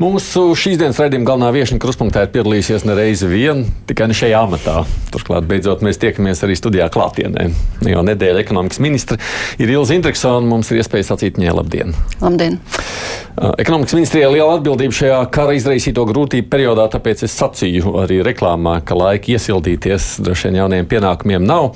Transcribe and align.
Mūsu 0.00 0.54
šīs 0.56 0.78
dienas 0.80 0.96
raidījuma 0.96 1.26
galvenā 1.28 1.50
viesiņa 1.52 1.80
kruspunktā 1.82 2.22
ir 2.24 2.30
piedalījusies 2.32 2.86
ne 2.88 2.94
reizi 2.96 3.26
vien, 3.28 3.66
tikai 3.88 4.06
ne 4.08 4.16
šajā 4.16 4.38
amatā. 4.46 4.76
Turklāt, 5.12 5.44
beidzot, 5.50 5.82
mēs 5.84 6.00
tiekamies 6.00 6.40
arī 6.46 6.56
studijā 6.56 6.86
klātienē. 6.92 7.44
Jau 7.90 8.04
nedēļa 8.08 8.40
ekonomikas 8.40 8.80
ministra 8.80 9.18
ir 9.60 9.74
Ilza 9.74 9.98
Indriksona, 9.98 10.48
mums 10.48 10.72
ir 10.72 10.80
iespēja 10.80 11.10
sacīt 11.10 11.36
viņai 11.36 11.52
labdien. 11.58 11.92
Labdien! 12.24 12.56
Ekonomikas 13.60 13.98
ministrijai 13.98 14.32
liela 14.32 14.56
atbildība 14.56 14.96
šajā 14.96 15.20
kara 15.32 15.58
izraisīto 15.58 16.06
grūtību 16.08 16.48
periodā, 16.52 16.88
tāpēc 16.96 17.26
es 17.28 17.36
sacīju 17.36 17.98
arī 18.00 18.22
reklāmā, 18.24 18.78
ka 18.88 18.96
laika 18.96 19.36
iesildīties 19.36 20.14
droši 20.24 20.48
vien 20.48 20.62
jauniem 20.62 20.88
pienākumiem 20.88 21.44
nav. 21.44 21.74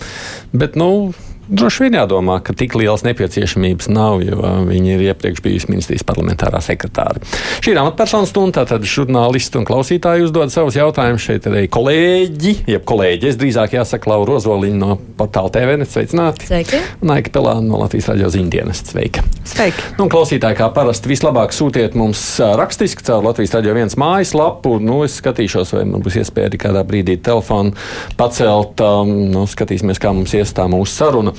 Bet, 0.57 0.81
nu, 0.81 1.13
Droši 1.47 1.85
vien 1.85 1.95
jādomā, 1.95 2.41
ka 2.43 2.51
tik 2.59 2.75
liels 2.75 3.05
nepieciešamības 3.07 3.87
nav, 3.95 4.19
jo 4.27 4.49
viņi 4.67 4.97
ir 4.97 5.03
iepriekš 5.13 5.43
bijusi 5.45 5.69
ministrijas 5.71 6.03
parlamentārā 6.07 6.59
sekretāra. 6.65 7.23
Šī 7.63 7.71
ir 7.71 7.79
amatpersonu 7.79 8.27
stunda, 8.27 8.65
tad 8.67 8.83
žurnālisti 8.83 9.61
un 9.61 9.67
klausītāji 9.69 10.27
uzdod 10.27 10.51
savus 10.51 10.75
jautājumus. 10.79 11.23
Šeit 11.23 11.47
ir 11.47 11.55
arī 11.55 11.69
kolēģi, 11.71 12.55
jeb 12.73 12.83
kolēģi, 12.91 13.31
es 13.31 13.39
drīzāk 13.39 13.77
jāsaka 13.79 14.11
Laura 14.11 14.35
Rozoliņa 14.35 14.81
no 14.81 14.97
portāla 15.19 15.53
TV. 15.55 15.77
Sveicināti! 15.87 16.49
Sveiki! 16.51 16.81
Naika 17.07 17.31
Pelāna 17.39 17.63
no 17.69 17.79
Latvijas 17.85 18.11
raidījuma 18.11 18.35
ziņdienas. 18.35 18.83
Sveika! 18.91 19.23
Sveiki! 19.47 19.87
Nu, 20.01 20.09
klausītāji, 20.11 20.59
kā 20.59 20.69
parasti, 20.75 21.13
vislabāk 21.13 21.55
sūtiet 21.55 21.95
mums 21.99 22.25
rakstiski 22.59 23.07
caur 23.07 23.23
Latvijas 23.29 23.55
raidījuma 23.55 23.85
viens 23.85 23.99
mājaslapu. 24.03 24.81
Nu, 24.83 24.99
es 25.07 25.21
skatīšos, 25.23 25.77
vai 25.79 25.87
man 25.93 26.03
būs 26.03 26.19
iespēja 26.25 26.51
arī 26.51 26.63
kādā 26.67 26.83
brīdī 26.89 27.21
telefonu 27.23 27.77
pacelt. 28.19 28.83
Um, 28.83 29.15
nu, 29.31 29.47
skatīsimies, 29.51 30.03
kā 30.03 30.11
mums 30.17 30.35
iestā 30.35 30.67
mūsu 30.71 30.91
saruna. 30.99 31.36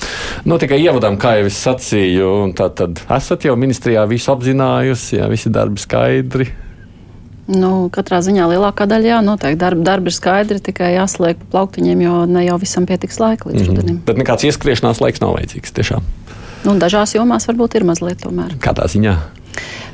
Nu, 0.48 0.58
tikai 0.62 0.80
ievadām, 0.84 1.18
kā 1.20 1.38
jau 1.40 1.50
es 1.50 1.58
sacīju, 1.64 2.30
tad, 2.58 2.78
tad 2.80 3.02
esat 3.18 3.48
jau 3.48 3.56
ministrijā 3.60 4.06
visu 4.10 4.32
apzinājusi, 4.34 5.18
jā, 5.20 5.28
visi 5.32 5.52
darbi 5.54 5.84
skaidri. 5.84 6.50
Nu, 7.48 7.88
katrā 7.96 8.20
ziņā 8.24 8.50
lielākā 8.52 8.86
daļa, 8.92 9.08
jā, 9.08 9.18
noteikti 9.24 9.60
darba, 9.62 9.84
darba 9.88 10.12
ir 10.12 10.16
skaidri, 10.16 10.60
tikai 10.64 10.92
jāsliek 10.98 11.40
plauktiņiem, 11.54 12.02
jo 12.04 12.16
ne 12.28 12.44
jau 12.44 12.58
visam 12.60 12.88
pietiks 12.90 13.22
laika 13.24 13.48
līdz 13.48 13.62
mm 13.62 13.64
-hmm. 13.64 13.76
rudenim. 13.76 14.02
Bet 14.06 14.20
nekāds 14.20 14.44
ieskriešanās 14.50 15.00
laiks 15.00 15.24
nav 15.24 15.38
vajadzīgs 15.38 15.72
tiešām. 15.80 16.04
Nu, 16.66 16.78
dažās 16.82 17.14
jomās 17.16 17.48
varbūt 17.50 17.78
ir 17.80 17.86
mazliet 17.88 18.24
tomēr. 18.24 18.56
Kādā 18.64 18.88
ziņā? 18.92 19.16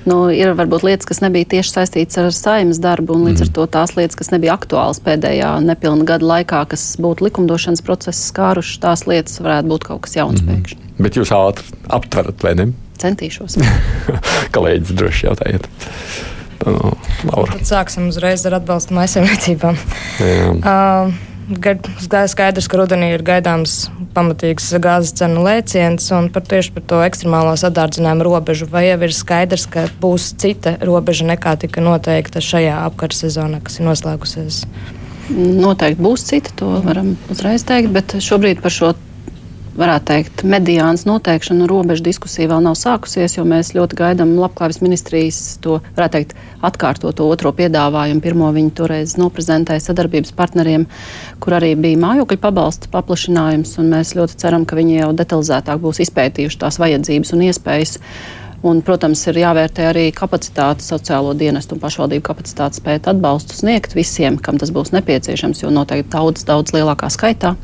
Nu, 0.03 0.27
ir 0.35 0.51
varbūt 0.57 0.83
lietas, 0.83 1.07
kas 1.07 1.21
nebija 1.23 1.47
tieši 1.55 1.77
saistītas 1.77 2.19
ar 2.19 2.35
saimnes 2.35 2.81
darbu, 2.83 3.15
un 3.15 3.29
līdz 3.29 3.39
mm. 3.39 3.45
ar 3.45 3.51
to 3.55 3.67
tās 3.71 3.93
lietas, 3.95 4.17
kas 4.19 4.33
nebija 4.33 4.57
aktuālas 4.57 4.99
pēdējā 5.03 5.53
nepilna 5.63 6.07
gada 6.07 6.27
laikā, 6.27 6.65
kas 6.73 6.83
būtu 6.99 7.29
likumdošanas 7.29 7.83
procesa 7.85 8.19
skārušas, 8.19 8.81
tās 8.83 9.05
lietas 9.07 9.39
varētu 9.43 9.71
būt 9.71 9.87
kaut 9.87 10.03
kas 10.07 10.17
jauns 10.19 10.43
mm. 10.43 10.51
pēkšņi. 10.51 10.79
Bet 10.99 11.19
jūs 11.19 11.31
ātri 11.35 11.79
aptverat, 11.95 12.43
vai 12.43 12.53
ne? 12.59 12.67
Centīšos. 13.03 13.57
Kolēģis 14.55 14.95
droši 14.99 15.27
jautājiet. 15.29 15.71
No, 16.63 16.93
Tad 17.49 17.63
sāksim 17.67 18.07
uzreiz 18.11 18.43
ar 18.47 18.59
atbalstu 18.59 18.95
maisaimniecībām. 18.95 19.79
Uh, 20.19 21.15
Skaidrs, 21.43 22.67
ka 22.71 22.79
rudenī 22.79 23.09
ir 23.13 23.23
gaidāms 23.25 23.87
pamatīgs 24.15 24.69
gāzes 24.83 25.15
cenu 25.17 25.43
lēciens, 25.43 26.05
un 26.15 26.29
par 26.31 26.45
tieši 26.47 26.71
par 26.75 26.85
to 26.87 27.01
ekstremālo 27.03 27.53
sadārdzinājumu 27.59 28.27
robežu. 28.27 28.67
Vai 28.71 28.85
jau 28.87 28.99
ir 29.03 29.15
skaidrs, 29.15 29.65
ka 29.67 29.87
būs 30.01 30.31
cita 30.39 30.77
robeža 30.83 31.27
nekā 31.33 31.57
tika 31.65 31.83
noteikta 31.83 32.43
šajā 32.43 32.77
apkara 32.87 33.17
sezonā, 33.17 33.59
kas 33.65 33.79
ir 33.79 33.89
noslēgusies? 33.89 34.63
Noteikti 35.33 36.03
būs 36.03 36.27
cita, 36.31 36.55
to 36.59 36.77
varam 36.85 37.15
uzreiz 37.33 37.67
teikt, 37.67 37.91
bet 37.95 38.15
šobrīd 38.23 38.63
par 38.63 38.75
šo 38.75 38.93
varētu 39.77 40.05
teikt, 40.09 40.43
mediānas 40.47 41.05
noteikšana 41.09 41.67
robežu 41.69 42.05
diskusija 42.05 42.49
vēl 42.51 42.61
nav 42.65 42.75
sākusies, 42.77 43.37
jo 43.37 43.45
mēs 43.47 43.73
ļoti 43.77 43.97
gaidām 43.99 44.35
labklājības 44.37 44.81
ministrijas 44.83 45.39
to, 45.63 45.79
varētu 45.97 46.17
teikt, 46.17 46.35
atkārtot 46.63 47.17
to 47.17 47.27
otro 47.29 47.53
piedāvājumu. 47.55 48.21
Pirmo 48.23 48.51
viņi 48.55 48.75
toreiz 48.77 49.17
noprezentēja 49.19 49.83
sadarbības 49.87 50.35
partneriem, 50.37 50.85
kur 51.43 51.57
arī 51.57 51.73
bija 51.79 52.01
mājokļu 52.03 52.39
pabalsta 52.43 52.91
paplašinājums, 52.93 53.75
un 53.81 53.91
mēs 53.95 54.15
ļoti 54.19 54.39
ceram, 54.45 54.67
ka 54.69 54.77
viņi 54.79 55.01
jau 55.01 55.11
detalizētāk 55.23 55.83
būs 55.83 56.03
izpētījuši 56.05 56.63
tās 56.63 56.79
vajadzības 56.83 57.35
un 57.35 57.45
iespējas. 57.49 57.99
Un, 58.63 58.77
protams, 58.79 59.19
ir 59.27 59.41
jāvērtē 59.41 59.89
arī 59.89 60.05
kapacitāte, 60.15 60.85
sociālo 60.85 61.33
dienestu 61.35 61.75
un 61.75 61.81
pašvaldību 61.83 62.23
kapacitāte 62.23 62.79
spēt 62.79 63.09
atbalstu 63.11 63.57
sniegt 63.57 63.91
visiem, 63.97 64.37
kam 64.39 64.55
tas 64.61 64.71
būs 64.71 64.93
nepieciešams, 64.95 65.65
jo 65.65 65.71
noteikti 65.75 66.13
daudz, 66.13 66.45
daudz 66.47 66.71
lielākā 66.71 67.09
skaitā. 67.11 67.57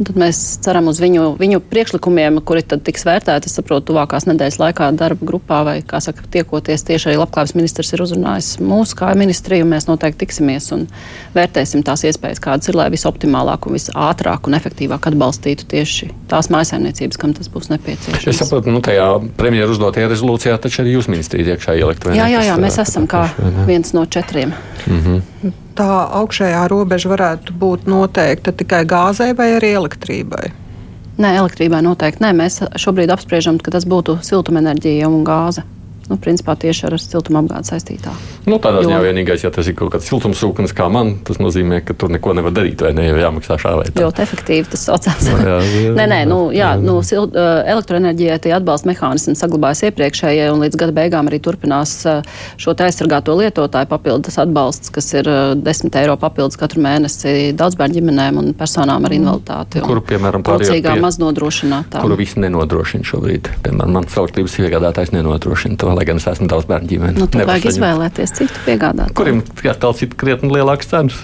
Tad 0.00 0.16
mēs 0.16 0.38
ceram 0.64 0.86
uz 0.88 0.96
viņu, 1.02 1.34
viņu 1.36 1.58
priekšlikumiem, 1.68 2.38
kuri 2.48 2.62
tad 2.64 2.80
tiks 2.86 3.02
vērtēti. 3.04 3.50
Es 3.50 3.56
saprotu, 3.58 3.90
tuvākās 3.90 4.24
nedēļas 4.30 4.56
laikā 4.62 4.86
darba 4.96 5.26
grupā 5.28 5.58
vai, 5.66 5.74
kā 5.84 5.98
saka, 6.00 6.24
tiekoties 6.32 6.86
tieši 6.88 7.10
arī 7.10 7.18
labklājības 7.20 7.52
ministrs 7.58 7.92
ir 7.92 8.00
uzrunājis 8.06 8.48
mūsu 8.64 8.96
kā 8.96 9.10
ministriju. 9.18 9.66
Mēs 9.68 9.90
noteikti 9.90 10.22
tiksimies 10.22 10.70
un 10.72 10.86
vērtēsim 11.34 11.84
tās 11.84 12.06
iespējas, 12.08 12.40
kādas 12.40 12.70
ir, 12.70 12.78
lai 12.80 12.88
visoptimālāk 12.94 13.68
un 13.68 13.76
visātrāk 13.76 14.48
un 14.48 14.56
efektīvāk 14.56 15.10
atbalstītu 15.10 15.68
tieši 15.74 16.08
tās 16.32 16.48
mājsaimniecības, 16.54 17.20
kam 17.20 17.34
tas 17.36 17.52
būs 17.52 17.68
nepieciešams. 17.74 18.30
Es 18.32 18.40
saprotu, 18.40 18.72
nu 18.72 18.80
tajā 18.84 19.10
premjeras 19.36 19.74
uzdotajā 19.76 20.08
rezolūcijā 20.14 20.56
taču 20.64 20.80
arī 20.80 20.96
jūs 20.96 21.10
ministrija 21.12 21.58
iekšā 21.58 21.76
ielikt. 21.76 22.08
Jā, 22.16 22.30
jā, 22.32 22.46
jā, 22.48 22.56
mēs 22.62 22.80
esam 22.80 23.10
kā 23.10 23.26
viens 23.68 23.92
no 23.92 24.06
četriem. 24.08 24.56
Mm 24.86 25.04
-hmm 25.04 25.29
tā 25.78 25.90
augšējā 26.20 26.62
robeža 26.70 27.10
varētu 27.12 27.56
būt 27.60 27.88
noteikta 27.90 28.52
tikai 28.52 28.84
gāzei 28.88 29.32
vai 29.36 29.52
arī 29.56 29.74
elektrībai? 29.80 30.46
Nē, 31.20 31.34
elektrībai 31.42 31.82
noteikti 31.84 32.24
nē. 32.24 32.32
Mēs 32.36 32.62
šobrīd 32.80 33.12
apspriežam, 33.12 33.58
ka 33.60 33.72
tas 33.74 33.84
būtu 33.88 34.20
siltumenerģija 34.24 35.08
un 35.08 35.24
gāze 35.26 35.64
nu, 36.10 36.18
principā 36.20 36.56
tieši 36.58 36.86
ar 36.88 36.96
siltumapgādi 37.00 37.70
saistītā. 37.70 38.12
Nu, 38.48 38.58
tādā 38.62 38.82
ziņā 38.84 39.00
vienīgais, 39.04 39.44
ja 39.44 39.52
tas 39.54 39.68
ir 39.70 39.76
kaut 39.78 39.92
kāds 39.94 40.08
siltumsūknis 40.10 40.74
kā 40.76 40.88
man, 40.92 41.16
tas 41.26 41.38
nozīmē, 41.42 41.82
ka 41.86 41.94
tur 41.94 42.12
neko 42.12 42.34
nevar 42.36 42.54
darīt 42.56 42.82
vai 42.84 42.92
ne, 42.96 43.06
jau 43.08 43.20
jāmaksā 43.20 43.58
šā 43.62 43.74
vai 43.78 43.86
tā. 43.90 44.02
Ļoti 44.02 44.24
efektīvi 44.24 44.72
tas 44.72 44.86
saucās. 44.88 45.28
jā, 45.30 45.56
jā, 45.62 45.94
nē, 45.96 46.06
nē, 46.10 46.20
nu, 46.30 46.40
jā, 46.54 46.72
nu, 46.80 46.98
silt, 47.06 47.36
elektroenerģijai 47.36 48.40
tie 48.42 48.54
atbalsta 48.56 48.90
mehānismi 48.90 49.36
saglabājas 49.38 49.84
iepriekšējie, 49.90 50.50
un 50.52 50.64
līdz 50.64 50.80
gada 50.80 50.96
beigām 50.96 51.30
arī 51.30 51.40
turpinās 51.44 51.94
šo 52.60 52.74
aizsargāto 52.80 53.34
lietotāju 53.38 53.88
papildus 53.90 54.38
atbalsts, 54.40 54.90
kas 54.94 55.12
ir 55.14 55.28
10 55.60 55.98
eiro 56.00 56.16
papildus 56.20 56.58
katru 56.60 56.82
mēnesi 56.84 57.52
daudzbērnu 57.58 57.98
ģimenēm 58.00 58.40
un 58.40 58.52
personām 58.58 59.06
ar 59.06 59.14
invaliditāti. 59.14 59.82
Kuru, 59.84 60.02
piemēram, 60.06 60.44
pārējā 60.46 60.96
maznodrošinātām. 61.00 62.02
Kuru 62.04 62.18
visi 62.20 62.40
nenodrošina 62.42 63.06
šobrīd. 63.06 63.50
Piemēram, 63.64 63.94
mans 64.00 64.16
elektrības 64.16 64.56
iegādātājs 64.62 65.12
nenodrošina 65.14 65.78
to 65.80 65.92
lai 66.00 66.08
gan 66.08 66.20
es 66.20 66.26
esmu 66.30 66.48
daudz 66.48 66.64
bērnu 66.68 66.88
ģimeni. 66.88 67.20
Nu, 67.20 67.28
tad 67.28 67.44
vajag 67.48 67.68
izvēlēties 67.74 68.32
citu 68.38 68.64
piegādātāju. 68.64 69.16
Kuriem 69.18 69.44
jāstāv 69.66 69.98
citu 69.98 70.16
krietni 70.20 70.48
lielāks 70.54 70.88
cenas? 70.88 71.18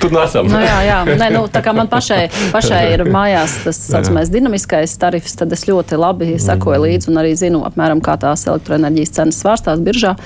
Tur 0.00 0.12
nesam. 0.12 0.48
Nu, 0.48 0.60
jā, 0.60 0.76
jā. 0.84 0.98
Nē, 1.20 1.28
nu, 1.32 1.44
tā 1.52 1.62
kā 1.64 1.72
man 1.76 1.88
pašai, 1.92 2.26
pašai 2.52 2.82
ir 2.94 3.04
mājās 3.12 3.58
tas 3.64 3.80
saucamais 3.80 4.32
dinamiskais 4.32 4.96
tarifs, 5.00 5.36
tad 5.40 5.52
es 5.56 5.64
ļoti 5.68 5.98
labi 6.00 6.34
sekoju 6.40 6.80
mhm. 6.80 6.86
līdzi 6.86 7.12
un 7.12 7.20
arī 7.22 7.32
zinu 7.38 7.62
apmēram, 7.68 8.02
kā 8.04 8.16
tās 8.20 8.46
elektroenerģijas 8.48 9.14
cenas 9.20 9.40
svārstās 9.44 9.84
biržā. 9.84 10.16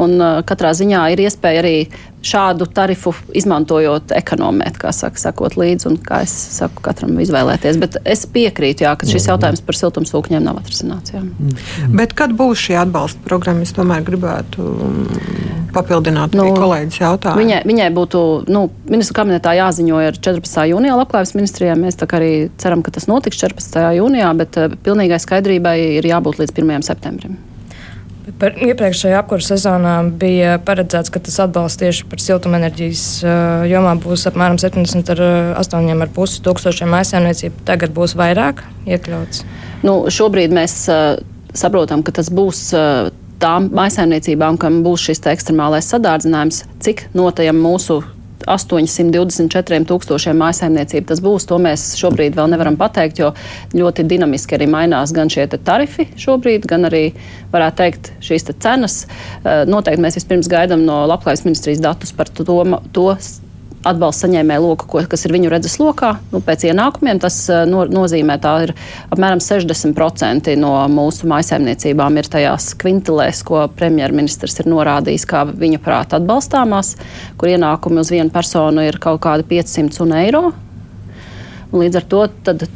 Un, 0.00 0.16
uh, 0.16 0.40
katrā 0.48 0.72
ziņā 0.76 1.04
ir 1.12 1.20
iespēja 1.26 1.60
arī 1.60 1.76
šādu 2.22 2.66
tarifu 2.70 3.12
izmantojot, 3.36 4.12
ekonomēt, 4.14 4.78
kā 4.80 4.92
saka, 4.94 5.18
sakot 5.20 5.56
līdzi, 5.58 5.88
un 5.90 5.98
kā 6.02 6.22
es 6.24 6.32
saku, 6.56 6.82
katram 6.84 7.18
izvēlēties. 7.22 7.78
Bet 7.82 7.98
es 8.08 8.24
piekrītu, 8.30 8.86
jā, 8.86 8.94
ka 8.98 9.08
šis 9.10 9.26
jautājums 9.28 9.62
par 9.66 9.78
siltumsūkņiem 9.78 10.46
nav 10.46 10.62
atrisināts. 10.62 11.14
Jā. 11.16 11.22
Mm. 11.22 11.98
Bet 11.98 12.14
kad 12.18 12.34
būs 12.38 12.62
šī 12.68 12.78
atbalsta 12.84 13.22
programma, 13.26 13.66
es 13.66 13.74
tomēr 13.74 14.06
gribētu 14.06 14.62
mm, 14.62 15.22
papildināt 15.74 16.36
nu, 16.38 16.46
kolēģis 16.56 17.02
jautājumu. 17.02 17.42
Viņai, 17.42 17.62
viņai 17.68 17.92
būtu, 17.98 18.24
nu, 18.54 18.66
ministru 18.90 19.18
kabinetā 19.18 19.56
jāziņo 19.58 20.02
ar 20.06 20.18
14. 20.18 20.66
jūnijā 20.72 20.98
labklājības 21.02 21.36
ministrijā. 21.38 21.78
Mēs 21.78 21.98
tā 22.00 22.08
kā 22.10 22.22
arī 22.22 22.34
ceram, 22.62 22.86
ka 22.86 22.94
tas 22.94 23.10
notiks 23.10 23.42
14. 23.42 23.82
jūnijā, 23.98 24.30
bet 24.38 24.60
uh, 24.62 24.76
pilnīgai 24.86 25.18
skaidrībai 25.22 25.78
ir 25.98 26.12
jābūt 26.14 26.44
līdz 26.44 26.54
1. 26.54 26.86
septembrim. 26.86 27.40
Par 28.38 28.54
iepriekšējā 28.54 29.18
apkursu 29.18 29.56
sezonā 29.56 29.96
bija 30.18 30.54
paredzēts, 30.62 31.10
ka 31.10 31.18
tas 31.26 31.40
atbalsts 31.42 31.80
tieši 31.80 32.04
par 32.10 32.22
siltumenerģijas 32.22 33.02
uh, 33.24 33.64
jomā 33.66 33.96
būs 33.98 34.28
apmēram 34.30 34.60
78,5 34.62 36.36
tūkstošiem 36.46 36.94
aizsēmniecību. 37.00 37.64
Tagad 37.66 37.94
būs 37.96 38.14
vairāk 38.18 38.62
iekļauts. 38.86 39.42
Nu, 39.82 39.96
šobrīd 40.06 40.54
mēs 40.54 40.76
uh, 40.92 41.18
saprotam, 41.50 42.06
ka 42.06 42.14
tas 42.20 42.30
būs. 42.30 42.68
Uh, 42.76 43.10
Tām 43.42 43.64
maisaimniecībām, 43.74 44.54
kam 44.54 44.76
būs 44.84 45.02
šis 45.08 45.18
ekstremālais 45.26 45.88
sadārdzinājums, 45.90 46.60
cik 46.78 47.08
no 47.18 47.24
tajiem 47.34 47.58
mūsu 47.58 47.96
824 48.50 49.84
tūkstošiem 49.88 50.38
mājsaimniecību 50.42 51.08
tas 51.10 51.22
būs. 51.24 51.46
To 51.50 51.58
mēs 51.62 51.92
šobrīd 52.00 52.36
vēl 52.38 52.50
nevaram 52.52 52.78
pateikt, 52.80 53.22
jo 53.22 53.32
ļoti 53.76 54.06
dinamiski 54.08 54.56
arī 54.58 54.68
mainās 54.72 55.14
gan 55.16 55.30
šie 55.32 55.46
tarifi 55.52 56.08
šobrīd, 56.20 56.66
gan 56.70 56.88
arī, 56.90 57.04
varētu 57.52 57.80
teikt, 57.82 58.12
šīs 58.24 58.48
cenas. 58.62 59.02
Eh, 59.42 59.64
noteikti 59.68 60.02
mēs 60.04 60.18
vispirms 60.20 60.50
gaidām 60.52 60.86
no 60.86 61.02
Labklājības 61.10 61.46
ministrijas 61.48 61.82
datus 61.84 62.14
par 62.16 62.30
to, 62.32 62.62
to 62.92 63.08
atbalsta 63.86 64.26
saņēmēju 64.26 64.64
loku, 64.64 64.88
ko, 64.90 65.02
kas 65.10 65.26
ir 65.26 65.34
viņu 65.34 65.50
redzes 65.52 65.78
lokā. 65.82 66.14
Nu, 66.32 66.40
pēc 66.44 66.66
ienākumiem 66.70 67.20
tas 67.22 67.38
eh, 67.50 67.64
no, 67.68 67.84
nozīmē, 67.90 68.38
ka 68.42 68.54
apmēram 69.14 69.42
60% 69.42 70.56
no 70.60 70.74
mūsu 70.92 71.28
maisaimniecībām 71.30 72.18
ir 72.20 72.30
tajās 72.32 72.72
kvintilēs, 72.80 73.44
ko 73.46 73.64
premjerministrs 73.76 74.60
ir 74.62 74.70
norādījis 74.72 75.28
kā 75.28 75.44
viņa 75.48 75.82
prāta 75.82 76.20
atbalstāmās, 76.20 76.96
kur 77.40 77.52
ienākumi 77.52 78.02
uz 78.02 78.12
vienu 78.14 78.32
personu 78.34 78.86
ir 78.86 79.00
kaut 79.02 79.22
kādi 79.26 79.48
500 79.56 80.22
eiro. 80.22 80.50
Līdz 81.72 81.96
ar 82.02 82.04
to 82.04 82.18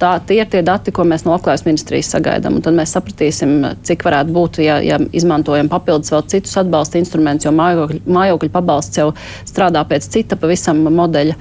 tā, 0.01 0.11
tie 0.25 0.39
ir 0.41 0.47
tie 0.49 0.63
dati, 0.65 0.93
ko 0.95 1.05
mēs 1.05 1.27
no 1.27 1.35
labklājības 1.35 1.67
ministrijas 1.67 2.09
sagaidām. 2.15 2.63
Tad 2.65 2.77
mēs 2.79 2.95
sapratīsim, 2.97 3.59
cik 3.85 4.07
varētu 4.07 4.33
būt, 4.33 4.61
ja, 4.65 4.79
ja 4.85 4.97
izmantojam 5.13 5.69
papildus 5.73 6.15
vēl 6.15 6.25
citus 6.33 6.57
atbalsta 6.63 6.97
instrumentus, 7.01 7.45
jo 7.45 7.53
mājokļu, 7.57 8.01
mājokļu 8.17 8.53
pabalsts 8.55 9.03
jau 9.03 9.11
strādā 9.49 9.83
pēc 9.89 10.09
cita 10.17 10.39
pavisam 10.41 10.81
modeļa. 10.89 11.37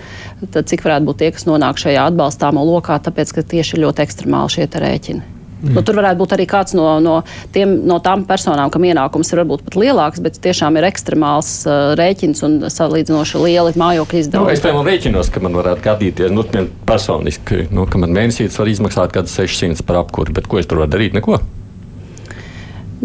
Tad 0.49 0.67
cik 0.67 0.83
varētu 0.83 1.07
būt 1.07 1.21
tie, 1.23 1.31
kas 1.37 1.47
nonāk 1.47 1.79
šajā 1.79 2.09
atbalstāmo 2.11 2.65
lokā, 2.67 2.99
tāpēc 3.07 3.37
ka 3.37 3.47
tieši 3.55 3.77
ir 3.77 3.85
ļoti 3.87 4.03
ekstremāli 4.03 4.57
šie 4.57 4.69
rēķini. 4.75 5.34
Mm. 5.65 5.75
Nu, 5.77 5.83
tur 5.85 5.99
varētu 5.99 6.21
būt 6.21 6.35
arī 6.37 6.45
kāds 6.49 6.75
no, 6.77 6.87
no, 7.03 7.17
tiem, 7.55 7.77
no 7.89 7.97
tām 8.03 8.25
personām, 8.29 8.69
kam 8.73 8.85
ienākums 8.87 9.33
ir 9.33 9.41
varbūt 9.41 9.65
pat 9.67 9.79
lielāks, 9.81 10.21
bet 10.23 10.39
tiešām 10.43 10.77
ir 10.79 10.87
ekstremāls 10.91 11.51
uh, 11.65 11.95
rēķins 11.99 12.45
un 12.45 12.57
salīdzinoši 12.71 13.41
lieli 13.41 13.75
mājokļu 13.81 14.21
izdevumi. 14.21 14.51
Nu, 14.51 14.55
es 14.55 14.63
piemēram 14.63 14.89
rēķinos, 14.91 15.33
ka 15.33 15.43
man 15.43 15.57
varētu 15.57 15.85
gadīties, 15.89 16.33
nu, 16.35 16.45
personiski, 16.85 17.65
nu, 17.73 17.89
ka 17.89 18.01
man 18.01 18.13
mēnesītis 18.15 18.61
var 18.61 18.71
izmaksāt 18.71 19.13
kaut 19.15 19.25
kāds 19.25 19.37
600 19.37 19.85
par 19.87 20.03
apkuri, 20.03 20.35
bet 20.35 20.49
ko 20.49 20.61
es 20.61 20.69
tur 20.69 20.83
varu 20.83 20.93
darīt? 20.93 21.17
Neko. 21.17 21.39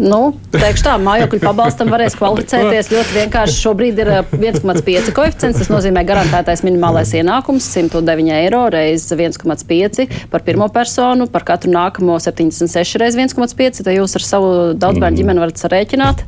Nu, 0.01 0.31
teikšu 0.49 0.85
tā, 0.87 0.93
mājokļu 0.97 1.37
pabalstam 1.43 1.91
varēs 1.93 2.15
kvalificēties 2.17 2.87
ļoti 2.89 3.13
vienkārši. 3.19 3.57
Šobrīd 3.61 3.99
ir 4.01 4.09
1,5 4.33 4.95
eh, 4.97 5.09
koeficients. 5.13 5.59
Tas 5.61 5.69
nozīmē 5.69 6.01
garantētais 6.09 6.63
minimālais 6.65 7.11
ienākums 7.19 7.67
109 7.69 8.31
eiro 8.33 8.63
reizes 8.73 9.13
1,5 9.13 10.07
par 10.33 10.45
pirmo 10.47 10.65
personu, 10.73 11.27
par 11.29 11.45
katru 11.45 11.69
nākamo 11.75 12.17
76 12.17 12.97
reizes 12.97 13.19
1,5. 13.21 13.83
Tad 13.85 13.93
jūs 13.93 14.17
ar 14.17 14.25
savu 14.25 14.51
daudzbērnu 14.81 15.21
ģimeni 15.21 15.45
varat 15.45 15.61
sarēķināt, 15.61 16.25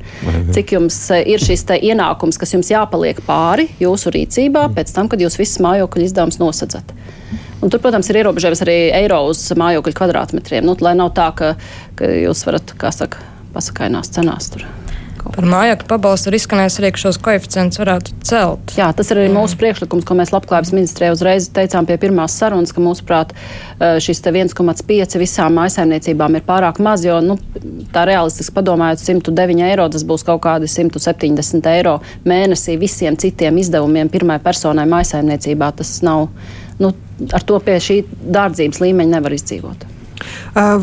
cik 0.54 0.78
jums 0.78 1.02
ir 1.24 1.42
šis 1.42 1.66
ienākums, 1.80 2.38
kas 2.38 2.54
jums 2.54 2.70
jāpaliek 2.70 3.26
pāri 3.26 3.72
jūsu 3.82 4.14
rīcībā 4.14 4.68
pēc 4.78 4.94
tam, 4.94 5.10
kad 5.10 5.24
jūs 5.24 5.42
visas 5.42 5.64
mājokļu 5.66 6.12
izdevumus 6.12 6.38
nosadzat. 6.44 6.94
Un 7.64 7.72
tur, 7.72 7.80
protams, 7.82 8.06
ir 8.12 8.22
ierobežojums 8.22 8.62
arī 8.66 8.80
eiro 8.94 9.24
uz 9.32 9.48
mājokļu 9.58 9.98
kvadrātmetriem. 9.98 10.66
Nu, 10.68 10.76
lai 10.84 10.98
nav 11.00 11.14
tā, 11.18 11.32
ka, 11.34 11.56
ka 11.98 12.10
jūs 12.12 12.44
varat, 12.46 12.76
kā 12.78 12.92
saka, 12.92 13.24
pasakainās 13.54 14.12
cenās. 14.14 14.52
Tur. 14.54 14.68
Par 15.24 15.46
mājokļu 15.48 15.88
pabalstu 15.88 16.30
ir 16.30 16.36
izskanējis 16.36 16.76
arī, 16.82 16.90
ka 16.94 17.00
šos 17.00 17.18
koeficientus 17.24 17.80
varētu 17.80 18.16
celt. 18.28 18.74
Jā, 18.76 18.90
tas 18.96 19.08
ir 19.14 19.22
arī 19.22 19.30
mūsu 19.32 19.56
priekšlikums, 19.62 20.04
ko 20.08 20.18
mēs 20.20 20.34
Labklājības 20.34 20.74
ministrijai 20.76 21.14
uzreiz 21.16 21.48
teicām 21.56 21.88
pie 21.88 21.96
pirmās 22.02 22.36
sarunas, 22.38 22.74
ka 22.76 22.84
mūsuprāt 22.84 23.32
šis 24.04 24.20
1,5 24.28 25.16
visām 25.22 25.56
maisaimniecībām 25.62 26.36
ir 26.38 26.44
pārāk 26.48 26.82
maz, 26.84 27.06
jo 27.08 27.22
nu, 27.24 27.38
tā 27.96 28.04
realistiski 28.10 28.56
padomājot 28.58 29.06
109 29.06 29.64
eiro, 29.70 29.88
tas 29.96 30.04
būs 30.08 30.28
kaut 30.28 30.44
kādi 30.44 30.68
170 30.68 31.72
eiro 31.72 31.96
mēnesī 32.28 32.76
visiem 32.82 33.16
citiem 33.20 33.62
izdevumiem 33.64 34.12
pirmai 34.12 34.42
personai 34.44 34.86
maisaimniecībā. 34.92 35.72
Tas 35.80 35.96
nav, 36.04 36.28
nu, 36.84 36.92
ar 37.32 37.48
to 37.48 37.64
pie 37.64 37.80
šī 37.80 38.02
dārdzības 38.28 38.84
līmeņa 38.84 39.18
nevar 39.18 39.40
izdzīvot. 39.40 39.88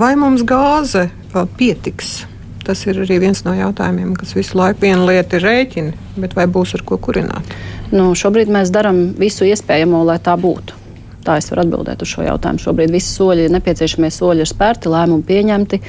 Vai 0.01 0.15
mums 0.19 0.49
gāze 0.49 1.11
pietiks? 1.61 2.30
Tas 2.67 2.83
ir 2.87 3.01
arī 3.03 3.17
viens 3.23 3.41
no 3.47 3.55
jautājumiem, 3.57 4.13
kas 4.21 4.35
visu 4.37 4.59
laiku 4.61 4.85
viena 4.85 5.07
lieta 5.09 5.39
ir 5.39 5.47
rēķini, 5.47 5.95
bet 6.21 6.37
vai 6.37 6.45
būs 6.51 6.75
ar 6.77 6.85
ko 6.87 6.99
kurināt? 7.01 7.55
Nu, 7.91 8.11
šobrīd 8.15 8.53
mēs 8.53 8.71
darām 8.75 9.11
visu 9.19 9.49
iespējamo, 9.49 10.05
lai 10.07 10.21
tā 10.23 10.37
būtu. 10.39 10.77
Tā 11.25 11.37
es 11.41 11.51
varu 11.53 11.65
atbildēt 11.65 12.05
uz 12.05 12.13
šo 12.13 12.25
jautājumu. 12.25 12.63
Šobrīd 12.63 12.93
visi 12.93 13.11
soļi, 13.17 13.49
nepieciešamie 13.53 14.13
soļi 14.15 14.45
ir 14.45 14.51
spērti, 14.51 14.93
lēmumi 14.93 15.27
pieņemti. 15.29 15.81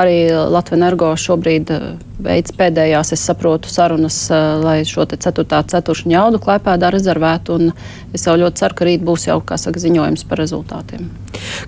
Arī 0.00 0.16
Latvijas 0.32 0.78
energo 0.78 1.12
šobrīd 1.18 1.70
veids 2.22 2.54
pēdējās, 2.54 3.12
es 3.16 3.24
saprotu, 3.26 3.70
sarunas, 3.72 4.18
lai 4.62 4.80
šo 4.86 5.06
ceturtā 5.10 5.62
ceturkšņa 5.70 6.14
jaudu 6.14 6.40
klēpēdā 6.42 6.92
rezervētu. 6.94 7.58
Es 8.14 8.26
jau 8.28 8.36
ļoti 8.38 8.62
ceru, 8.62 8.78
ka 8.78 8.88
rīt 8.88 9.04
būs 9.04 9.28
jau, 9.28 9.40
saka, 9.42 9.82
ziņojums 9.82 10.26
par 10.28 10.42
rezultātiem. 10.42 11.10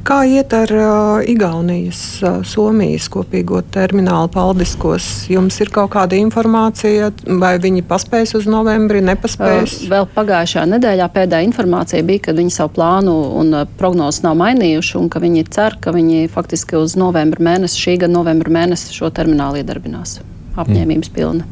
Kā 0.06 0.20
iet 0.30 0.52
ar 0.54 0.70
uh, 0.70 1.24
Igaunijas, 1.26 2.00
uh, 2.22 2.38
Somijas 2.46 3.08
kopīgo 3.10 3.60
terminālu 3.74 4.30
paldiskos? 4.32 5.26
Jums 5.32 5.58
ir 5.62 5.72
kaut 5.74 5.90
kāda 5.96 6.18
informācija, 6.20 7.10
vai 7.40 7.56
viņi 7.62 7.82
paspēs 7.88 8.36
uz 8.38 8.46
novembri, 8.50 9.02
nepaspēs? 9.04 9.80
Uh, 9.82 9.90
vēl 9.90 10.08
pagājušā 10.14 10.66
nedēļā 10.70 11.10
pēdējā 11.16 11.48
informācija 11.48 12.06
bija, 12.06 12.28
ka 12.28 12.36
viņi 12.38 12.54
savu 12.54 12.76
plānu 12.78 13.16
un 13.42 13.52
prognozes 13.80 14.22
nav 14.26 14.38
mainījuši 14.38 14.96
un 15.02 15.10
ka 15.10 15.22
viņi 15.24 15.48
cer, 15.50 15.80
ka 15.82 15.94
viņi 15.96 16.30
faktiski 16.32 16.78
uz 16.78 16.94
novembra 17.00 17.42
mēnesi, 17.50 17.82
šī 17.82 17.98
gada 18.04 18.14
novembra 18.14 18.54
mēnesi 18.60 18.94
šo 18.94 19.10
terminālu 19.10 19.64
iedarbinās 19.64 20.20
apņēmības 20.62 21.12
pilna. 21.14 21.46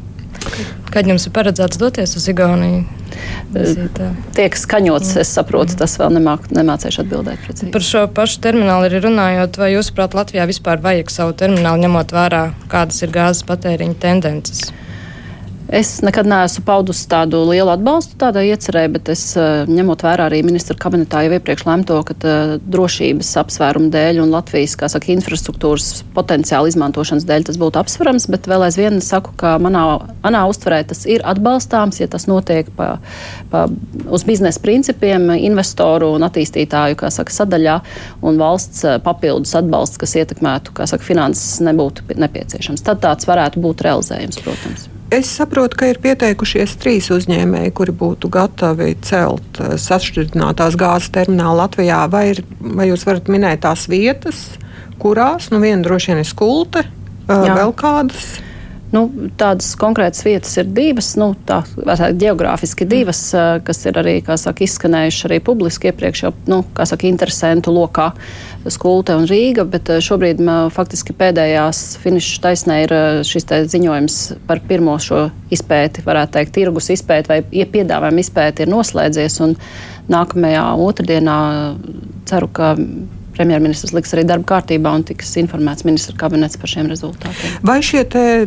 Kad 0.93 1.07
jums 1.09 1.25
ir 1.27 1.33
paredzēts 1.35 1.79
doties 1.81 2.15
uz 2.19 2.27
Igauniju? 2.31 2.83
Tiek 4.35 4.57
skaņots, 4.59 5.13
es 5.21 5.31
saprotu, 5.37 5.77
tas 5.79 5.95
vēl 5.99 6.17
nemāk, 6.17 6.49
nemācīšu 6.55 7.03
atbildēt 7.05 7.43
precīzi. 7.45 7.71
Par 7.73 7.85
šo 7.85 8.05
pašu 8.15 8.41
terminālu 8.43 8.89
arī 8.89 9.01
runājot, 9.05 9.59
vai 9.61 9.71
jūs, 9.73 9.91
prāt, 9.95 10.17
Latvijā 10.17 10.47
vispār 10.49 10.81
vajag 10.83 11.13
savu 11.13 11.35
terminālu, 11.39 11.85
ņemot 11.85 12.15
vērā, 12.15 12.43
kādas 12.71 13.01
ir 13.05 13.13
gāzes 13.15 13.45
patēriņa 13.47 13.97
tendences? 14.03 14.67
Es 15.65 15.97
nekad 16.05 16.27
neesmu 16.29 16.61
paudusi 16.65 17.07
tādu 17.09 17.39
lielu 17.49 17.71
atbalstu 17.73 18.13
tādai 18.21 18.43
iecerē, 18.51 18.83
bet 18.93 19.09
es 19.09 19.21
eh, 19.33 19.65
ņemot 19.65 20.03
vērā 20.05 20.27
arī 20.29 20.43
ministra 20.45 20.77
kabinetā 20.77 21.23
jau 21.25 21.31
iepriekš 21.33 21.63
lemto, 21.65 21.97
ka 22.05 22.13
tā, 22.21 22.33
eh, 22.33 22.51
drošības 22.61 23.31
apsvērumu 23.41 23.89
dēļ 23.93 24.21
un 24.21 24.33
Latvijas, 24.35 24.75
saka, 24.77 25.09
infrastruktūras 25.15 26.03
potenciāla 26.13 26.69
izmantošanas 26.69 27.25
dēļ 27.25 27.47
tas 27.49 27.57
būtu 27.57 27.81
apsverams, 27.81 28.27
bet 28.29 28.45
vēl 28.51 28.67
aizvien 28.67 29.01
saku, 29.01 29.33
ka 29.41 29.55
manā, 29.57 29.87
manā 30.21 30.43
uztverē 30.51 30.83
tas 30.91 31.01
ir 31.09 31.25
atbalstāms, 31.25 31.97
ja 32.03 32.07
tas 32.13 32.29
notiek 32.29 32.69
pa, 32.77 32.99
pa, 33.49 33.65
uz 34.05 34.25
biznesa 34.27 34.61
principiem, 34.61 35.31
investoru 35.39 36.11
un 36.13 36.27
attīstītāju, 36.29 37.01
saka, 37.09 37.33
sadaļā, 37.41 37.79
un 38.21 38.37
valsts 38.37 38.85
eh, 38.85 38.99
papildus 39.01 39.57
atbalsts, 39.57 39.97
kas 39.97 40.13
ietekmētu, 40.21 40.77
saka, 40.85 41.01
finanses 41.01 41.57
nebūtu 41.65 42.05
nepieciešams. 42.13 42.85
Tad 42.85 43.01
tāds 43.01 43.25
varētu 43.25 43.65
būt 43.65 43.81
realizējums, 43.89 44.45
protams. 44.45 44.91
Es 45.13 45.29
saprotu, 45.29 45.77
ka 45.77 45.89
ir 45.91 45.99
pieteikušies 46.01 46.71
trīs 46.81 47.11
uzņēmēji, 47.13 47.73
kuri 47.77 47.93
būtu 47.93 48.29
gatavi 48.33 48.95
celt 49.05 49.59
eh, 49.61 49.75
sašķidrinātās 49.81 50.77
gāzes 50.81 51.11
terminālu 51.13 51.61
Latvijā. 51.61 52.01
Vai, 52.09 52.23
ir, 52.33 52.41
vai 52.57 52.89
jūs 52.89 53.05
varat 53.05 53.29
minēt 53.29 53.61
tās 53.67 53.85
vietas, 53.91 54.47
kurās? 55.01 55.51
Nu, 55.53 55.61
viena 55.61 55.85
droši 55.85 56.13
vien 56.13 56.23
ir 56.23 56.29
skulte, 56.29 56.87
eh, 56.87 57.35
Jā. 57.35 57.53
vēl 57.53 57.75
kādas. 57.77 58.31
Nu, 58.95 59.03
tādas 59.35 59.73
konkrētas 59.79 60.23
vietas 60.23 60.53
ir 60.61 60.69
divas, 60.71 61.09
nu, 61.19 61.33
tā 61.47 61.59
teikt, 61.75 62.13
geogrāfiski 62.15 62.85
divas, 62.87 63.19
mm. 63.35 63.63
kas 63.67 63.81
ir 63.89 63.97
arī 63.99 64.13
saka, 64.23 64.63
izskanējušas 64.63 65.27
arī 65.27 65.39
publiski 65.43 65.89
iepriekš, 65.91 66.21
jau 66.23 66.31
nu, 66.51 66.61
saka, 66.77 67.07
interesantu 67.09 67.73
lokā. 67.75 68.11
Skulte 68.71 69.17
un 69.19 69.27
Rīga, 69.29 69.65
bet 69.69 69.91
šobrīd 70.01 70.39
faktiski 70.73 71.13
pēdējās 71.17 71.81
finiša 72.01 72.39
taisnē 72.45 72.79
ir 72.85 72.93
šis 73.27 73.45
ziņojums 73.73 74.15
par 74.47 74.63
pirmo 74.65 74.95
šo 75.01 75.27
izpēti, 75.53 76.05
varētu 76.05 76.37
teikt, 76.39 76.55
tirgus 76.55 76.89
izpēti 76.95 77.33
vai 77.33 77.41
piedāvājumu 77.75 78.23
izpēti 78.23 78.65
ir 78.65 78.71
noslēdzies. 78.71 79.37
Nākamajā 80.09 80.65
otrdienā 80.85 81.37
ceru, 82.29 82.49
ka 82.53 82.73
premjerministrs 83.35 83.93
liks 83.95 84.15
arī 84.15 84.25
darba 84.27 84.47
kārtībā 84.55 84.93
un 84.95 85.05
tiks 85.07 85.35
informēts 85.41 85.85
ministra 85.87 86.15
kabinets 86.19 86.59
par 86.59 86.71
šiem 86.71 86.89
rezultātiem. 86.91 87.59
Vai 87.65 87.79
šie 87.85 88.03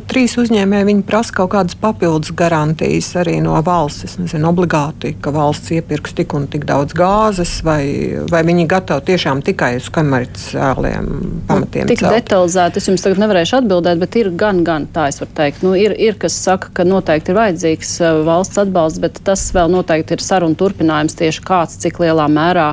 trīs 0.09 0.37
uzņēmēji 0.41 0.99
prasa 1.09 1.35
kaut 1.37 1.53
kādas 1.55 1.77
papildus 1.79 2.33
garantijas 2.37 3.11
arī 3.21 3.39
no 3.45 3.57
valsts? 3.65 4.07
Es 4.09 4.17
nezinu, 4.21 4.49
obligāti, 4.51 5.15
ka 5.23 5.33
valsts 5.35 5.73
iepirks 5.77 6.17
tik 6.19 6.35
un 6.37 6.47
tik 6.51 6.67
daudz 6.69 6.97
gāzes, 6.97 7.59
vai, 7.67 7.83
vai 8.31 8.43
viņi 8.49 8.67
gatavi 8.71 9.07
tiešām 9.13 9.43
tikai 9.47 9.75
uz 9.81 9.89
komerciāliem 9.95 11.09
pamatiem? 11.49 11.87
Nu, 11.87 11.93
tik 11.93 12.03
celt? 12.03 12.17
detalizēti 12.17 12.81
es 12.81 12.89
jums 12.91 13.05
tagad 13.05 13.23
nevarēšu 13.23 13.59
atbildēt, 13.61 14.01
bet 14.03 14.19
ir 14.21 14.33
gan, 14.39 14.63
gan 14.67 14.89
tā 14.95 15.09
es 15.13 15.21
varu 15.23 15.35
teikt. 15.39 15.65
Nu, 15.67 15.75
ir, 15.79 15.95
ir, 15.99 16.19
kas 16.21 16.37
saka, 16.39 16.73
ka 16.75 16.87
noteikti 16.89 17.35
ir 17.35 17.41
vajadzīgs 17.41 17.95
uh, 18.03 18.23
valsts 18.29 18.63
atbalsts, 18.65 19.03
bet 19.03 19.21
tas 19.27 19.49
vēl 19.57 19.73
noteikti 19.75 20.17
ir 20.17 20.25
saruna 20.25 20.59
turpinājums 20.59 21.19
tieši 21.19 21.45
kāds, 21.47 21.79
cik 21.83 22.01
lielā 22.03 22.29
mērā 22.33 22.73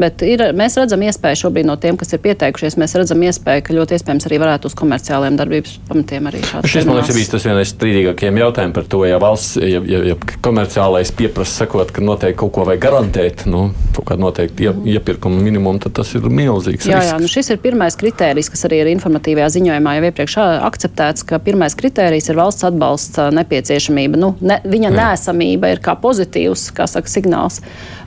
Bet 0.00 0.22
ir, 0.24 0.40
mēs 0.56 0.78
redzam 0.80 1.02
iespēju 1.04 1.40
šobrīd 1.42 1.66
no 1.68 1.74
tiem, 1.80 1.98
kas 2.00 2.14
ir 2.14 2.20
pieteikušies, 2.24 2.78
mēs 2.80 2.94
redzam 2.96 3.20
iespēju, 3.26 3.64
ka 3.66 3.74
ļoti 3.76 3.98
iespējams 3.98 4.26
arī 4.28 4.38
varētu 4.40 4.70
uz 4.70 4.76
komerciāliem 4.78 5.36
darbības 5.36 5.74
pamatiem 5.88 6.30
arī 6.30 6.40
šāds. 6.46 6.70
Šis, 6.72 6.86
man 6.88 6.96
liekas, 6.96 7.12
ir 7.12 7.18
bijis 7.18 7.32
tas 7.34 7.46
vienais 7.48 7.72
strīdīgākajiem 7.74 8.40
jautājumiem 8.40 8.74
par 8.78 8.88
to, 8.94 9.02
ja 9.04 9.18
valsts, 9.22 9.58
ja, 9.60 9.82
ja, 9.84 10.00
ja 10.08 10.16
komerciālais 10.44 11.12
pieprasa 11.18 11.64
sakot, 11.66 11.92
ka 11.92 12.04
noteikti 12.04 12.40
kaut 12.40 12.54
ko 12.56 12.64
vajag 12.70 12.84
garantēt, 12.86 13.44
nu, 13.52 13.66
kaut 13.92 14.08
kādu 14.08 14.24
noteikti 14.24 14.68
ie, 14.68 14.72
iepirkumu 14.96 15.42
minimumu, 15.44 15.82
tad 15.84 15.96
tas 16.00 16.14
ir 16.16 16.24
milzīgs. 16.24 16.88
Jā, 16.88 17.02
risks. 17.02 17.12
jā 17.12 17.20
nu 17.20 17.30
šis 17.30 17.52
ir 17.52 17.60
pirmais 17.62 17.98
kritērijs, 18.00 18.48
kas 18.52 18.64
arī 18.68 18.80
ir 18.86 18.92
informatīvajā 18.94 19.50
ziņojumā 19.58 19.96
jau 19.98 20.06
iepriekš 20.08 20.38
akceptēts, 20.40 21.26
ka 21.28 21.40
pirmais 21.44 21.76
kritērijs 21.76 22.32
ir 22.32 22.40
valsts 22.40 22.64
atbalsta 22.70 23.28
nepieciešamība. 23.36 24.20
Nu, 24.20 24.32
ne, 24.40 24.62
viņa 24.64 24.88
jā. 24.88 24.96
nēsamība 24.96 25.74
ir 25.74 25.84
kā 25.84 25.98
pozitīvs, 26.00 26.70
kā 26.76 26.88
saka, 26.90 27.12
signāls. 27.12 27.60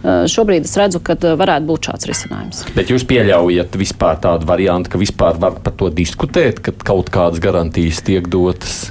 Šobrīd 0.06 0.68
es 0.68 0.76
redzu, 0.78 1.00
ka 1.02 1.16
varētu 1.18 1.66
būt 1.70 1.75
šāds 1.84 2.08
risinājums. 2.10 2.66
Bet 2.76 2.92
jūs 2.94 3.04
pieļaujat 3.10 3.76
vispār 3.80 4.20
tādu 4.24 4.48
variantu, 4.48 4.94
ka 4.94 5.02
vispār 5.02 5.40
var 5.42 5.60
par 5.64 5.76
to 5.76 5.90
diskutēt, 5.90 6.62
ka 6.64 6.72
kaut 6.72 7.12
kādas 7.14 7.44
garantijas 7.44 8.04
tiek 8.06 8.30
dotas? 8.32 8.86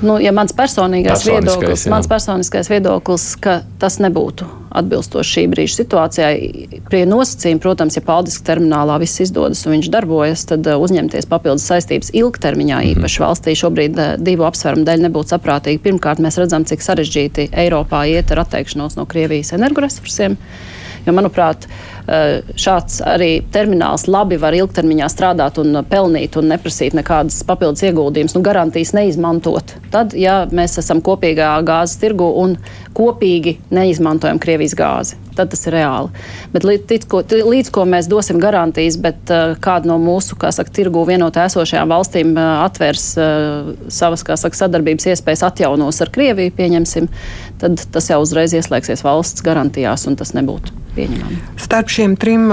Nu, 0.00 0.16
ja 0.16 0.32
mans 0.32 0.54
personīgais 0.56 1.26
viedoklis, 1.28 1.84
jā. 1.84 1.92
mans 1.92 2.08
personiskais 2.08 2.70
viedoklis, 2.72 3.34
ka 3.36 3.60
tas 3.80 3.98
nebūtu 4.00 4.46
atbilstoši 4.80 5.34
šī 5.34 5.42
brīža 5.52 5.76
situācijai, 5.80 6.80
pie 6.88 7.02
nosacījuma, 7.08 7.60
protams, 7.60 7.98
ja 7.98 8.02
paldiski 8.06 8.46
terminālā 8.46 8.96
viss 9.02 9.20
izdodas 9.20 9.60
un 9.66 9.74
viņš 9.76 9.90
darbojas, 9.92 10.46
tad 10.48 10.68
uh, 10.70 10.80
uzņemties 10.80 11.28
papildus 11.28 11.66
saistības 11.68 12.14
ilgtermiņā, 12.16 12.78
mm 12.78 12.86
-hmm. 12.86 13.00
īpaši 13.00 13.24
valstī 13.24 13.56
šobrīd 13.60 13.98
uh, 13.98 14.12
divu 14.16 14.46
apsvērumu 14.48 14.86
dēļ 14.88 15.06
nebūtu 15.08 15.34
saprātīgi. 15.34 15.82
Pirmkārt, 15.84 16.22
mēs 16.22 16.38
redzam, 16.40 16.64
cik 16.64 16.86
sarežģīti 16.86 17.50
Eiropā 17.52 18.06
iet 18.08 18.32
ar 18.32 18.46
atteikšanos 18.46 18.96
no 18.96 19.04
Krievijas 19.10 19.52
energoresursiem. 19.58 20.38
Jo, 21.06 21.12
manuprāt, 21.16 21.64
eh, 21.66 21.99
šāds 22.10 23.00
arī 23.06 23.30
termināls 23.54 24.08
labi 24.10 24.38
var 24.40 24.54
ilgtermiņā 24.56 25.06
strādāt 25.12 25.60
un 25.62 25.78
pelnīt 25.86 26.34
un 26.40 26.50
neprasīt 26.50 26.96
nekādas 26.98 27.42
papildus 27.46 27.84
ieguldījumus, 27.86 28.34
nu, 28.34 28.42
garantijas 28.44 28.94
neizmantot. 28.96 29.76
Tad, 29.92 30.16
ja 30.18 30.42
mēs 30.50 30.78
esam 30.82 31.02
kopīgā 31.06 31.52
gāzes 31.66 32.00
tirgu 32.02 32.26
un 32.42 32.56
kopīgi 32.96 33.58
neizmantojam 33.70 34.40
Krievijas 34.42 34.74
gāzi, 34.78 35.18
tad 35.38 35.52
tas 35.52 35.62
ir 35.68 35.76
reāli. 35.78 36.10
Bet 36.50 36.66
līdz, 36.66 37.06
ko, 37.10 37.22
līdz 37.22 37.70
ko 37.74 37.86
mēs 37.86 38.10
dosim 38.10 38.40
garantijas, 38.42 38.98
bet 39.00 39.30
uh, 39.30 39.54
kāda 39.62 39.92
no 39.92 40.00
mūsu 40.02 40.34
saka, 40.40 40.74
tirgu 40.74 41.04
vienotā 41.06 41.46
esošajām 41.46 41.94
valstīm 41.94 42.34
atvērs 42.40 43.06
savas 43.92 44.26
saka, 44.26 44.56
sadarbības 44.64 45.12
iespējas 45.14 45.46
atjaunos 45.46 46.02
ar 46.02 46.10
Krieviju, 46.10 46.56
pieņemsim, 46.58 47.06
tad 47.62 47.86
tas 47.94 48.10
jau 48.10 48.20
uzreiz 48.24 48.56
ieslēgsies 48.56 49.06
valsts 49.06 49.46
garantijās, 49.46 50.08
un 50.10 50.18
tas 50.18 50.34
nebūtu 50.34 50.80
pieņemami. 50.96 51.38
Starp 51.60 51.90
šiem 52.00 52.14
trim 52.16 52.46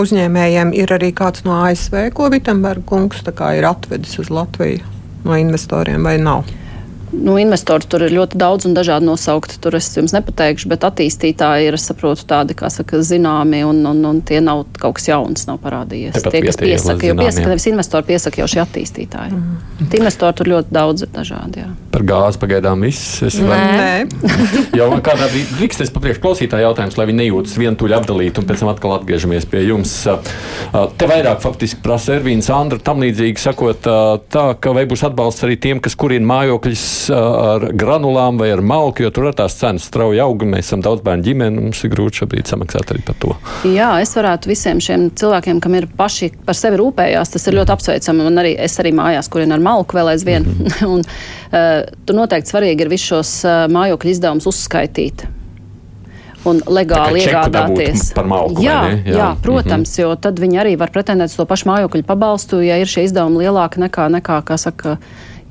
uzņēmējiem 0.00 0.70
ir 0.72 0.92
arī 0.96 1.10
kāds 1.12 1.42
no 1.44 1.58
ASV, 1.66 2.06
ko 2.16 2.30
Vitsenberga 2.32 2.86
kungs 2.88 3.20
ir 3.20 3.66
atvedis 3.68 4.16
uz 4.22 4.30
Latviju 4.32 4.80
no 5.26 5.36
investoriem 5.36 6.00
vai 6.00 6.16
nav? 6.16 6.48
Nu, 7.12 7.36
investori 7.36 7.84
tur 7.88 8.06
ir 8.06 8.14
ļoti 8.14 8.38
daudz 8.40 8.64
un 8.68 8.74
dažādi 8.76 9.04
nosaukti. 9.04 9.58
Tur 9.62 9.76
es 9.76 9.90
jums 9.92 10.14
nepateikšu, 10.16 10.70
bet 10.72 10.86
attīstītāji 10.88 11.68
ir, 11.68 11.76
saprotu, 11.80 12.24
tādi, 12.28 12.56
kā 12.56 12.70
saka, 12.72 13.02
zināmi, 13.04 13.60
un, 13.68 13.82
un, 13.88 14.00
un 14.08 14.22
tie 14.24 14.40
nav 14.44 14.64
kaut 14.80 14.96
kas 14.96 15.10
jauns, 15.10 15.44
nav 15.48 15.60
parādījies. 15.62 16.16
Tepat 16.16 16.36
tie, 16.36 16.42
kas 16.46 16.60
piesaka, 16.60 17.10
jo 17.10 17.16
piesaka, 17.18 17.50
nevis 17.52 17.68
investori 17.68 18.08
piesaka 18.08 18.40
jau 18.40 18.48
šie 18.54 18.62
attīstītāji. 18.64 19.36
Mm. 19.36 19.90
Investori 20.00 20.38
tur 20.40 20.52
ļoti 20.54 20.72
daudz 20.72 21.04
ir 21.04 21.12
dažādi. 21.12 21.66
Jā. 21.66 21.68
Par 21.92 22.06
gāzi 22.08 22.40
pagaidām 22.40 22.86
viss. 22.86 23.20
Es 23.28 23.36
Nē. 23.36 23.60
Var... 24.08 24.40
jau 24.80 24.88
kādā 25.04 25.28
brīdī 25.28 25.58
drīkst 25.58 25.84
es 25.84 25.92
papriekš 25.92 26.22
klausītāju 26.24 26.68
jautājums, 26.70 26.96
lai 26.96 27.08
viņi 27.10 27.20
nejūtas 27.26 27.58
vientuļi 27.60 27.98
apdalīti, 27.98 28.40
un 28.40 28.48
pēc 28.48 28.64
tam 28.64 28.72
atkal 28.72 28.96
atgriežamies 28.96 29.48
pie 29.52 29.66
jums. 29.66 29.92
Te 30.72 31.10
vairāk 31.10 31.44
faktiski 31.44 31.82
prasa 31.84 32.16
Ervīns 32.16 32.48
Andra 32.54 32.80
tam 32.80 33.04
līdzīgi 33.04 33.42
sakot 33.42 33.84
tā, 34.32 34.46
ka 34.56 34.72
vai 34.72 34.86
būs 34.88 35.04
atbalsts 35.06 35.44
arī 35.44 35.58
tiem, 35.60 35.82
kas 35.84 35.98
kurina 35.98 36.28
mājokļus 36.32 36.86
ar 37.10 37.66
granulām 37.78 38.38
vai 38.38 38.50
ar 38.54 38.60
malku, 38.60 39.02
jo 39.02 39.10
tur 39.14 39.30
ir 39.30 39.36
tās 39.38 39.56
cenas 39.58 39.88
strauji 39.88 40.20
aug. 40.22 40.44
Mēs 40.46 40.68
esam 40.68 40.84
daudz 40.84 41.02
bērnu 41.06 41.26
ģimeni, 41.26 41.66
mums 41.66 41.82
ir 41.84 41.92
grūti 41.94 42.22
šobrīd 42.22 42.52
samaksāt 42.52 42.94
arī 42.94 43.02
par 43.06 43.18
to. 43.22 43.34
Jā, 43.68 43.90
es 44.04 44.14
varētu 44.16 44.52
visiem 44.52 44.80
šiem 44.82 45.10
cilvēkiem, 45.18 45.60
kam 45.64 45.76
ir 45.78 45.88
paši 45.96 46.32
par 46.46 46.58
sevi 46.58 46.80
rūpējās, 46.80 47.34
tas 47.34 47.46
ir 47.48 47.58
ļoti 47.58 47.76
apsveicami. 47.76 48.26
Un 48.30 48.42
arī 48.44 48.54
es 48.68 48.78
arī 48.82 48.94
mājās, 48.96 49.30
kurien 49.32 49.52
ar 49.52 49.62
malku 49.64 49.98
vēl 49.98 50.14
aizvien. 50.14 50.46
Mm 50.46 50.66
-hmm. 50.66 50.88
un, 50.94 51.04
uh, 51.04 51.68
tur 52.06 52.16
noteikti 52.16 52.54
svarīgi 52.54 52.86
ir 52.86 52.92
visus 52.92 53.12
šos 53.12 53.44
uh, 53.44 53.64
mājokļu 53.72 54.10
izdevumus 54.10 54.46
uzskaitīt 54.46 55.26
un 56.48 56.60
legāli 56.66 57.22
iegādāties. 57.22 58.10
Par 58.16 58.26
malku, 58.30 58.62
jā, 58.64 58.78
jā. 59.06 59.16
jā, 59.16 59.28
protams, 59.42 59.90
mm 59.90 59.94
-hmm. 59.94 60.00
jo 60.02 60.16
tad 60.16 60.40
viņi 60.42 60.60
arī 60.64 60.76
var 60.78 60.90
pretendēt 60.90 61.30
uz 61.30 61.36
to 61.36 61.46
pašu 61.46 61.68
mājokļu 61.70 62.02
pabalstu, 62.06 62.60
ja 62.60 62.78
ir 62.78 62.86
šie 62.86 63.04
izdevumi 63.04 63.44
lielāki 63.44 63.82
nekā, 63.82 64.08
nekā 64.18 64.42
kā 64.42 64.58
saka, 64.58 64.96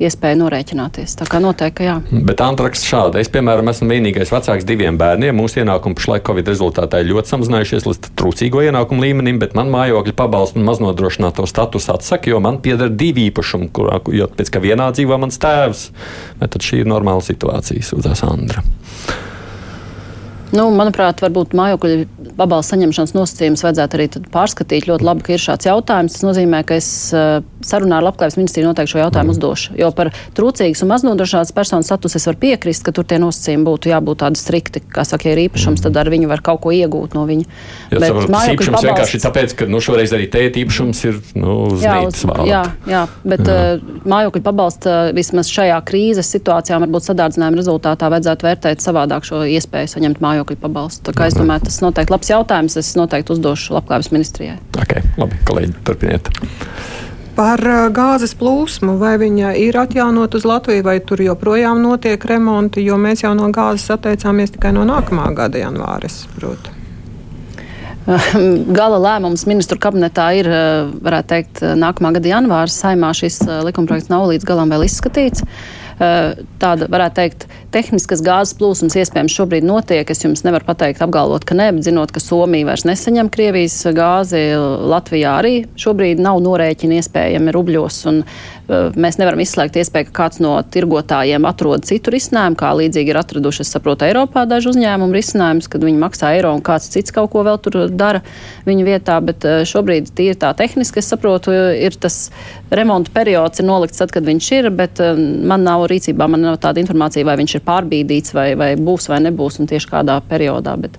iespēja 0.01 0.37
norēķināties. 0.39 1.15
Tā 1.19 1.27
kā 1.29 1.39
noteikti, 1.43 1.87
jā. 1.87 1.95
Bet 2.27 2.41
antraksts 2.43 2.87
šādi. 2.89 3.21
Es, 3.21 3.29
piemēram, 3.31 3.69
esmu 3.71 3.89
vienīgais 3.91 4.33
vecāks 4.33 4.67
diviem 4.67 4.97
bērniem. 5.01 5.37
Mūsu 5.37 5.61
ienākumi 5.63 5.97
pašlaik 5.97 6.25
Covid 6.27 6.51
rezultātā 6.51 7.01
ir 7.01 7.11
ļoti 7.11 7.33
samazinājušies 7.33 7.87
līdz 7.89 8.11
trūcīgo 8.19 8.65
ienākumu 8.67 9.05
līmenim, 9.05 9.41
bet 9.41 9.55
man 9.57 9.71
mājokļa 9.73 10.15
pabalstu 10.17 10.61
un 10.61 10.67
maznodrošināto 10.69 11.47
statusu 11.49 11.95
atsaka, 11.95 12.33
jo 12.33 12.41
man 12.43 12.61
pieder 12.63 12.91
divi 12.93 13.29
īpašumi, 13.31 13.71
kurā, 13.75 14.01
jo 14.13 14.29
pēc 14.37 14.53
kā 14.53 14.63
vienā 14.63 14.91
dzīvo 14.95 15.19
mans 15.21 15.41
tēvs. 15.41 15.89
Bet 16.41 16.55
tad 16.55 16.65
šī 16.65 16.83
ir 16.83 16.91
normāla 16.91 17.23
situācija, 17.25 17.85
sūdzās 17.91 18.25
Andra. 18.27 18.65
Nu, 20.51 20.65
manuprāt, 20.75 21.21
varbūt 21.23 21.53
mājokļu 21.55 22.33
pabalstu 22.35 22.75
saņemšanas 22.75 23.13
nosacījumus 23.15 23.63
vajadzētu 23.63 23.97
arī 23.97 24.07
pārskatīt. 24.33 24.87
Ļoti 24.89 25.05
labi, 25.07 25.23
ka 25.23 25.35
ir 25.35 25.43
šāds 25.43 25.67
jautājums. 25.69 26.17
Tas 26.17 26.25
nozīmē, 26.25 26.59
ka 26.67 26.75
es 26.79 26.89
uh, 27.15 27.39
sarunā 27.63 28.01
ar 28.01 28.05
Labklājības 28.09 28.37
ministriju 28.39 28.67
noteikti 28.67 28.91
šo 28.93 28.99
jautājumu 28.99 29.31
mm. 29.31 29.37
uzdošu. 29.37 29.75
Jo 29.79 29.91
par 29.95 30.11
trūcīgas 30.35 30.83
un 30.83 30.91
maznodrošinātas 30.91 31.55
personas 31.55 31.87
statusu 31.87 32.19
es 32.19 32.27
varu 32.27 32.41
piekrist, 32.41 32.83
ka 32.83 32.93
tur 32.95 33.07
tie 33.07 33.19
nosacījumi 33.23 33.67
būtu 33.67 33.91
jābūt 33.93 34.21
tādi 34.25 34.41
strikti. 34.41 34.83
Kā 34.91 35.05
saka, 35.07 35.29
ja 35.29 35.37
ir 35.37 35.43
īpašums, 35.45 35.83
tad 35.85 35.99
ar 36.01 36.11
viņu 36.11 36.27
var 36.31 36.43
kaut 36.43 36.63
ko 36.65 36.75
iegūt 36.75 37.15
no 37.15 37.23
viņa. 37.29 37.47
Jā, 37.93 38.01
bet 38.03 38.19
mājokļu 38.35 38.67
pabalsts 38.67 38.89
vienkārši 38.89 39.23
tāpēc, 39.23 39.55
ka 39.61 39.69
nu, 39.71 39.79
šoreiz 39.83 40.15
arī 40.17 40.27
tēta 40.31 40.59
īpašums 40.65 41.03
ir 41.07 41.21
nu, 41.39 41.57
uz 41.71 41.85
jā, 41.85 41.95
uz, 42.09 42.25
jā, 42.49 42.63
jā, 42.91 43.05
bet 43.23 43.45
jā. 43.47 43.57
Uh, 43.79 44.03
mājokļu 44.11 44.43
pabalsta 44.43 44.99
vismaz 45.15 45.51
šajā 45.53 45.79
krīzes 45.87 46.31
situācijā 46.35 46.81
varbūt 46.83 47.07
sadārdzinājuma 47.07 47.61
rezultātā 47.61 48.11
vajadzētu 48.11 48.47
vērtēt 48.49 48.83
savādāk 48.83 49.27
šo 49.27 49.43
iespēju 49.47 49.95
saņemt 49.95 50.21
mājokļu 50.23 50.40
mājokļu 50.41 50.57
pabalstu. 50.61 51.05
Tā 51.09 51.13
kā 51.15 51.27
es 51.29 51.37
domāju, 51.37 51.67
tas 51.67 51.81
noteikti 51.81 52.13
labs 52.13 52.31
jautājums. 52.31 52.77
Es 52.77 52.95
noteikti 52.97 53.33
uzdošu 53.35 53.75
labklājības 53.77 54.11
ministrijai. 54.11 54.57
Ok, 54.77 54.97
labi, 55.17 55.37
kolēģi, 55.45 55.73
turpiniet. 55.85 56.29
Par 57.35 57.61
uh, 57.63 57.87
gāzes 57.93 58.33
plūsmu, 58.35 58.97
vai 58.99 59.15
viņa 59.21 59.53
ir 59.55 59.77
atjaunot 59.79 60.35
uz 60.35 60.45
Latviju, 60.45 60.83
vai 60.83 60.99
tur 60.99 61.21
joprojām 61.23 61.79
notiek 61.81 62.23
remonti, 62.27 62.83
jo 62.83 62.97
mēs 62.99 63.23
jau 63.23 63.31
no 63.37 63.47
gāzes 63.53 63.87
atteicāmies 63.93 64.51
tikai 64.57 64.73
no 64.75 64.83
nākamā 64.87 65.29
gada 65.37 65.61
janvāra, 65.61 66.09
es 66.09 66.25
saprotu. 66.25 66.75
Gala 68.77 68.97
lēmums 68.97 69.45
ministru 69.47 69.77
kabinetā 69.79 70.27
ir, 70.41 70.49
uh, 70.49 70.89
varētu 71.05 71.31
teikt, 71.31 71.63
nākamā 71.79 72.11
gada 72.17 72.33
janvārs. 72.33 72.75
Saimā 72.83 73.13
šis 73.15 73.39
uh, 73.47 73.61
likumprojekts 73.69 74.11
nav 74.11 74.27
līdz 74.33 74.47
galam 74.51 74.73
vēl 74.73 74.89
izskatīts. 74.89 75.45
Tāda, 76.01 76.87
varētu 76.89 77.17
teikt, 77.19 77.43
tehniskas 77.73 78.23
gāzes 78.25 78.55
plūsmas 78.57 78.95
iespējams 78.97 79.35
šobrīd 79.37 79.65
notiek. 79.67 80.09
Es 80.09 80.23
jums 80.23 80.41
nevaru 80.47 80.65
pateikt, 80.65 81.03
apgalvot, 81.05 81.45
ka 81.45 81.53
nē, 81.57 81.67
bet 81.75 81.85
zinot, 81.85 82.13
ka 82.15 82.23
Somija 82.23 82.71
vairs 82.71 82.87
nesaņem 82.89 83.29
Krievijas 83.33 83.75
gāzi, 83.93 84.41
Latvijā 84.89 85.35
arī 85.43 85.53
šobrīd 85.77 86.23
nav 86.23 86.41
norēķini 86.41 86.97
iespējami 86.97 87.53
rubļos. 87.53 87.99
Un, 88.09 88.23
mēs 88.71 89.17
nevaram 89.19 89.41
izslēgt 89.43 89.77
iespēju, 89.81 90.07
ka 90.09 90.15
kāds 90.23 90.41
no 90.43 90.53
tirgotājiem 90.73 91.45
atrod 91.49 91.85
citu 91.87 92.13
risinājumu, 92.13 92.57
kā 92.59 92.71
līdzīgi 92.79 93.13
ir 93.13 93.19
atraduši, 93.21 93.63
es 93.65 93.73
saprotu, 93.75 94.05
Eiropā 94.07 94.45
daži 94.49 94.71
uzņēmumi 94.71 95.17
risinājumus, 95.17 95.69
kad 95.71 95.83
viņi 95.85 96.01
maksā 96.01 96.31
eiro 96.37 96.53
un 96.55 96.63
kāds 96.65 96.89
cits 96.93 97.13
kaut 97.15 97.31
ko 97.33 97.43
vēl 97.47 97.59
tur 97.63 97.79
dara 97.89 98.23
viņu 98.67 98.87
vietā. 98.87 99.17
Bet 99.25 99.47
uh, 99.47 99.61
šobrīd 99.67 100.13
tīri 100.17 100.37
tā 100.39 100.53
tehniski, 100.57 101.01
es 101.01 101.11
saprotu, 101.11 101.53
ir 101.55 101.97
tas 102.01 102.21
remonta 102.71 103.13
periods 103.15 103.61
ir 103.61 103.67
nolikts 103.67 104.01
tad, 104.01 104.13
kad 104.15 104.27
viņš 104.27 104.51
ir, 104.59 104.71
bet 104.75 105.03
uh, 105.03 105.17
man 105.17 105.67
nav 105.67 105.87
rīcībā, 105.91 106.29
man 106.31 106.45
nav 106.47 106.61
tāda 106.63 106.83
informācija, 106.83 107.27
vai 107.27 107.37
viņš 107.41 107.57
ir 107.57 107.67
pārbīdīts, 107.67 108.35
vai, 108.37 108.51
vai 108.59 108.73
būs 108.79 109.11
vai 109.11 109.21
nebūs, 109.27 109.61
un 109.61 109.69
tieši 109.71 109.91
kādā 109.91 110.21
periodā. 110.31 110.77
Bet, 110.81 110.97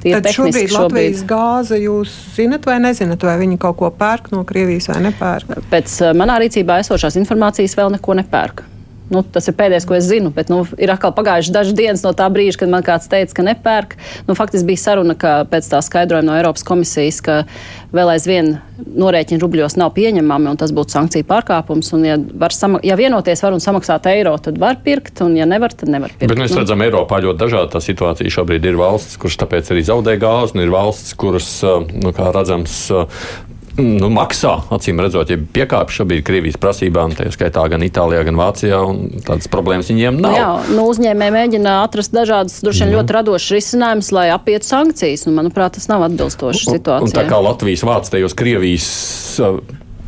Tad 0.00 0.30
šobrīd, 0.32 0.56
šobrīd 0.56 0.76
Latvijas 0.76 1.22
gāze, 1.28 1.76
jūs 1.82 2.12
zinat 2.36 2.64
vai 2.68 2.78
nezināt, 2.80 3.24
vai 3.26 3.36
viņi 3.42 3.60
kaut 3.60 3.76
ko 3.82 3.90
pērk 3.92 4.30
no 4.32 4.46
Krievijas 4.48 4.88
vai 4.88 5.02
nepērk? 5.10 5.58
Pēc 5.72 5.96
manā 6.16 6.38
rīcībā 6.40 6.80
esošās 6.80 7.18
informācijas 7.20 7.76
vēl 7.76 7.92
neko 7.98 8.16
nepērk. 8.22 8.64
Nu, 9.10 9.24
tas 9.26 9.48
ir 9.50 9.56
pēdējais, 9.58 9.86
ko 9.88 9.96
es 9.96 10.06
zinu, 10.06 10.30
bet 10.34 10.52
nu, 10.52 10.60
ir 10.78 10.92
atkal 10.94 11.10
pagājušas 11.16 11.54
dažas 11.54 11.74
dienas 11.74 12.04
no 12.06 12.12
tā 12.14 12.28
brīža, 12.30 12.60
kad 12.62 12.70
man 12.70 12.84
kāds 12.86 13.10
teica, 13.10 13.34
ka 13.34 13.44
nepērk. 13.46 13.96
Nu, 14.28 14.36
faktiski 14.38 14.68
bija 14.68 14.82
saruna, 14.84 15.16
ka 15.18 15.40
pēc 15.50 15.66
tā 15.72 15.80
skaidrojuma 15.82 16.28
no 16.28 16.36
Eiropas 16.38 16.62
komisijas, 16.66 17.18
ka 17.26 17.40
vēl 17.90 18.12
aizvien 18.14 18.52
norēķini 18.80 19.42
rubļos 19.42 19.74
nav 19.80 19.90
pieņemami 19.96 20.52
un 20.52 20.60
tas 20.60 20.70
būtu 20.74 20.94
sankciju 20.94 21.26
pārkāpums. 21.26 21.90
Un, 21.98 22.06
ja, 22.06 22.16
ja 22.86 22.98
vienoties 23.00 23.42
var 23.42 23.56
un 23.56 23.62
samaksāt 23.64 24.06
eiro, 24.12 24.36
tad 24.42 24.62
var 24.62 24.78
pirkt, 24.84 25.18
un 25.26 25.34
ja 25.38 25.48
nevar, 25.48 25.74
tad 25.74 25.90
nevar 25.90 26.14
pirkt. 26.14 26.30
Bet 26.30 26.44
mēs 26.44 26.54
nu. 26.54 26.62
redzam, 26.62 26.86
Eiropā 26.86 27.18
ļoti 27.26 27.42
dažāda 27.42 27.74
tā 27.74 27.82
situācija. 27.84 28.30
Šobrīd 28.38 28.70
ir 28.70 28.78
valsts, 28.78 29.18
kuras 29.20 29.42
tāpēc 29.42 29.74
arī 29.74 29.84
zaudē 29.90 30.14
gāzi, 30.22 30.54
un 30.54 30.64
ir 30.64 30.74
valsts, 30.74 31.18
kuras, 31.18 31.50
nu, 31.66 32.14
kā 32.14 32.30
redzams, 32.30 32.84
nu, 33.78 34.08
maksā, 34.12 34.56
acīm 34.74 35.00
redzot, 35.02 35.30
ja 35.30 35.38
piekāpjas 35.38 36.00
šobrīd 36.00 36.24
Krievijas 36.26 36.58
prasībām, 36.60 37.14
tā 37.16 37.28
skaitā 37.34 37.64
gan 37.70 37.84
Itālijā, 37.86 38.24
gan 38.26 38.38
Vācijā, 38.40 38.80
un 38.86 39.22
tādas 39.26 39.50
problēmas 39.52 39.90
viņiem 39.92 40.18
nav. 40.22 40.36
Jā, 40.36 40.48
nu, 40.74 40.86
uzņēmēji 40.90 41.36
mēģina 41.36 41.76
atrast 41.84 42.14
dažādas, 42.16 42.58
droši 42.64 42.84
vien, 42.84 42.90
mm. 42.92 42.98
ļoti 42.98 43.16
radošas 43.18 43.56
risinājumus, 43.58 44.10
lai 44.16 44.26
apietu 44.34 44.70
sankcijas, 44.70 45.26
un, 45.28 45.38
manuprāt, 45.38 45.76
tas 45.78 45.90
nav 45.90 46.06
atbilstoši 46.08 46.66
situācijai. 46.66 47.10
Un 47.10 47.14
tā 47.14 47.26
kā 47.30 47.38
Latvijas 47.44 47.86
vāc 47.86 48.10
tajos 48.10 48.36
Krievijas 48.38 48.90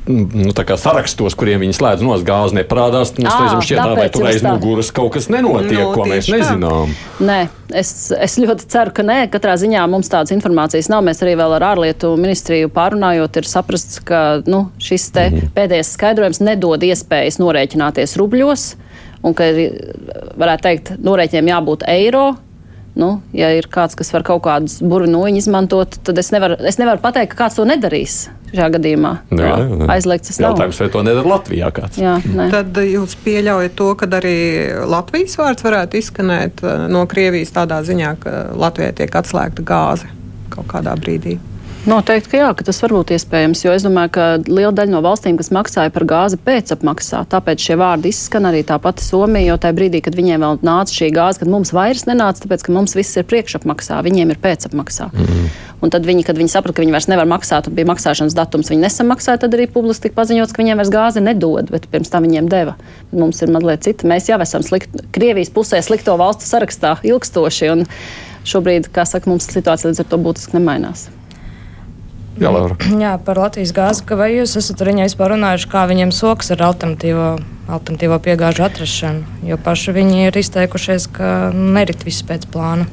nu, 0.06 0.50
sarakstos, 0.78 1.37
kuriem 1.38 1.62
viņi 1.62 1.76
slēdz 1.76 2.02
no 2.04 2.16
gāzes, 2.26 2.54
neparādās. 2.56 3.12
Mums 3.18 3.30
à, 3.30 3.61
šķiet, 3.62 3.80
vai 3.99 4.09
tur 4.12 4.26
aiz 4.30 4.42
muguras 4.44 4.90
kaut 4.94 5.12
kas 5.14 5.28
nenotiek, 5.32 5.78
no, 5.78 5.92
ko 5.94 6.06
mēs 6.11 6.30
nezinām. 6.32 6.90
Tā. 6.92 7.26
Nē, 7.28 7.38
es, 7.78 7.92
es 8.16 8.37
ļoti 8.42 8.66
ceru, 8.73 8.94
ka 8.97 9.06
nē. 9.06 9.18
Katrā 9.32 9.54
ziņā 9.61 9.85
mums 9.90 10.11
tādas 10.12 10.35
informācijas 10.35 10.90
nav. 10.92 11.04
Mēs 11.06 11.23
arī 11.25 11.37
vēl 11.38 11.56
ar 11.59 11.68
ārlietu 11.73 12.14
ministriju 12.18 12.73
pārunājot, 12.75 13.38
ir 13.38 13.50
saprasts, 13.50 14.02
ka 14.06 14.42
nu, 14.47 14.64
šis 14.82 15.09
mm 15.12 15.38
-hmm. 15.38 15.54
pēdējais 15.56 15.94
skaidrojums 15.97 16.42
nedod 16.42 16.82
iespējas 16.82 17.38
norēķināties 17.42 18.18
rubļos, 18.18 18.75
un 19.23 19.35
ka 19.38 19.47
ir, 19.47 19.94
varētu 20.37 20.62
teikt, 20.62 20.94
norēķiniem 20.99 21.54
jābūt 21.54 21.87
eiro. 21.87 22.32
Nu, 22.94 23.23
ja 23.32 23.49
ir 23.56 23.71
kāds, 23.73 23.94
kas 23.97 24.12
var 24.12 24.23
kaut 24.23 24.42
kādus 24.44 24.82
burvinoņus 24.85 25.47
izmantot, 25.47 25.97
tad 26.04 26.18
es 26.18 26.28
nevaru, 26.30 26.59
es 26.61 26.76
nevaru 26.76 27.00
pateikt, 27.00 27.32
ka 27.32 27.44
kāds 27.44 27.56
to 27.56 27.64
nedarīs 27.64 28.26
šajā 28.52 28.68
gadījumā. 28.76 29.12
Jā, 29.32 29.42
jā, 29.49 29.68
jā. 29.82 29.88
Aizliegts 29.97 30.32
tas 30.32 30.40
nav. 30.42 30.54
Jautājums, 30.54 30.80
vai 30.82 30.88
to 30.94 31.04
nedara 31.06 31.32
Latvijā 31.35 31.71
kāds? 31.75 32.00
Jā, 32.00 32.16
ne. 32.37 32.49
Tad 32.52 32.80
jūs 32.87 33.16
pieļaujat 33.25 33.76
to, 33.78 33.88
ka 34.00 34.09
arī 34.21 34.37
Latvijas 34.88 35.38
vārds 35.40 35.66
varētu 35.66 36.00
izskanēt 36.00 36.64
eh, 36.64 36.85
no 36.92 37.06
Krievijas 37.11 37.54
tādā 37.56 37.80
ziņā, 37.87 38.12
ka 38.23 38.37
Latvijai 38.61 38.92
tiek 39.02 39.23
atslēgta 39.23 39.64
gāze 39.66 40.11
kaut 40.52 40.68
kādā 40.68 40.94
brīdī. 41.00 41.38
Noteikti, 41.83 42.31
ka 42.31 42.39
jā, 42.39 42.49
ka 42.55 42.62
tas 42.62 42.79
var 42.79 42.93
būt 42.95 43.11
iespējams, 43.17 43.65
jo 43.65 43.73
es 43.75 43.83
domāju, 43.83 44.12
ka 44.15 44.25
liela 44.47 44.71
daļa 44.71 44.93
no 44.93 45.01
valstīm, 45.03 45.35
kas 45.35 45.51
maksāja 45.51 45.91
par 45.91 46.05
gāzi 46.07 46.37
pēcapmaksā, 46.39 47.25
tāpēc 47.33 47.65
šie 47.65 47.77
vārdi 47.81 48.12
izskan 48.15 48.47
arī 48.47 48.61
tā 48.69 48.77
pati 48.79 49.03
Somija, 49.03 49.49
jo 49.49 49.57
tajā 49.65 49.75
brīdī, 49.75 49.99
kad 50.07 50.15
viņiem 50.15 50.45
vēl 50.45 50.61
nāca 50.62 50.95
šī 50.95 51.09
gāze, 51.17 51.41
kad 51.43 51.51
mums 51.51 51.73
vairs 51.75 52.05
nenāca, 52.07 52.45
tāpēc, 52.45 52.62
ka 52.69 52.75
mums 52.77 52.95
viss 52.95 53.19
ir 53.19 53.27
priekšapmaksā, 53.27 53.99
viņiem 54.07 54.31
ir 54.31 54.39
pēcapmaksā. 54.45 55.09
Mm 55.11 55.27
-hmm. 55.27 55.49
Un 55.83 55.91
tad 55.91 56.07
viņi, 56.07 56.23
kad 56.23 56.39
viņi 56.39 56.53
saprata, 56.53 56.77
ka 56.77 56.83
viņi 56.85 56.95
vairs 56.95 57.09
nevar 57.11 57.27
maksāt, 57.27 57.67
un 57.67 57.75
bija 57.75 57.89
maksāšanas 57.91 58.37
datums, 58.39 58.71
viņi 58.71 58.85
nesamaksāja, 58.87 59.41
tad 59.43 59.55
arī 59.55 59.67
publiski 59.67 60.03
tika 60.03 60.21
paziņots, 60.21 60.53
ka 60.53 60.62
viņiem 60.62 60.79
vairs 60.79 60.91
gāzi 60.91 61.21
nedod, 61.21 61.71
bet 61.71 61.89
pirms 61.91 62.11
tam 62.11 62.23
viņiem 62.23 62.49
deva. 62.49 62.77
Mums 63.11 63.43
ir 63.43 63.51
mazliet 63.51 63.83
cita. 63.83 64.07
Mēs 64.07 64.29
jau 64.31 64.39
esam 64.41 64.62
slikt, 64.62 64.95
Krievijas 65.11 65.51
pusē 65.51 65.83
slikto 65.83 66.15
valstu 66.17 66.47
sarakstā 66.47 66.97
ilgstoši, 67.03 67.71
un 67.75 67.85
šobrīd, 68.45 68.87
kā 68.95 69.03
saka, 69.05 69.31
mums 69.31 69.51
situācija 69.51 69.91
līdz 69.91 70.01
ar 70.01 70.07
to 70.07 70.19
būtiski 70.23 70.55
nemainās. 70.61 71.09
Jā, 72.41 72.49
Laura. 72.49 72.77
Jā, 72.97 73.12
par 73.21 73.41
Latvijas 73.43 73.75
gāzi. 73.77 74.05
Vai 74.17 74.31
jūs 74.33 74.57
esat 74.57 74.81
ar 74.81 74.89
viņiem 74.93 75.09
vispār 75.09 75.35
runājuši, 75.35 75.69
kā 75.73 75.85
viņiem 75.91 76.15
soks 76.17 76.53
ar 76.55 76.65
alternatīvo, 76.71 77.29
alternatīvo 77.69 78.19
piegāžu 78.25 78.65
atrašanu? 78.65 79.45
Jo 79.49 79.59
paši 79.61 79.95
viņi 79.99 80.29
ir 80.31 80.39
izteikušies, 80.41 81.11
ka 81.12 81.53
nerit 81.53 82.07
viss 82.09 82.25
pēc 82.25 82.49
plāna. 82.53 82.89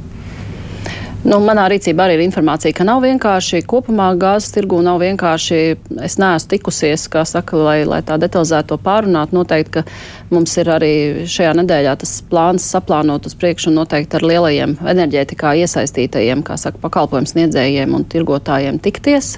Nu, 1.20 1.36
manā 1.44 1.66
rīcībā 1.68 2.06
arī 2.06 2.14
ir 2.16 2.22
informācija, 2.24 2.72
ka 2.72 2.86
nav 2.88 3.02
vienkārši 3.04 3.60
kopumā 3.68 4.06
gāzes 4.16 4.54
tirgū 4.56 4.78
nav 4.86 5.02
vienkārši. 5.02 5.58
Es 6.06 6.16
neesmu 6.22 6.54
tikusies, 6.54 7.10
kā 7.12 7.26
saka, 7.28 7.58
lai, 7.60 7.82
lai 7.84 8.00
tā 8.08 8.16
detalizēti 8.22 8.70
to 8.70 8.78
pārunātu. 8.80 9.36
Noteikti, 9.36 9.74
ka 9.74 10.32
mums 10.32 10.56
ir 10.62 10.72
arī 10.72 10.94
šajā 11.28 11.58
nedēļā 11.60 11.98
tas 12.00 12.14
plāns 12.30 12.70
saplānot 12.72 13.28
uz 13.28 13.36
priekšu 13.36 13.68
un 13.68 13.82
noteikti 13.82 14.16
ar 14.16 14.28
lielajiem 14.32 14.78
enerģētikā 14.94 15.58
iesaistītajiem, 15.66 16.46
kā 16.48 16.56
saka, 16.62 16.80
pakalpojumu 16.88 17.34
sniedzējiem 17.34 18.00
un 18.00 18.08
tirgotājiem 18.08 18.80
tikties. 18.80 19.36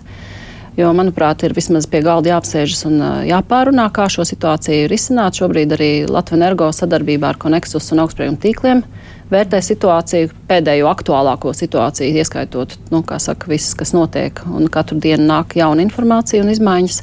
Jo, 0.78 0.94
manuprāt, 0.96 1.42
ir 1.44 1.58
vismaz 1.58 1.90
pie 1.90 2.04
galda 2.06 2.36
jāapsēžas 2.36 2.86
un 2.92 3.02
jāpārunā, 3.26 3.90
kā 3.92 4.06
šo 4.06 4.22
situāciju 4.30 4.86
risināt. 4.92 5.42
Šobrīd 5.42 5.74
arī 5.74 5.92
Latvijas 6.06 6.38
energo 6.38 6.70
sadarbībā 6.78 7.34
ar 7.34 7.42
Konexus 7.42 7.90
un 7.92 8.06
augstsprieguma 8.06 8.40
tīkliem 8.46 8.86
vērtē 9.32 9.62
situāciju, 9.64 10.32
pēdējo 10.50 10.92
aktuālāko 10.92 11.56
situāciju, 11.58 12.14
ieskaitot, 12.22 12.78
nu, 12.94 13.02
kā 13.08 13.20
saka, 13.24 13.50
viss, 13.52 13.76
kas 13.78 13.96
notiek, 13.98 14.44
un 14.52 14.70
katru 14.72 15.00
dienu 15.02 15.28
nāk 15.32 15.58
jauna 15.60 15.86
informācija 15.86 16.44
un 16.44 16.54
izmaiņas. 16.54 17.02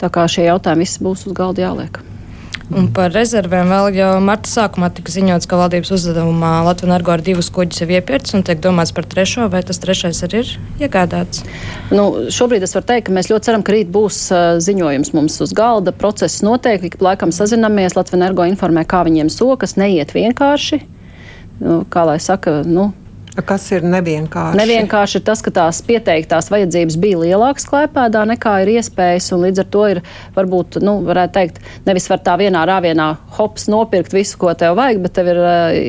Tā 0.00 0.10
kā 0.12 0.26
šie 0.30 0.48
jautājumi 0.48 0.84
visi 0.86 1.04
būs 1.04 1.28
uz 1.28 1.36
galda 1.36 1.68
jāliek. 1.68 2.02
Un 2.72 2.86
par 2.96 3.10
rezervēm 3.12 3.68
vēl 3.68 3.96
jau 3.98 4.12
marta 4.24 4.48
sākumā 4.48 4.88
tika 4.96 5.12
ziņots, 5.12 5.44
ka 5.48 5.58
valdības 5.60 5.90
uzdevumā 5.98 6.52
Latvijas 6.64 6.88
energo 6.88 7.12
ar 7.12 7.22
divus 7.24 7.50
kuģus 7.52 7.82
jau 7.82 7.88
iepirkts 7.92 8.32
un 8.38 8.44
tiek 8.46 8.62
domāts 8.64 8.94
par 8.96 9.04
trešo, 9.04 9.50
vai 9.52 9.60
tas 9.68 9.82
trešais 9.82 10.22
arī 10.24 10.40
ir 10.40 10.54
iegādāts? 10.86 11.44
Nu, 11.92 12.06
šobrīd 12.32 12.64
es 12.64 12.72
varu 12.76 12.88
teikt, 12.88 13.10
ka 13.10 13.16
mēs 13.18 13.28
ļoti 13.28 13.50
ceram, 13.50 13.66
ka 13.66 13.76
rīt 13.76 13.92
būs 13.92 14.22
uh, 14.32 14.46
ziņojums 14.64 15.12
mums 15.12 15.36
uz 15.44 15.52
galda. 15.56 15.92
Process 15.92 16.40
notiek, 16.46 16.88
ik 16.88 16.96
laikam 17.04 17.36
sazinamies, 17.36 17.98
Latvijas 17.98 18.22
energo 18.22 18.48
informē, 18.48 18.86
kā 18.88 19.04
viņiem 19.04 19.28
sokas, 19.32 19.76
neiet 19.80 20.16
vienkārši 20.16 20.80
kā 21.90 22.06
lai 22.08 22.20
saka, 22.22 22.62
nu, 22.66 22.90
Kas 23.34 23.64
ir 23.74 23.82
nevienkārši? 23.82 24.54
Nevienkārši 24.60 25.16
ir 25.18 25.22
tas, 25.26 25.40
ka 25.42 25.50
tās 25.50 25.80
pieteiktās 25.82 26.52
vajadzības 26.54 26.96
bija 27.02 27.18
lielākas 27.18 27.66
klēpēdā 27.66 28.20
nekā 28.30 28.52
ir 28.62 28.70
iespējas, 28.76 29.32
un 29.34 29.42
līdz 29.42 29.62
ar 29.64 29.68
to 29.74 29.86
ir 29.90 30.00
varbūt, 30.36 30.78
nu, 30.86 31.00
varētu 31.08 31.34
teikt, 31.34 31.58
nevis 31.88 32.06
var 32.12 32.22
tā 32.22 32.36
vienā 32.38 32.62
rāvienā 32.70 33.08
hops 33.34 33.66
nopirkt 33.72 34.14
visu, 34.14 34.38
ko 34.38 34.54
tev 34.54 34.76
vajag, 34.78 35.02
bet 35.02 35.16
tev 35.18 35.32
ir 35.32 35.42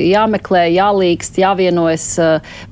jāmeklē, 0.08 0.64
jālīkst, 0.74 1.38
jāvienojas, 1.44 2.08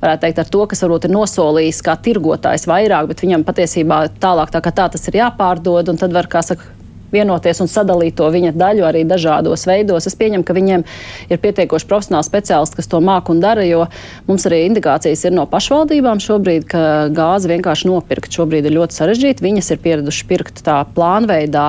varētu 0.03 0.25
teikt, 0.25 0.43
ar 0.43 0.51
to, 0.57 0.67
kas 0.73 0.83
varbūt 0.83 1.07
ir 1.07 1.15
nosolījis 1.15 1.79
kā 1.85 1.95
tirgotājs 2.09 2.67
vairāk, 2.67 3.13
bet 3.13 3.23
viņam 3.23 3.47
patiesībā 3.47 4.01
tālāk 4.19 4.51
tā 4.51 4.59
kā 4.65 4.75
tā 4.75 4.91
tas 4.91 5.07
ir 5.07 5.21
jāpārdod, 5.21 5.93
un 5.93 6.03
tad 6.03 6.19
var, 6.19 6.27
kā 6.27 6.43
saka, 6.43 6.74
vienoties 7.15 7.61
un 7.63 7.71
sadalīt 7.71 8.17
to 8.19 8.27
viņa 8.31 8.53
daļu 8.55 8.85
arī 8.87 9.03
dažādos 9.07 9.65
veidos. 9.69 10.07
Es 10.09 10.17
pieņemu, 10.19 10.45
ka 10.45 10.55
viņiem 10.55 10.85
ir 11.31 11.41
pietiekoši 11.41 11.89
profesionāli 11.89 12.27
speciālisti, 12.27 12.79
kas 12.79 12.91
to 12.91 13.01
māk 13.03 13.31
un 13.33 13.41
dara, 13.43 13.65
jo 13.67 13.85
mums 14.29 14.45
arī 14.49 14.63
indikācijas 14.67 15.25
ir 15.27 15.35
no 15.35 15.47
pašvaldībām 15.49 16.21
šobrīd, 16.23 16.67
ka 16.71 16.83
gāzi 17.15 17.51
vienkārši 17.53 17.89
nopirkt 17.89 18.35
šobrīd 18.35 18.69
ir 18.69 18.77
ļoti 18.77 18.99
sarežģīti. 18.99 19.45
Viņas 19.45 19.71
ir 19.73 19.81
pieraduši 19.83 20.27
pirkt 20.29 20.63
tā 20.65 20.81
plānveidā 20.95 21.65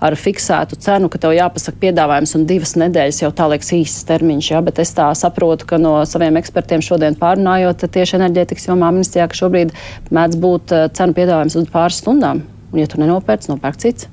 ar 0.00 0.18
fiksētu 0.18 0.78
cenu, 0.84 1.10
ka 1.12 1.20
tev 1.22 1.34
jāpasaka 1.36 1.80
piedāvājums 1.84 2.36
un 2.38 2.46
divas 2.48 2.76
nedēļas 2.80 3.22
jau 3.24 3.32
tā 3.36 3.48
liekas 3.52 3.72
īsts 3.76 4.06
termiņš. 4.08 4.52
Ja? 4.54 4.62
Bet 4.66 4.80
es 4.82 4.94
tā 4.96 5.08
saprotu, 5.18 5.68
ka 5.70 5.80
no 5.80 5.98
saviem 6.08 6.38
ekspertiem 6.40 6.84
šodien 6.84 7.18
pārunājot 7.20 7.86
tieši 7.90 8.18
enerģētikas 8.20 8.70
jomā 8.70 8.92
ministrijā, 8.94 9.28
ka 9.30 9.42
šobrīd 9.42 9.74
mēdz 10.14 10.40
būt 10.40 10.76
eh, 10.76 10.88
cenu 10.96 11.16
piedāvājums 11.16 11.58
uz 11.60 11.68
pāris 11.72 12.00
stundām. 12.02 12.44
Un, 12.70 12.82
ja 12.82 12.90
tu 12.90 13.00
nenopērci, 13.02 13.50
nopērk 13.50 13.80
cits. 13.82 14.08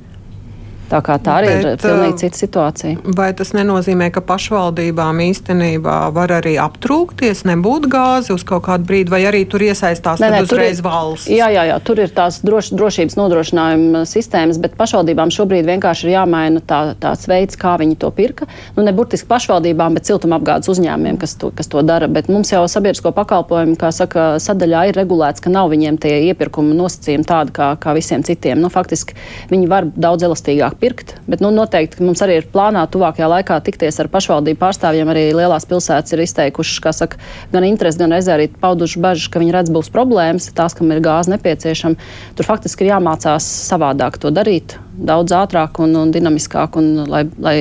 Tā 0.87 1.01
kā 1.03 1.17
tā 1.19 1.39
arī 1.41 1.49
Bet, 1.51 1.65
ir 1.65 1.81
pilnīgi 1.83 2.13
uh, 2.13 2.19
cita 2.21 2.39
situācija. 2.39 3.01
Vai 3.17 3.29
tas 3.35 3.51
nenozīmē, 3.55 4.07
ka 4.15 4.21
pašvaldībām 4.23 5.19
īstenībā 5.25 5.97
var 6.15 6.31
arī 6.37 6.55
aptrūkties, 6.63 7.43
nebūt 7.49 7.89
gāzi 7.91 8.31
uz 8.35 8.45
kaut 8.47 8.63
kādu 8.69 8.87
brīdi, 8.87 9.11
vai 9.11 9.21
arī 9.27 9.43
tur 9.51 9.65
iesaistās 9.67 10.23
ne, 10.23 10.29
ne, 10.31 10.41
uzreiz 10.45 10.79
ir, 10.79 10.85
valsts? 10.85 11.27
Jā, 11.31 11.49
jā, 11.51 11.65
jā, 11.71 11.79
tur 11.83 11.99
ir 12.03 12.13
tās 12.15 12.39
droš, 12.45 12.71
drošības 12.79 13.17
nodrošinājuma 13.19 14.05
sistēmas, 14.07 14.61
bet 14.63 14.77
pašvaldībām 14.79 15.33
šobrīd 15.33 15.67
vienkārši 15.67 16.07
ir 16.07 16.13
jāmaina 16.13 16.63
tā, 16.63 16.79
tāds 17.03 17.27
veids, 17.27 17.59
kā 17.59 17.75
viņi 17.81 17.99
to 17.99 18.11
pirka. 18.15 18.47
Nu, 18.77 18.85
ne 18.87 18.95
burtiski 18.95 19.27
pašvaldībām, 19.27 19.99
bet 19.99 20.07
siltumapgādes 20.07 20.71
uzņēmumiem, 20.71 21.19
kas 21.19 21.35
to, 21.41 21.51
kas 21.55 21.67
to 21.71 21.83
dara. 21.83 22.07
Bet 22.07 22.31
mums 22.31 22.53
jau 22.53 22.63
sabiedrisko 22.71 23.11
pakalpojumu, 23.17 23.75
kā 23.79 23.91
saka, 23.95 24.29
sadaļā 24.43 24.87
ir 24.91 25.01
regulēts, 25.01 25.43
ka 25.43 25.51
nav 25.51 25.73
viņiem 25.73 25.99
tie 25.99 26.15
iepirkuma 26.29 26.77
nosacījumi 26.77 27.27
tādi 27.27 27.55
kā, 27.59 27.73
kā 27.81 27.95
visiem 27.97 28.23
citiem. 28.23 28.63
Nu, 28.63 28.71
faktiski 28.71 29.17
viņi 29.51 29.71
var 29.71 29.91
daudz 29.91 30.27
elastīgāk 30.29 30.76
pirkt. 30.81 31.15
Bet 31.27 31.41
nu, 31.43 31.51
noteikti 31.53 32.05
mums 32.05 32.21
arī 32.25 32.39
ir 32.41 32.47
plānā 32.53 32.85
tuvākajā 32.91 33.27
laikā 33.31 33.59
tikties 33.65 33.99
ar 34.01 34.09
pašvaldību 34.13 34.59
pārstāvjiem. 34.61 35.11
Arī 35.11 35.25
lielās 35.37 35.67
pilsētas 35.69 36.15
ir 36.15 36.23
izteikušas, 36.25 36.81
saka, 36.97 37.21
gan 37.53 37.67
interesi, 37.67 38.01
gan 38.01 38.15
reizē 38.15 38.35
arī 38.37 38.47
pauduši 38.61 39.03
bažas, 39.03 39.29
ka 39.33 39.41
viņi 39.43 39.55
redz 39.57 39.73
būs 39.73 39.91
problēmas, 39.93 40.49
tās, 40.57 40.77
kam 40.77 40.91
ir 40.93 41.03
gāze 41.05 41.33
nepieciešama. 41.33 42.09
Tur 42.37 42.49
faktiski 42.49 42.85
ir 42.85 42.93
jāmācās 42.93 43.47
savādāk 43.67 44.19
to 44.21 44.33
darīt, 44.33 44.77
daudz 44.97 45.35
ātrāk 45.35 45.81
un, 45.83 45.95
un 46.05 46.13
dinamiskāk. 46.15 46.79
Un, 46.79 47.07
lai, 47.09 47.25
lai 47.41 47.57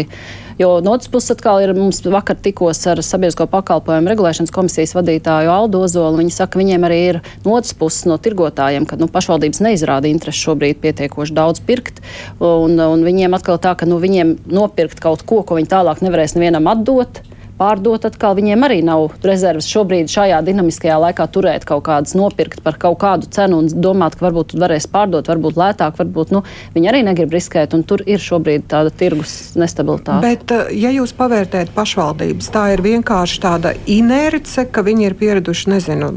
Jo 0.59 0.81
no 0.81 0.95
otras 0.97 1.11
puses 1.13 1.35
atkal 1.35 1.61
ir 1.61 1.75
mums 1.77 1.99
vakar 2.01 2.39
tikos 2.41 2.81
ar 2.89 3.03
sabiedrisko 3.05 3.45
pakalpojumu 3.53 4.09
regulēšanas 4.09 4.55
komisijas 4.55 4.95
vadītāju 4.97 5.53
Aldo 5.53 5.83
Ozolu. 5.85 6.23
Viņi 6.23 6.33
saka, 6.33 6.61
viņiem 6.61 6.87
arī 6.89 7.01
ir 7.11 7.21
no 7.45 7.59
otras 7.59 7.77
puses 7.77 8.07
no 8.09 8.17
tirgotājiem, 8.17 8.89
ka 8.89 8.97
nu, 8.97 9.11
pašvaldības 9.13 9.61
neizrāda 9.67 10.09
interesi 10.09 10.47
šobrīd 10.47 10.81
pietiekoši 10.81 11.37
daudz 11.37 11.61
pirkt. 11.67 12.01
Un, 12.41 12.81
un 12.81 13.05
viņiem 13.05 13.37
atkal 13.37 13.61
tā, 13.61 13.77
ka 13.77 13.89
nu, 13.89 14.01
viņiem 14.01 14.37
nopirkt 14.49 15.05
kaut 15.05 15.27
ko, 15.29 15.43
ko 15.45 15.61
viņi 15.61 15.73
tālāk 15.77 16.01
nevarēs 16.07 16.39
nevienam 16.39 16.73
atdot 16.73 17.21
pārdot 17.59 18.07
atkal. 18.09 18.37
Viņiem 18.39 18.67
arī 18.67 18.81
nav 18.87 19.17
rezerves 19.27 19.69
šobrīd 19.71 20.11
šajā 20.13 20.43
dinamiskajā 20.47 20.99
laikā 21.07 21.27
turēt 21.33 21.67
kaut 21.69 21.85
kādas 21.89 22.17
nopirkt 22.19 22.63
par 22.65 22.79
kaut 22.81 22.99
kādu 23.03 23.31
cenu 23.33 23.61
un 23.63 23.71
domāt, 23.71 24.19
ka 24.19 24.29
varbūt 24.29 24.57
varēs 24.61 24.89
pārdot, 24.93 25.29
varbūt 25.31 25.59
lētāk, 25.61 25.97
varbūt 26.01 26.35
nu, 26.37 26.43
viņi 26.77 26.91
arī 26.93 27.03
negrib 27.07 27.35
riskēt. 27.37 27.75
Tur 27.87 28.03
ir 28.07 28.23
šobrīd 28.23 28.67
tāda 28.71 28.93
tirgus 28.95 29.57
nestabilitāte. 29.59 30.23
Bet, 30.25 30.51
eh, 30.53 30.73
ja 30.81 30.93
jūs 30.95 31.13
pavērtējat 31.17 31.73
pašvaldības, 31.77 32.51
tā 32.55 32.67
ir 32.75 32.83
vienkārši 32.85 33.43
tāda 33.43 33.75
inerce, 33.91 34.67
ka 34.71 34.85
viņi 34.87 35.09
ir 35.11 35.19
pieraduši, 35.19 35.71
nezinu, 35.73 36.13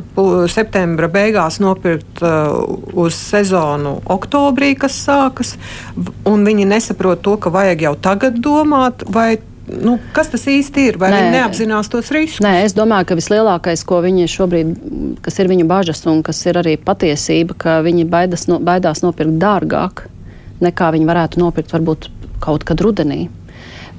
septembra 0.49 1.09
beigās 1.11 1.59
nopirkt 1.63 2.23
uh, 2.23 2.55
uz 2.93 3.17
sezonu 3.17 3.99
oktobrī, 4.09 4.73
kas 4.79 4.97
sākas, 5.05 5.55
un 6.29 6.45
viņi 6.47 6.67
nesaprot 6.69 7.21
to, 7.25 7.35
ka 7.41 7.51
vajag 7.53 7.85
jau 7.87 7.95
tagad 7.99 8.39
domāt, 8.43 9.05
vai 9.09 9.39
nu, 9.69 9.97
kas 10.15 10.31
tas 10.33 10.45
īsti 10.49 10.85
ir? 10.91 10.99
Vai 11.01 11.11
Nē. 11.13 11.19
viņi 11.19 11.33
neapzinās 11.37 11.91
tos 11.91 12.11
riskus? 12.15 12.43
Nē, 12.45 12.63
es 12.67 12.75
domāju, 12.77 13.11
ka 13.11 13.19
vislielākais, 13.19 13.85
ko 13.87 14.01
viņi 14.05 14.29
šobrīd, 14.31 14.75
kas 15.25 15.39
ir 15.41 15.51
viņu 15.51 15.67
bažas 15.69 16.05
un 16.09 16.23
kas 16.25 16.41
ir 16.49 16.61
arī 16.61 16.77
patiesība, 16.81 17.57
ka 17.57 17.79
viņi 17.85 18.07
baidas, 18.09 18.47
no, 18.51 18.59
baidās 18.63 19.03
nopirkt 19.05 19.37
dārgāk 19.41 20.07
nekā 20.63 20.93
viņi 20.95 21.07
varētu 21.07 21.41
nopirkt 21.41 21.73
varbūt 21.75 22.09
kaut 22.43 22.65
kad 22.67 22.81
rudenī. 22.83 23.27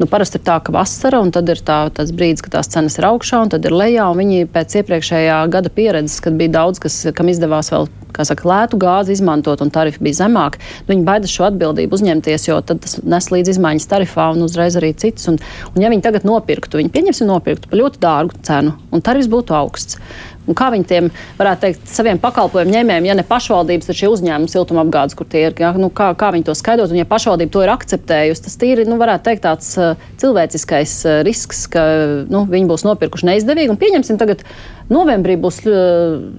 Nu, 0.01 0.07
parasti 0.09 0.39
ir 0.41 0.45
tā, 0.47 0.55
ka 0.65 0.73
vasara, 0.73 1.19
un 1.21 1.29
tad 1.29 1.51
ir 1.53 1.59
tā, 1.61 1.83
tas 1.93 2.09
brīdis, 2.17 2.41
kad 2.47 2.55
tās 2.55 2.71
cenas 2.73 2.95
ir 2.97 3.05
augšā, 3.05 3.43
un 3.45 3.51
tad 3.53 3.67
ir 3.69 3.75
lejā. 3.77 4.07
Viņi 4.17 4.47
pēc 4.49 4.79
iepriekšējā 4.81 5.35
gada 5.53 5.69
pieredzes, 5.77 6.23
kad 6.25 6.39
bija 6.41 6.55
daudz, 6.55 6.81
kas, 6.81 6.97
kam 7.17 7.29
izdevās 7.29 7.69
vēl 7.69 7.85
saka, 8.17 8.47
lētu 8.49 8.79
gāzi 8.81 9.13
izmantot 9.13 9.61
un 9.61 9.71
tarifi 9.73 10.01
bija 10.05 10.23
zemāki, 10.23 10.61
nu, 10.87 10.95
viņi 10.95 11.05
baidās 11.07 11.35
šo 11.35 11.47
atbildību 11.51 11.99
uzņemties, 11.99 12.49
jo 12.49 12.57
tas 12.65 12.97
nes 13.05 13.29
līdz 13.33 13.53
izmaiņas 13.55 13.89
tarifā 13.93 14.31
un 14.35 14.47
uzreiz 14.47 14.79
arī 14.81 14.95
cits. 14.97 15.29
Un, 15.31 15.37
un 15.75 15.85
ja 15.85 15.93
viņi 15.93 16.05
tagad 16.09 16.25
nopirktu, 16.29 16.81
viņi 16.81 16.93
pieņemsim 16.97 17.29
nopirktu 17.29 17.69
par 17.69 17.83
ļoti 17.83 18.01
dārgu 18.01 18.41
cenu, 18.47 18.75
un 18.91 19.05
tarifs 19.05 19.29
būtu 19.31 19.57
augsts. 19.57 20.01
Un 20.49 20.57
kā 20.57 20.71
viņi 20.73 20.87
tiem, 20.89 21.09
varētu 21.39 21.63
teikt, 21.67 21.83
saviem 21.93 22.19
pakalpojumu 22.21 22.73
ņēmējiem, 22.73 23.07
ja 23.11 23.17
ne 23.19 23.25
pašvaldības, 23.29 23.91
tad 23.91 23.99
šie 23.99 24.09
uzņēmumi 24.11 24.51
siltumapgādes, 24.51 25.17
kur 25.19 25.29
tie 25.31 25.45
ir, 25.47 25.57
ja, 25.61 25.71
nu, 25.77 25.91
kā, 25.95 26.11
kā 26.19 26.31
viņi 26.35 26.49
to 26.49 26.55
skaidrot, 26.57 26.91
un 26.91 27.01
ja 27.03 27.07
pašvaldība 27.09 27.53
to 27.55 27.65
ir 27.67 27.73
akceptējusi, 27.75 28.45
tas 28.47 28.57
tīri, 28.61 28.87
nu, 28.89 28.97
varētu 29.01 29.29
teikt, 29.29 29.45
tāds 29.45 29.71
uh, 29.79 30.01
cilvēciskais 30.23 30.97
uh, 31.05 31.19
risks, 31.29 31.67
ka 31.71 31.85
nu, 32.33 32.47
viņi 32.51 32.71
būs 32.73 32.87
nopirkuši 32.89 33.29
neizdevīgi, 33.31 33.71
un 33.71 33.81
pieņemsim 33.81 34.21
tagad 34.21 34.47
novembrī 34.93 35.37
būs. 35.41 35.65
Uh, 35.69 36.31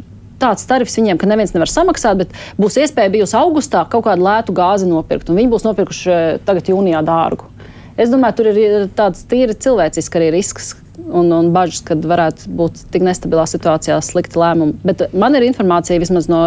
tāds 0.42 0.66
tarifs 0.66 0.96
viņiem, 0.98 1.20
ka 1.22 1.28
neviens 1.30 1.52
nevar 1.54 1.70
samaksāt, 1.70 2.24
bet 2.24 2.32
būs 2.58 2.80
iespēja 2.82 3.12
bijusi 3.14 3.36
augustā 3.38 3.84
kaut 3.86 4.08
kādu 4.08 4.26
lētu 4.26 4.56
gāzi 4.58 4.88
nopirkt, 4.90 5.30
un 5.30 5.38
viņi 5.38 5.52
būs 5.52 5.68
nopirkuši 5.68 6.16
tagad 6.48 6.72
jūnijā 6.72 7.04
dārgu. 7.06 7.46
Es 7.94 8.10
domāju, 8.10 8.40
tur 8.40 8.50
ir 8.50 8.88
tāds 8.98 9.22
tīri 9.30 9.54
cilvēcisks 9.54 10.18
arī 10.18 10.32
risks, 10.34 10.72
un, 11.10 11.32
un 11.34 11.52
bažas, 11.56 11.82
ka 11.88 11.98
varētu 11.98 12.52
būt 12.58 12.86
tik 12.94 13.06
nestabilā 13.08 13.46
situācijā 13.50 14.00
slikti 14.06 14.40
lēmumi. 14.42 14.78
Bet 14.86 15.08
man 15.18 15.38
ir 15.38 15.48
informācija 15.48 16.02
vismaz 16.02 16.30
no. 16.32 16.42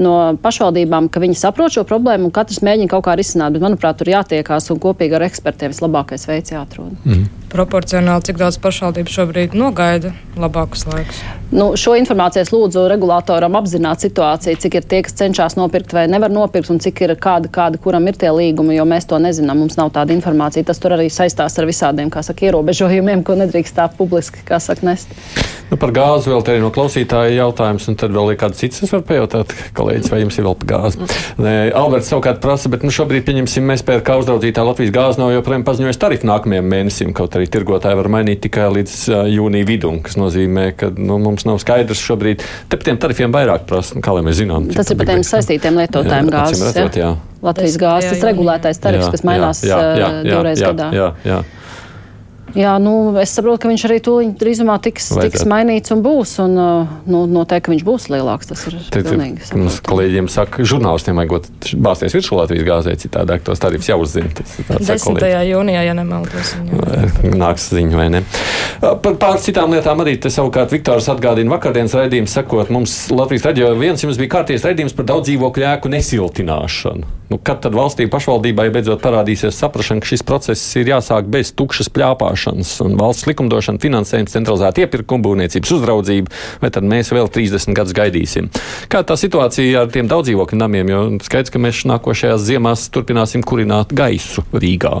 No 0.00 0.14
pašvaldībām, 0.40 1.10
ka 1.12 1.20
viņi 1.20 1.36
saprot 1.36 1.74
šo 1.74 1.84
problēmu 1.88 2.30
un 2.30 2.34
katrs 2.34 2.62
mēģina 2.64 2.92
kaut 2.94 3.04
kā 3.08 3.16
risināt, 3.20 3.52
bet, 3.52 3.64
manuprāt, 3.64 3.98
tur 4.00 4.08
jātiekās 4.12 4.70
un 4.72 4.80
kopīgi 4.80 5.18
ar 5.18 5.26
ekspertiem 5.28 5.74
vislabākais 5.74 6.24
veids 6.30 6.56
jāatrod. 6.56 6.96
Mm 7.04 7.28
proporcionāli, 7.50 8.24
cik 8.28 8.38
daudz 8.40 8.58
pašvaldību 8.62 9.10
šobrīd 9.10 9.54
nogaida 9.58 10.12
labākus 10.38 10.86
laikus? 10.88 11.20
Nu, 11.50 11.72
šo 11.78 11.96
informāciju 11.98 12.44
es 12.44 12.52
lūdzu 12.54 12.84
regulātoram 12.92 13.56
apzināt 13.58 14.04
situāciju, 14.04 14.58
cik 14.62 14.76
ir 14.78 14.86
tie, 14.90 15.00
kas 15.06 15.16
cenšas 15.18 15.56
nopirkt 15.58 15.94
vai 15.96 16.06
nevar 16.10 16.30
nopirkt, 16.32 16.70
un 16.70 16.78
cik 16.82 17.02
ir 17.06 17.14
kāda, 17.20 17.50
kāda 17.52 17.80
kuram 17.82 18.06
ir 18.06 18.18
tie 18.20 18.30
līgumi, 18.34 18.76
jo 18.78 18.86
mēs 18.88 19.08
to 19.10 19.18
nezinām. 19.22 19.64
Mums 19.64 19.76
nav 19.80 19.90
tāda 19.96 20.14
informācija. 20.14 20.68
Tas 20.70 20.78
tur 20.80 20.94
arī 20.96 21.08
saistās 21.12 21.58
ar 21.58 21.66
visādiem, 21.68 22.12
kā 22.12 22.22
saka, 22.24 22.46
ierobežojumiem, 22.46 23.24
ko 23.26 23.36
nedrīkst 23.40 23.76
tā 23.76 23.88
publiski, 23.98 24.44
kā 24.46 24.60
saka, 24.62 24.86
nest. 24.86 25.10
Nu, 25.70 25.78
par 25.80 25.92
gāzi 25.94 26.30
vēl 26.30 26.46
te 26.46 26.54
ir 26.56 26.62
no 26.62 26.70
klausītāja 26.74 27.34
jautājums, 27.34 27.90
un 27.90 27.98
tad 27.98 28.14
vēl 28.14 28.32
ir 28.32 28.40
kāds 28.40 28.62
cits, 28.62 28.84
es 28.86 28.94
varu 28.94 29.06
pajautāt, 29.10 29.52
kolēģis, 29.90 30.10
vai 30.12 30.20
jums 30.22 30.38
ir 30.38 30.46
vēl 30.46 30.56
par 30.60 30.68
gāzi. 30.70 31.08
Nē, 31.40 31.54
Alberts 31.76 32.10
savukārt 32.10 32.40
prasa, 32.42 32.70
bet 32.72 32.84
nu, 32.86 32.92
šobrīd, 32.94 33.24
pieņemsim, 33.26 33.66
mēs 33.66 33.84
pēc 33.86 34.02
kā 34.06 34.16
uzraudzītā 34.20 34.64
Latvijas 34.66 34.94
gāzi 34.94 35.20
nav 35.20 35.32
joprojām 35.34 35.64
paziņojis 35.66 36.00
tarifu 36.00 36.28
nākamajam 36.30 36.68
mēnesim, 36.70 37.14
kaut 37.16 37.36
arī 37.38 37.48
tirgotāji 37.50 37.98
var 37.98 38.10
mainīt 38.12 38.42
tikai 38.46 38.68
līdz 38.76 38.96
jūnija 39.30 39.68
vidum, 39.68 40.00
kas 40.04 40.18
nozīmē, 40.20 40.70
ka 40.78 40.92
nu, 40.96 41.18
mums 41.22 41.46
nav 41.48 41.60
skaidrs 41.62 42.02
šobrīd. 42.04 42.44
Te 42.70 42.78
par 42.78 42.88
tiem 42.88 43.00
tarifiem 43.00 43.34
vairāk 43.34 43.66
prasa, 43.70 43.96
nu, 43.98 44.04
kā 44.04 44.14
lai 44.16 44.24
mēs 44.26 44.40
zinām. 44.42 44.70
Tas 44.74 44.92
ir 44.92 45.00
par 45.00 45.10
tiem 45.10 45.24
saistītiem 45.26 45.80
lietotājiem 45.82 46.30
gāzes. 46.32 46.66
Redzot, 46.70 47.00
jā. 47.00 47.14
Latvijas 47.40 47.78
gāzes, 47.80 48.18
tas 48.18 48.26
regulētais 48.28 48.82
tarifs, 48.84 49.06
jā, 49.06 49.14
kas 49.14 49.24
mainās 49.24 49.62
jā, 49.64 49.78
jā, 49.80 49.96
jā, 49.96 50.10
divreiz 50.26 50.60
jā, 50.60 50.72
gadā. 50.74 50.90
Jā, 50.92 51.06
jā. 51.24 51.38
Jā, 51.40 51.59
nu, 52.82 53.14
es 53.20 53.32
saprotu, 53.36 53.62
ka 53.62 53.70
viņš 53.70 53.84
arī 53.86 53.98
tūlīt 54.02 54.32
drīzumā 54.40 54.76
tiks, 54.82 55.10
tiks 55.14 55.44
mainīts 55.48 55.92
un 55.94 56.02
būs. 56.04 56.32
Un, 56.42 56.56
uh, 56.58 56.94
nu, 57.10 57.22
noteikti, 57.30 57.66
ka 57.68 57.72
viņš 57.74 57.84
būs 57.86 58.08
lielāks. 58.10 58.50
Tas 58.50 58.64
ir 58.66 58.78
pilnīgi. 58.90 59.46
Mums 59.54 59.78
kolēģiem 59.86 60.30
saka, 60.32 60.64
žurnālistiem 60.66 61.20
vajag 61.20 61.50
bāzties 61.84 62.16
virsū 62.18 62.38
Latvijas 62.38 62.66
gāzē, 62.66 62.96
citādi 63.00 63.38
tos 63.46 63.62
tarifus 63.62 63.90
jau 63.92 64.00
uzzina. 64.02 64.32
10. 64.80 65.22
jūnijā, 65.46 65.84
ja 65.86 65.94
nemaldos. 65.94 66.54
Nāks 67.22 67.70
ziņa 67.76 68.00
vai 68.00 68.08
ne. 68.16 68.24
Uh, 68.80 68.96
par 69.04 69.18
pāris 69.22 69.46
citām 69.46 69.76
lietām 69.76 70.02
arī 70.02 70.16
te 70.18 70.32
savukārt 70.32 70.74
Viktors 70.74 71.10
atgādina 71.12 71.54
vakardienas 71.54 71.94
raidījums, 72.00 72.34
sakot, 72.34 72.72
mums 72.74 72.96
Latvijas 73.14 73.46
radio 73.50 73.70
viens 73.78 74.02
jums 74.02 74.18
bija 74.18 74.34
kārties 74.38 74.66
raidījums 74.66 74.96
par 74.98 75.06
daudz 75.12 75.30
dzīvokļu 75.30 75.70
ēku 75.74 75.94
nesiltināšanu. 75.94 77.16
Nu, 77.30 77.38
kad 77.38 77.60
tad 77.62 77.76
valstī 77.78 78.08
pašvaldībai 78.10 78.72
beidzot 78.74 79.04
parādīsies 79.04 79.54
saprašana, 79.54 80.02
ka 80.02 80.10
šis 80.10 80.24
process 80.26 80.78
ir 80.80 80.90
jāsāk 80.90 81.28
bez 81.30 81.52
tukšas 81.54 81.92
pļāpāšanas 81.94 82.39
un 82.84 82.96
valsts 83.00 83.28
likumdošana, 83.28 83.80
finansējums, 83.82 84.34
centralizēta 84.36 84.84
iepirkuma, 84.84 85.24
būvniecības 85.26 85.74
uzraudzība, 85.76 86.32
vai 86.62 86.70
tad 86.74 86.86
mēs 86.88 87.12
vēl 87.14 87.30
30 87.32 87.76
gadus 87.76 87.96
gaidīsim? 87.96 88.50
Kā 88.92 89.02
tā 89.06 89.16
situācija 89.20 89.84
ar 89.84 89.92
tiem 89.92 90.08
daudzdzīvokļu 90.10 90.60
namiem, 90.60 90.92
jo 90.92 91.02
skaidrs, 91.26 91.52
ka 91.52 91.62
mēs 91.62 91.84
nākošajās 91.90 92.46
ziemās 92.46 92.88
turpināsim 92.94 93.44
kurināt 93.46 93.94
gaisu 93.96 94.46
Rīgā, 94.54 94.94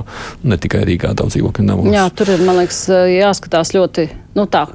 ne 0.44 0.60
tikai 0.60 0.84
Rīgā 0.88 1.14
daudzdzīvokļu 1.18 1.66
namos. 1.66 1.94
Jā, 1.94 2.08
tur 2.14 2.34
ir, 2.34 2.44
man 2.46 2.60
liekas, 2.62 2.84
jāskatās 2.90 3.74
ļoti, 3.76 4.10
nu 4.38 4.46
tā, 4.50 4.66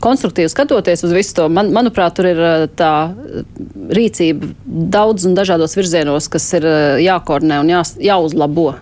konstruktīvi 0.00 0.50
skatoties 0.50 1.04
uz 1.06 1.12
visu 1.14 1.34
to, 1.38 1.46
man, 1.52 1.70
manuprāt, 1.74 2.16
tur 2.16 2.28
ir 2.28 2.40
eh, 2.40 2.66
tā 2.76 2.92
rīcība 3.96 4.52
daudz 4.66 5.26
un 5.28 5.36
dažādos 5.38 5.76
virzienos, 5.78 6.28
kas 6.32 6.48
ir 6.58 6.66
eh, 6.68 7.04
jākoordinē 7.06 7.60
un 7.62 7.72
jā, 7.72 7.82
jāuzlabo. 8.10 8.74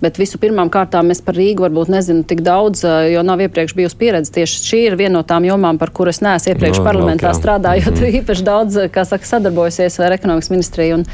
Bet 0.00 0.16
visu 0.20 0.38
pirmām 0.40 0.70
kārtām 0.72 1.12
es 1.12 1.20
par 1.24 1.36
Rīgu 1.36 1.66
varbūt 1.66 1.90
nezinu 1.92 2.24
tik 2.28 2.40
daudz, 2.46 2.86
jo 3.12 3.24
nav 3.26 3.42
iepriekš 3.44 3.76
bijusi 3.76 3.98
pieredze. 4.00 4.32
Tieši 4.38 4.64
šī 4.64 4.80
ir 4.86 4.96
viena 5.00 5.18
no 5.18 5.22
tām 5.28 5.44
jomām, 5.44 5.78
par 5.80 5.92
kuras 5.92 6.20
es 6.20 6.24
neesmu 6.24 6.54
iepriekš 6.54 6.80
no, 6.80 6.86
parlamentā 6.86 7.28
okay. 7.28 7.40
strādājot, 7.40 7.92
mm 7.92 8.02
-hmm. 8.06 8.18
īpaši 8.22 8.48
daudz, 8.48 8.80
kā 8.94 9.04
saka, 9.04 9.26
sadarbojusies 9.26 10.00
ar 10.00 10.16
ekonomikas 10.16 10.50
ministriju. 10.50 11.00
Un, 11.00 11.06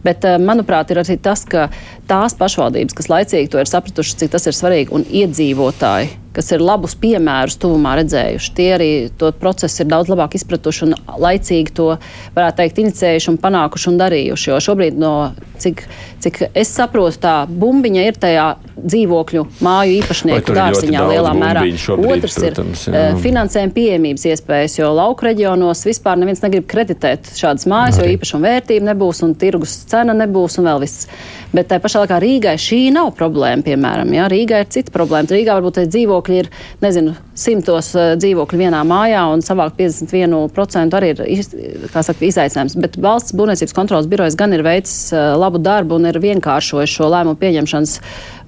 Bet, 0.00 0.24
manuprāt, 0.40 0.90
ir 0.90 1.02
arī 1.02 1.18
tas, 1.20 1.42
ka 1.44 1.66
tās 2.08 2.32
pašvaldības, 2.38 2.96
kas 2.96 3.10
laicīgi 3.12 3.50
to 3.52 3.60
ir 3.60 3.68
sapratušas, 3.68 4.16
cik 4.22 4.30
tas 4.32 4.46
ir 4.48 4.56
svarīgi, 4.56 4.94
un 4.96 5.04
iedzīvotāji, 5.04 6.08
kas 6.32 6.48
ir 6.56 6.64
labus 6.64 6.94
piemērus 7.00 7.58
tuvumā 7.60 7.98
redzējuši. 8.00 8.52
Tie 8.56 8.68
arī 8.78 8.90
to 9.20 9.28
procesu 9.36 9.82
ir 9.82 9.90
daudz 9.92 10.08
labāk 10.08 10.38
izpratuši 10.38 10.86
un 10.86 10.96
laicīgi 11.20 11.76
to, 11.76 11.90
varētu 12.36 12.62
teikt, 12.62 12.80
inicējuši 12.84 13.30
un 13.34 13.40
panākuši 13.44 13.90
un 13.92 14.00
darījuši. 14.00 14.50
Jo 14.50 14.60
šobrīd, 14.70 14.96
no, 15.00 15.12
cik, 15.60 15.84
cik 16.24 16.40
es 16.54 16.72
saprotu, 16.74 17.18
tā 17.22 17.34
bumbiņa 17.48 18.06
ir 18.08 18.18
tajā 18.20 18.46
dzīvokļu 18.80 19.44
māju 19.64 19.96
īpašnieku 20.00 20.56
dārziņā 20.56 21.04
lielā 21.10 21.32
mērā. 21.36 21.64
Šobrīd, 21.80 22.12
Otrs 22.16 22.38
protams, 22.40 22.84
ir 22.88 22.96
jā. 22.96 23.02
Eh, 23.02 23.18
finansējuma 23.24 23.74
pieejamības 23.76 24.26
iespējas, 24.32 24.78
jo 24.80 24.90
lauku 24.96 25.28
reģionos 25.28 25.84
vispār 25.88 26.20
neviens 26.20 26.42
negrib 26.44 26.66
kreditēt 26.70 27.32
šādas 27.36 27.68
mājas, 27.70 28.00
Arī. 28.00 28.14
jo 28.14 28.18
īpašuma 28.18 28.52
vērtība 28.54 28.90
nebūs 28.90 29.22
un 29.26 29.34
tirgus 29.38 29.76
cena 29.90 30.16
nebūs 30.16 30.58
un 30.60 30.70
vēl 30.70 30.84
viss. 30.84 31.08
Bet 31.54 31.70
tā 31.70 31.80
pašā 31.82 32.04
laikā 32.04 32.20
Rīgai 32.22 32.56
šī 32.60 32.80
nav 32.94 33.12
problēma, 33.18 33.64
piemēram. 33.66 34.12
Jā, 34.14 34.28
Rīgai 34.30 34.64
ir 34.64 34.70
cita 34.70 34.94
problēma. 34.94 35.30
Rīgā 35.30 35.56
varbūt 35.58 35.82
dzīvokļi 35.90 36.38
ir, 36.44 36.50
nezinu, 36.84 37.16
simtos 37.40 37.92
uh, 37.96 38.12
dzīvokļu 38.20 38.60
vienā 38.60 38.80
mājā 38.86 39.22
un 39.32 39.44
savākt 39.44 39.78
51% 39.80 40.96
arī 40.98 41.12
ir, 41.24 41.44
saka, 41.90 42.18
izaicinājums. 42.26 42.76
Bet 42.80 42.98
valsts 43.00 43.36
būvniecības 43.36 43.76
kontrolas 43.76 44.10
birojas 44.10 44.38
gan 44.38 44.54
ir 44.56 44.64
veicis 44.66 45.12
uh, 45.14 45.32
labu 45.40 45.60
darbu 45.62 45.98
un 45.98 46.10
ir 46.10 46.20
vienkāršojis 46.22 46.96
šo 46.98 47.10
lēmumu 47.12 47.40
pieņemšanas, 47.40 47.96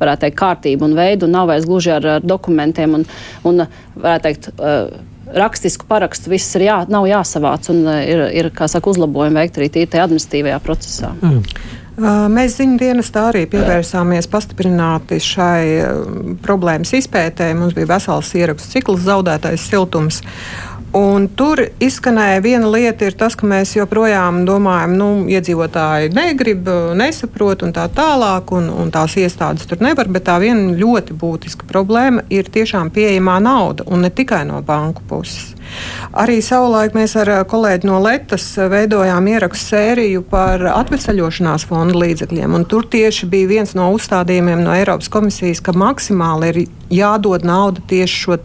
varētu 0.03 0.27
teikt, 0.27 0.41
kārtību 0.43 0.89
un 0.89 0.99
veidu 0.99 1.29
un 1.29 1.37
nav 1.39 1.49
vairs 1.53 1.69
gluži 1.69 1.95
ar, 1.97 2.11
ar 2.19 2.27
dokumentiem 2.27 2.99
un, 3.01 3.09
un 3.49 3.65
varētu 3.97 4.29
teikt, 4.29 4.53
uh, 4.59 4.93
rakstisku 5.33 5.87
parakstu 5.89 6.33
viss 6.33 6.57
ir 6.59 6.67
jā, 6.67 6.81
nav 6.93 7.07
jāsavāc 7.09 7.71
un 7.73 7.87
ir, 8.03 8.27
ir 8.37 8.51
kā 8.55 8.69
saka, 8.71 8.93
uzlabojumi 8.93 9.41
veikt 9.43 9.61
arī 9.61 9.71
tīri 9.73 9.91
tajā 9.93 10.09
administratīvajā 10.09 10.59
procesā. 10.65 11.15
Mm. 11.23 11.81
Mēs 12.01 12.55
ziņu 12.57 12.79
dienestā 12.81 13.27
arī 13.29 13.43
pievērsāmies 13.53 14.29
pastiprināti 14.33 15.19
šai 15.21 15.65
problēmas 16.41 16.95
izpētē. 16.97 17.51
Mums 17.59 17.77
bija 17.77 17.91
vesels 17.91 18.33
ierakstu 18.39 18.79
cikls, 18.79 19.05
zaudētais 19.05 19.67
siltums. 19.69 20.23
Un 20.97 21.25
tur 21.33 21.61
izskanēja 21.81 22.41
viena 22.45 22.69
lieta, 22.69 23.07
tas, 23.17 23.33
ka 23.37 23.49
mēs 23.49 23.71
joprojām 23.79 24.43
domājam, 24.45 24.99
ka 25.01 25.37
iedzīvotāji 25.37 26.11
negrib, 26.13 26.69
nesaprot 27.01 27.65
un 27.65 27.73
tā 27.73 27.87
tālāk, 27.93 28.53
un, 28.53 28.69
un 28.69 28.93
tās 28.93 29.17
iestādes 29.17 29.69
tur 29.69 29.81
nevar. 29.85 30.09
Bet 30.13 30.29
tā 30.29 30.37
viena 30.41 30.73
ļoti 30.77 31.17
būtiska 31.17 31.69
problēma 31.69 32.27
ir 32.33 32.49
tiešām 32.53 32.93
pieejamā 32.93 33.39
nauda, 33.41 33.89
un 33.89 34.05
ne 34.05 34.13
tikai 34.13 34.45
no 34.49 34.61
banku 34.65 35.05
puses. 35.09 35.55
Arī 36.13 36.41
savulaik 36.45 36.97
mēs 36.97 37.15
ar 37.21 37.31
kolēģi 37.49 37.89
no 37.89 38.01
Latvijas 38.03 38.49
veidojām 38.73 39.29
ierakstu 39.33 39.73
sēriju 39.73 40.25
par 40.31 40.65
atvesaļošanās 40.73 41.67
fonda 41.71 41.97
līdzekļiem. 42.03 42.59
Tur 42.69 42.87
tieši 42.93 43.29
bija 43.33 43.51
viens 43.51 43.77
no 43.79 43.89
uzstādījumiem 43.97 44.65
no 44.65 44.75
Eiropas 44.77 45.11
komisijas, 45.13 45.63
ka 45.65 45.75
maksimāli 45.77 46.51
ir 46.53 46.61
jādod 46.93 47.47
nauda 47.49 47.81
tieši 47.89 48.21
šo 48.27 48.39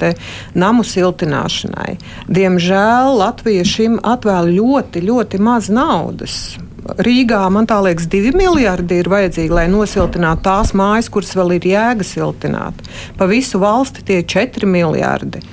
namu 0.55 0.83
siltināšanai. 0.87 1.97
Diemžēl 2.27 3.17
Latvija 3.17 3.65
šim 3.67 3.99
atvēl 4.03 4.53
ļoti, 4.57 5.03
ļoti 5.07 5.41
maz 5.43 5.69
naudas. 5.73 6.57
Rīgā 7.03 7.41
man 7.51 7.67
liekas, 7.67 8.07
divi 8.07 8.31
miljardi 8.37 9.01
ir 9.01 9.09
vajadzīgi, 9.11 9.51
lai 9.51 9.65
nosiltinātu 9.71 10.45
tās 10.45 10.71
mājas, 10.77 11.09
kuras 11.11 11.33
vēl 11.35 11.57
ir 11.57 11.67
jēga 11.73 12.05
siltināt. 12.07 12.79
Pa 13.17 13.27
visu 13.27 13.59
valsti 13.59 14.05
tie 14.07 14.21
ir 14.21 14.29
četri 14.29 14.69
miljardi. 14.69 15.43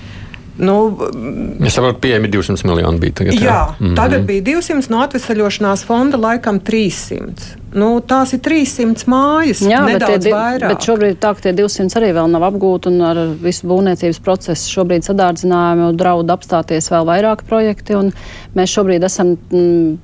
Nu, 0.58 0.98
es 1.66 1.74
saprotu, 1.74 1.98
pieejami 2.04 2.28
200 2.30 2.66
miljoni 2.66 2.98
bija. 3.02 3.12
Tagad, 3.20 3.34
jā, 3.34 3.42
jā 3.42 3.62
mm 3.78 3.86
-hmm. 3.86 3.96
tagad 3.96 4.26
bija 4.26 4.42
200 4.42 4.90
no 4.90 5.02
atvesaļošanās 5.02 5.84
fonda, 5.84 6.16
laikam 6.16 6.60
300. 6.60 7.32
Nu, 7.74 8.00
tās 8.00 8.32
ir 8.32 8.40
300 8.40 9.06
mājas, 9.06 9.62
jā, 9.66 9.82
nedaudz 9.86 10.12
bet 10.12 10.22
tie, 10.22 10.32
vairāk. 10.32 10.68
Bet 10.68 10.86
šobrīd 10.86 11.18
tā, 11.18 11.34
ka 11.34 11.40
tie 11.40 11.52
200 11.52 11.96
arī 11.98 12.12
vēl 12.14 12.30
nav 12.30 12.42
apgūti 12.42 12.86
un 12.86 13.02
ar 13.02 13.16
visu 13.42 13.66
būvniecības 13.66 14.20
procesu 14.20 14.70
šobrīd 14.70 15.02
sadārdzinājumu 15.02 15.92
draud 15.92 16.30
apstāties 16.30 16.90
vēl 16.90 17.04
vairāk 17.04 17.42
projekti. 17.42 17.94
Mēs 18.54 18.70
šobrīd 18.70 19.04
esam. 19.04 19.36
Mm, 19.50 19.98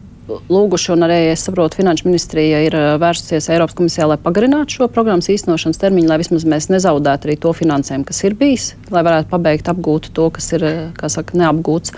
lūguši, 0.50 0.92
un 0.94 1.06
arī 1.06 1.18
es 1.30 1.44
saprotu, 1.46 1.80
Finanšu 1.80 2.06
ministrija 2.08 2.60
ir 2.66 2.76
vērsusies 3.02 3.50
Eiropas 3.52 3.76
komisijā, 3.78 4.08
lai 4.10 4.18
pagarinātu 4.20 4.78
šo 4.78 4.88
programmas 4.92 5.30
īstenošanas 5.32 5.80
termiņu, 5.82 6.10
lai 6.10 6.20
vismaz 6.22 6.46
mēs 6.48 6.70
nezaudētu 6.72 7.28
arī 7.28 7.36
to 7.40 7.52
finansējumu, 7.56 8.06
kas 8.08 8.22
ir 8.26 8.36
bijis, 8.38 8.70
lai 8.94 9.04
varētu 9.06 9.30
pabeigt 9.32 9.70
apgūt 9.72 10.10
to, 10.16 10.28
kas 10.34 10.52
ir 10.56 10.66
saka, 11.02 11.38
neapgūts. 11.40 11.94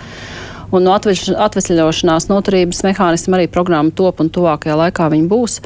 Un 0.73 0.87
no 0.87 0.95
atvesļošanās 0.97 2.29
noturības 2.31 2.81
mehānismu 2.87 3.37
arī 3.37 3.49
programma 3.51 3.93
top 3.93 4.23
un 4.23 4.31
tuvākajā 4.33 4.77
laikā 4.79 5.09
viņi 5.13 5.29
būs. 5.29 5.59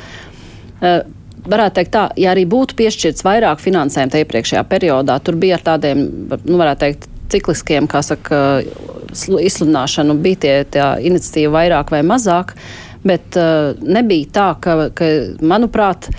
Varētu 1.47 1.77
teikt, 1.77 1.93
tā, 1.93 2.07
ja 2.19 2.33
arī 2.33 2.43
būtu 2.49 2.75
piešķirts 2.75 3.23
vairāk 3.23 3.61
finansējumu 3.63 4.11
tajā 4.11 4.25
iepriekšējā 4.25 4.63
periodā, 4.67 5.15
tur 5.23 5.37
bija 5.39 5.55
ar 5.55 5.63
tādiem, 5.63 6.01
nu, 6.43 6.57
varētu 6.59 6.83
teikt, 6.83 7.07
cikliskiem, 7.31 7.87
kā 7.91 8.01
saka, 8.05 8.41
izsludināšanu. 9.13 10.17
Bija 10.23 10.41
tie, 10.43 10.55
tā 10.77 10.87
iniciatīva 11.03 11.55
vairāk 11.59 11.91
vai 11.95 12.03
mazāk, 12.07 12.53
bet 13.07 13.37
uh, 13.39 13.73
nebija 13.81 14.31
tā, 14.35 14.47
ka, 14.63 14.77
ka 14.97 15.11
manuprāt, 15.41 16.09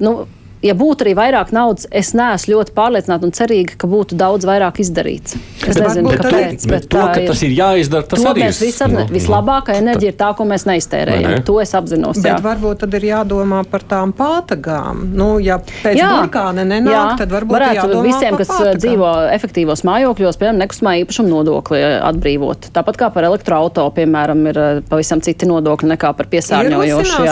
nu, 0.00 0.24
ja 0.64 0.74
būtu 0.76 1.06
arī 1.06 1.14
vairāk 1.16 1.52
naudas, 1.56 1.86
es 1.90 2.12
neesmu 2.16 2.54
ļoti 2.54 2.74
pārliecināta 2.76 3.26
un 3.26 3.32
cerīga, 3.36 3.76
ka 3.80 3.88
būtu 3.90 4.16
daudz 4.20 4.46
vairāk 4.48 4.80
izdarīts. 4.82 5.36
Es 5.60 5.76
bet 5.76 5.82
nezinu, 5.86 6.12
kāpēc. 6.16 6.64
Bet, 6.64 6.72
bet 6.72 6.88
to, 6.92 7.00
ka 7.00 7.24
tas 7.30 7.42
ir 7.46 7.54
jāizdara, 7.56 8.06
tas 8.10 8.24
arī 8.30 8.44
ir. 8.46 8.56
Visam, 8.60 8.94
no, 8.96 9.04
vislabākā 9.10 9.74
no, 9.74 9.82
enerģija 9.84 10.12
ir 10.12 10.18
tā, 10.20 10.30
ko 10.36 10.46
mēs 10.48 10.66
neiztērējam. 10.68 11.36
Ne? 11.36 11.42
To 11.48 11.56
es 11.62 11.72
apzinos. 11.76 12.20
Bet 12.20 12.32
jā. 12.32 12.38
varbūt 12.44 12.82
tad 12.84 12.96
ir 12.98 13.06
jādomā 13.10 13.62
par 13.70 13.84
tām 13.88 14.12
pātagām. 14.16 15.04
Nu, 15.16 15.30
ja 15.42 15.58
pēc 15.60 15.98
jā, 15.98 16.10
burkāna 16.18 16.66
nenāk, 16.68 16.92
jā, 16.92 17.04
tad 17.22 17.34
varbūt 17.36 17.56
varētu 17.56 17.80
jādomā 17.80 18.04
visiem, 18.08 18.38
kas 18.40 18.50
uh, 18.50 18.58
pātagām. 18.58 18.80
dzīvo 18.84 19.12
efektīvos 19.36 19.84
mājokļos, 19.88 20.40
piemēram, 20.40 20.60
nekustamā 20.64 20.94
īpašuma 21.04 21.32
nodokli 21.32 21.80
uh, 21.80 21.96
atbrīvot. 22.10 22.70
Tāpat 22.76 23.00
kā 23.00 23.10
par 23.14 23.28
elektroauto, 23.30 23.86
piemēram, 23.96 24.44
ir 24.52 24.60
uh, 24.60 24.82
pavisam 24.90 25.24
citi 25.24 25.48
nodokļi 25.48 25.92
nekā 25.94 26.12
par 26.18 26.28
piesārņojošu. 26.32 27.28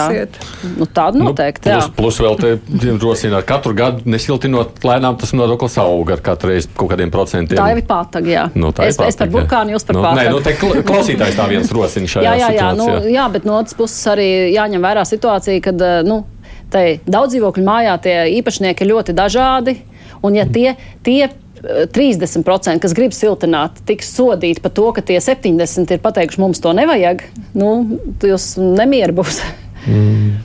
Nu, 0.79 0.89
tādu 0.93 1.23
nu, 1.23 1.31
noteikti. 1.33 1.69
Nu, 1.73 1.81
plus, 1.81 1.93
plus 1.99 2.21
vēl 2.25 2.39
te 2.41 2.55
ar 3.27 3.45
katru 3.47 3.75
gadu 3.77 4.09
nesiltinot 4.09 4.83
lēnām, 4.87 5.17
tas 5.21 5.33
nodoklis 5.37 5.77
aug 5.83 6.13
ar 6.15 6.23
katru 6.25 6.53
reizi 6.53 6.71
kaut 6.77 6.93
kādiem 6.93 7.13
procentiem. 7.15 7.59
Tā 7.59 7.69
jau 7.73 7.81
ir 7.81 7.87
pātaga, 7.89 8.31
jā. 8.33 8.45
Nu, 8.55 8.71
es, 8.71 8.99
pātaga, 8.99 9.09
es 9.11 9.19
par 9.21 9.33
burkānu, 9.35 9.75
jūs 9.75 9.87
par 9.89 9.99
nu, 9.99 10.05
pātagu. 10.07 10.21
Nē, 10.21 10.33
nu, 10.35 10.43
te 10.45 10.85
klausītājs 10.89 11.39
tā 11.39 11.49
viens 11.51 11.73
rosina 11.75 12.13
šajā 12.15 12.25
jā, 12.25 12.35
jā, 12.35 12.39
jā, 12.39 12.71
situācijā. 12.71 13.03
Nu, 13.03 13.13
jā, 13.15 13.27
bet 13.35 13.49
no 13.49 13.59
otras 13.59 13.79
puses 13.79 14.13
arī 14.15 14.29
jāņem 14.55 14.87
vērā 14.89 15.05
situācija, 15.09 15.65
kad, 15.69 15.85
eh, 15.89 16.01
nu, 16.07 16.23
tai 16.73 16.87
daudz 17.09 17.35
dzīvokļu 17.35 17.67
mājā 17.67 17.99
tie 18.07 18.17
īpašnieki 18.39 18.85
ir 18.85 18.93
ļoti 18.95 19.17
dažādi, 19.19 19.79
un 20.23 20.39
ja 20.39 20.47
tie, 20.47 20.75
tie 21.07 21.29
30%, 21.63 22.77
eh, 22.77 22.83
kas 22.83 22.95
grib 22.95 23.15
siltināt, 23.17 23.83
tiks 23.89 24.11
sodīti 24.15 24.63
par 24.63 24.75
to, 24.75 24.91
ka 24.93 25.03
tie 25.03 25.19
70% 25.23 25.97
ir 25.97 26.03
pateikuši, 26.05 26.43
mums 26.43 26.61
to 26.63 26.73
nevajag. 26.77 27.25
Nu, 27.59 28.01
jūs 28.23 28.55
nemieru 28.59 29.21
būs. 29.23 29.43
Mm. 29.89 30.37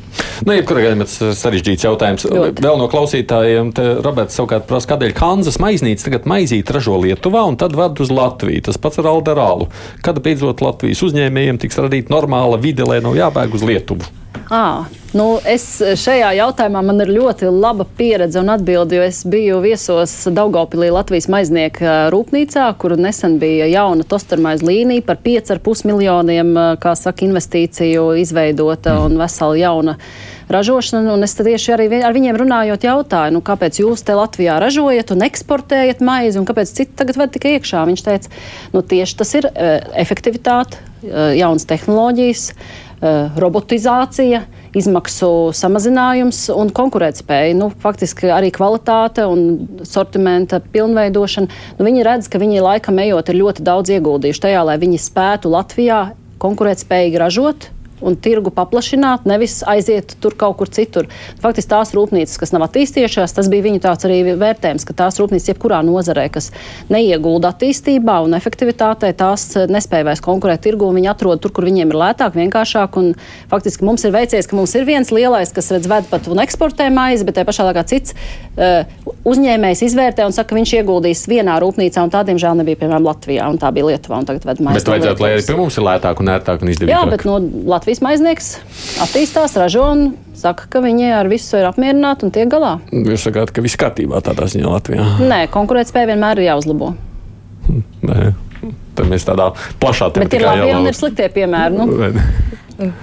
Nu, 0.43 0.55
jebkurā 0.55 0.83
gadījumā 0.83 1.05
tas 1.07 1.19
ir 1.21 1.35
sarežģīts 1.39 1.85
jautājums. 1.85 2.25
Ļoti. 2.27 2.63
Vēl 2.63 2.79
no 2.79 2.87
klausītājiem, 2.91 3.69
Roberts 4.03 4.37
savukārt 4.39 4.65
prasa, 4.69 4.89
kādēļ 4.93 5.13
Kanzas 5.17 5.59
maiznīca 5.63 6.07
tagad 6.07 6.27
maizīt 6.29 6.71
ražo 6.73 6.97
Lietuvā 6.99 7.45
un 7.49 7.59
tad 7.59 7.77
ved 7.77 8.01
uz 8.03 8.11
Latviju. 8.13 8.65
Tas 8.67 8.79
pats 8.81 8.99
ar 9.03 9.11
Alderālu. 9.13 9.69
Kad 10.05 10.19
beidzot 10.25 10.63
Latvijas 10.65 11.03
uzņēmējiem 11.07 11.61
tiks 11.63 11.79
radīta 11.79 12.13
normāla 12.13 12.59
vide, 12.61 12.87
lai 12.87 12.99
nav 13.03 13.17
jābēg 13.19 13.55
uz 13.59 13.65
Lietuvu? 13.67 14.22
À, 14.53 14.85
nu 15.17 15.25
es 15.49 15.63
šajā 15.79 16.33
jautājumā 16.37 16.81
man 16.85 17.01
ir 17.01 17.11
ļoti 17.15 17.47
laba 17.49 17.85
pieredze 17.97 18.41
un 18.41 18.51
atbildi, 18.53 18.97
jo 18.99 19.05
es 19.07 19.21
biju 19.29 19.61
viesos 19.63 20.13
Daugopilī 20.35 20.89
Latvijas 20.93 21.29
maiznieka 21.31 22.11
rūpnīcā, 22.13 22.67
kur 22.81 22.93
nesen 22.99 23.39
bija 23.41 23.69
jauna 23.71 24.05
tostermaiz 24.05 24.61
līnija 24.65 25.05
par 25.07 25.21
5,5 25.23 25.87
miljoniem, 25.89 26.53
kā 26.83 26.93
saka, 26.99 27.25
investīciju 27.25 28.11
izveidota 28.21 28.99
un 29.05 29.17
vesela 29.21 29.57
jauna 29.57 29.97
ražošana. 30.53 31.15
Un 31.15 31.25
es 31.25 31.37
tieši 31.39 31.75
arī 31.77 31.89
ar 32.03 32.13
viņiem 32.13 32.37
runājot 32.43 32.85
jautāju, 32.89 33.37
nu, 33.37 33.41
kāpēc 33.45 33.81
jūs 33.81 34.05
te 34.05 34.17
Latvijā 34.17 34.59
ražojat 34.61 35.15
un 35.15 35.25
eksportējat 35.29 36.03
maizi, 36.03 36.41
un 36.41 36.49
kāpēc 36.49 36.77
citi 36.77 36.97
tagad 36.99 37.21
ved 37.21 37.33
tikai 37.37 37.57
iekšā. 37.57 37.85
Viņš 37.89 38.05
teica, 38.05 38.33
nu, 38.75 38.85
tieši 38.85 39.21
tas 39.23 39.37
ir 39.39 39.49
efektivitāte, 40.03 40.89
jaunas 41.35 41.65
tehnoloģijas 41.67 42.49
Eh, 42.53 42.82
robotizācija, 43.03 44.43
izmaksu 44.77 45.29
samazinājums 45.55 46.45
un 46.55 46.71
konkurētspēja. 46.73 47.53
Nu, 47.59 47.69
faktiski 47.83 48.31
arī 48.31 48.49
kvalitāte 48.55 49.25
un 49.29 49.67
sortimenta 49.87 50.61
pilnveidošana. 50.73 51.61
Nu, 51.77 51.87
viņi 51.87 52.07
redz, 52.07 52.31
ka 52.31 52.41
viņi 52.41 52.63
laikam 52.63 53.01
ejot 53.03 53.29
ir 53.29 53.41
ļoti 53.41 53.65
daudz 53.67 53.93
ieguldījuši 53.97 54.45
tajā, 54.47 54.65
lai 54.69 54.79
viņi 54.81 55.01
spētu 55.03 55.51
Latvijā 55.53 56.01
konkurētspējīgi 56.43 57.21
ražot 57.21 57.69
un 58.03 58.17
tirgu 58.19 58.51
paplašināt, 58.53 59.27
nevis 59.29 59.61
aiziet 59.69 60.15
tur 60.23 60.35
kaut 60.37 60.57
kur 60.59 60.71
citur. 60.73 61.09
Faktiski 61.43 61.71
tās 61.73 61.93
rūpnīcas, 61.95 62.37
kas 62.41 62.53
nav 62.55 62.67
attīstījušās, 62.67 63.35
tas 63.37 63.49
bija 63.51 63.65
viņu 63.67 63.83
tāds 63.83 64.07
arī 64.07 64.21
vērtējums, 64.39 64.85
ka 64.87 64.97
tās 65.03 65.19
rūpnīcas 65.21 65.53
jebkurā 65.53 65.81
nozarē, 65.85 66.27
kas 66.33 66.51
neiegulda 66.93 67.53
attīstībā 67.53 68.19
un 68.25 68.37
efektivitātē, 68.37 69.13
tās 69.17 69.47
nespēja 69.71 70.09
vairs 70.09 70.23
konkurēt 70.23 70.63
tirgu, 70.65 70.89
un 70.89 70.99
viņi 70.99 71.11
atrod 71.13 71.43
tur, 71.43 71.53
kur 71.55 71.67
viņiem 71.67 71.93
ir 71.93 71.99
lētāk, 71.99 72.37
vienkāršāk. 72.37 72.99
Un, 72.99 73.13
faktiski 73.51 73.87
mums 73.87 74.05
ir 74.07 74.13
veicies, 74.15 74.47
ka 74.49 74.57
mums 74.57 74.75
ir 74.77 74.87
viens 74.87 75.11
lielais, 75.13 75.51
kas 75.53 75.71
redz 75.73 75.89
ved 75.89 76.07
pat 76.11 76.29
un 76.31 76.41
eksportē 76.43 76.89
maizi, 76.93 77.25
bet 77.27 77.39
te 77.39 77.45
pašā 77.47 77.67
laikā 77.69 77.85
cits 77.89 78.15
uh, 78.15 78.83
uzņēmējs 79.27 79.83
izvērtē 79.87 80.25
un 80.27 80.35
saka, 80.35 80.51
ka 80.51 80.57
viņš 80.59 80.73
ieguldīs 80.79 81.25
vienā 81.31 81.55
rūpnīcā, 81.63 82.03
un 82.03 82.11
tā, 82.13 82.23
diemžēl, 82.27 82.57
nebija 82.59 82.79
piemēram 82.81 83.05
Latvijā, 83.07 83.47
un 83.51 83.59
tā 83.61 83.71
bija 83.75 83.91
Lietuvā, 83.91 84.21
tagad 84.27 84.47
ved 84.47 84.63
maizi. 84.63 84.81
Bet 84.81 84.91
vajadzētu, 84.91 85.23
lai 85.23 85.31
arī 85.35 85.45
pie 85.47 85.57
mums 85.59 85.77
ir 85.79 85.87
lētāk 85.87 86.23
un 86.23 86.31
ērtāk 86.33 86.63
un 86.65 86.73
izdevīgāk. 86.73 86.95
Jā, 86.95 87.11
bet 87.11 87.25
no 87.27 87.37
Latvijas 87.73 87.92
Latvijas 87.93 88.01
maiznieks 88.09 88.47
attīstās, 89.03 89.53
ražo 89.53 89.83
un 89.85 89.99
saka, 90.33 90.65
ka 90.65 90.79
viņi 90.81 91.11
ar 91.13 91.27
visu 91.29 91.59
ir 91.59 91.67
apmierināti 91.67 92.25
un 92.25 92.31
tiek 92.33 92.49
galā. 92.49 92.79
Jūs 92.89 93.27
sakāt, 93.27 93.51
ka 93.53 93.61
viss 93.61 93.77
kārtībā 93.77 94.17
tādā 94.25 94.47
ziņā 94.49 94.65
Latvijā? 94.65 95.05
Nē, 95.21 95.43
konkurētspēja 95.53 96.09
vienmēr 96.09 96.41
ir 96.41 96.47
jāuzlabo. 96.47 96.95
Nē. 98.09 98.31
Tad 98.97 99.11
mēs 99.11 99.27
tādā 99.29 99.51
plašā 99.77 100.09
tēmā. 100.09 100.25
Bet 100.25 100.33
ir 100.39 100.45
labi 100.47 100.71
un 100.73 100.89
ir 100.89 100.97
sliktie 100.97 101.29
piemēri. 101.37 101.77
Nu. 101.77 102.09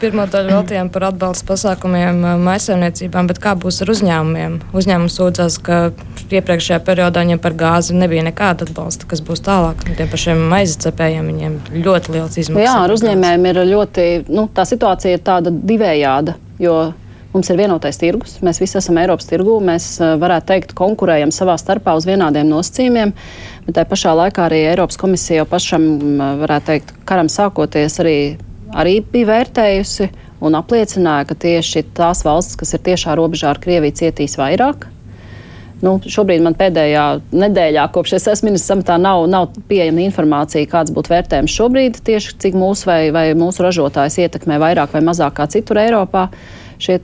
Pirmā 0.00 0.24
daļa 0.30 0.56
veltījām 0.56 0.88
par 0.90 1.06
atbalstu 1.10 1.46
pasākumiem 1.46 2.24
maisaimniecībām, 2.42 3.28
bet 3.30 3.38
kā 3.42 3.52
būs 3.58 3.80
ar 3.84 3.92
uzņēmumiem? 3.94 4.56
Uzņēmums 4.76 5.18
sūdzās, 5.20 5.58
ka 5.62 5.78
iepriekšējā 6.26 6.80
periodā 6.86 7.22
viņiem 7.22 7.42
par 7.42 7.54
gāzi 7.58 7.94
nebija 7.94 8.24
nekāda 8.26 8.66
atbalsta, 8.66 9.06
kas 9.10 9.22
būs 9.22 9.44
tālāk. 9.46 9.84
Tiem 9.86 10.10
pašiem 10.10 10.42
maizacepējiem 10.50 11.30
viņiem 11.32 11.60
ļoti 11.86 12.16
liels 12.16 12.40
izmaksas. 12.42 12.66
Jā, 12.66 12.74
ar 12.82 12.94
uzņēmējiem 12.96 13.46
ir 13.52 13.62
ļoti, 13.70 14.08
nu, 14.34 14.48
tā 14.54 14.66
situācija 14.66 15.18
ir 15.18 15.22
tāda 15.26 15.54
divējāda, 15.54 16.36
jo 16.62 16.80
Mums 17.30 17.46
ir 17.46 17.60
vienotais 17.60 17.94
tirgus, 17.94 18.40
mēs 18.42 18.58
visi 18.58 18.74
esam 18.80 18.96
Eiropas 18.98 19.28
tirgū, 19.30 19.60
mēs 19.62 19.84
varētu 20.18 20.48
teikt, 20.48 20.72
konkurējam 20.74 21.30
savā 21.30 21.54
starpā 21.62 21.94
uz 21.94 22.02
vienādiem 22.08 22.48
nosacījumiem, 22.50 23.12
bet 23.68 23.76
tā 23.76 23.84
pašā 23.86 24.16
laikā 24.18 24.48
arī 24.48 24.64
Eiropas 24.72 24.98
komisija 24.98 25.44
jau 25.44 25.46
pašam, 25.52 25.84
varētu 26.42 26.72
teikt, 26.72 26.90
karam 27.06 27.30
sākoties 27.30 28.00
arī 28.02 28.16
arī 28.76 29.00
bija 29.12 29.30
vērtējusi 29.34 30.08
un 30.40 30.56
apliecināja, 30.56 31.28
ka 31.28 31.36
tieši 31.36 31.84
tās 31.96 32.24
valstis, 32.24 32.58
kas 32.60 32.74
ir 32.76 32.82
tiešā 32.86 33.16
robežā 33.18 33.52
ar 33.52 33.60
Krieviju, 33.62 33.98
cietīs 34.00 34.38
vairāk. 34.40 34.88
Nu, 35.80 35.94
šobrīd 36.04 36.42
man 36.44 36.56
pēdējā 36.58 37.04
nedēļā, 37.32 37.86
kopš 37.94 38.18
es 38.18 38.26
esmu 38.28 38.50
ministrs 38.50 38.68
samatā, 38.68 38.98
nav, 39.00 39.22
nav 39.32 39.46
pieejama 39.68 40.02
informācija, 40.04 40.68
kāds 40.68 40.92
būtu 40.92 41.12
vērtējums 41.14 41.54
šobrīd, 41.56 42.02
tieši 42.04 42.34
cik 42.42 42.58
mūsu 42.60 42.90
vai, 42.90 42.98
vai 43.16 43.30
mūsu 43.38 43.64
ražotājs 43.64 44.18
ietekmē 44.26 44.58
vairāk 44.60 44.92
vai 44.92 45.00
mazāk 45.08 45.38
kā 45.38 45.48
citur 45.48 45.80
Eiropā. 45.80 46.26
Šie 46.80 46.96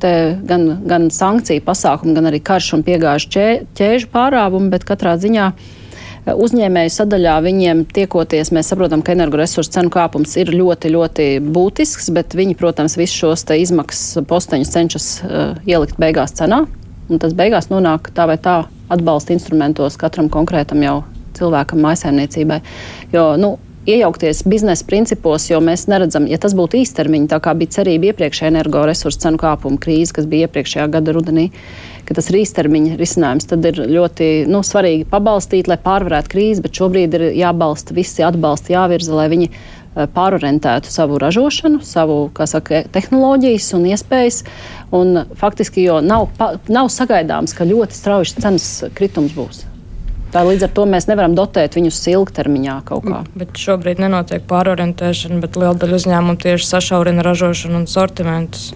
gan, 0.48 0.68
gan 0.88 1.08
sankciju 1.12 1.64
pasākumi, 1.64 2.14
gan 2.16 2.28
arī 2.28 2.40
karš 2.44 2.70
un 2.78 2.84
piegājuši 2.84 3.32
ķē, 3.32 3.48
ķēžu 3.76 4.12
pārāvumi, 4.12 4.70
bet 4.72 4.84
katrā 4.88 5.16
ziņā 5.20 5.50
eh, 5.52 5.74
uzņēmēju 6.34 6.94
sadaļā 6.94 7.36
viņiem 7.44 7.84
tiekoties, 7.94 8.50
mēs 8.54 8.72
saprotam, 8.72 9.04
ka 9.06 9.14
energoresursu 9.14 9.76
cenu 9.76 9.92
kāpums 9.94 10.34
ir 10.40 10.50
ļoti, 10.54 10.90
ļoti 10.94 11.28
būtisks, 11.44 12.10
bet 12.16 12.34
viņi, 12.38 12.56
protams, 12.58 12.98
visus 12.98 13.20
šos 13.20 13.46
izmaksas 13.54 14.26
posteņus 14.26 14.74
cenšas 14.74 15.12
uh, 15.22 15.54
ielikt 15.68 16.00
beigās 16.02 16.34
cenā 16.34 16.64
un 17.08 17.22
tas 17.22 17.34
beigās 17.36 17.70
nonāk 17.70 18.10
tā 18.14 18.26
vai 18.28 18.38
tā 18.42 18.62
atbalsta 18.92 19.34
instrumentos 19.34 19.98
katram 20.00 20.30
konkrētam 20.32 20.82
jau 20.84 20.96
cilvēkam, 21.36 21.82
maisaimniecībai. 21.84 22.60
Jo, 23.12 23.28
nu, 23.40 23.56
iejaukties 23.86 24.42
biznesa 24.48 24.86
principos, 24.88 25.48
jo 25.50 25.60
mēs 25.64 25.86
neredzam, 25.90 26.26
ja 26.30 26.38
tas 26.42 26.56
būtu 26.58 26.80
īstermiņa, 26.82 27.30
tā 27.32 27.40
kā 27.44 27.54
bija 27.58 27.78
cerība 27.78 28.10
iepriekšējā 28.10 28.52
energoresursu 28.52 29.22
cenu 29.22 29.40
kāpuma 29.40 29.80
krīze, 29.82 30.14
kas 30.16 30.28
bija 30.30 30.48
iepriekšējā 30.48 30.88
gada 30.98 31.14
rudenī, 31.16 31.48
ka 32.06 32.18
tas 32.18 32.30
ir 32.30 32.40
īstermiņa 32.42 32.98
risinājums, 33.00 33.48
tad 33.50 33.64
ir 33.70 33.80
ļoti 33.96 34.30
nu, 34.50 34.60
svarīgi 34.66 35.08
pabalstīt, 35.10 35.70
lai 35.70 35.78
pārvarētu 35.82 36.34
krīzi, 36.34 36.66
bet 36.66 36.78
šobrīd 36.82 37.18
ir 37.18 37.26
jābalsta 37.38 37.96
visi 37.96 38.26
atbalsti, 38.26 38.76
jāvirza, 38.76 39.16
lai 39.16 39.30
viņi 39.32 39.50
Eh, 39.96 40.04
pārorientētu 40.12 40.90
savu 40.92 41.16
ražošanu, 41.16 41.78
savu 41.80 42.16
saka, 42.44 42.82
tehnoloģijas 42.92 43.70
un 43.78 43.86
iespējas. 43.88 44.42
Un 44.96 45.22
faktiski, 45.40 45.86
jo 45.88 46.02
nav, 46.04 46.28
nav 46.68 46.90
sagaidāms, 46.92 47.56
ka 47.56 47.64
ļoti 47.64 47.96
strauji 47.96 48.36
cenas 48.36 48.68
kritums 48.98 49.32
būs. 49.36 49.64
Tā 50.34 50.42
līdz 50.44 50.66
ar 50.66 50.72
to 50.74 50.84
mēs 50.90 51.06
nevaram 51.08 51.36
dotēt 51.38 51.76
viņus 51.78 52.00
ilgtermiņā 52.12 52.76
kaut 52.88 53.06
kā. 53.06 53.22
Bet 53.38 53.56
šobrīd 53.60 54.02
nenotiek 54.02 54.44
pārorientēšana, 54.50 55.38
bet 55.44 55.58
liela 55.58 55.76
daļa 55.78 56.00
uzņēmumu 56.00 56.40
tieši 56.42 56.70
sašaurina 56.72 57.24
ražošanu 57.26 57.82
un 57.82 57.86
sortimentus. 57.90 58.72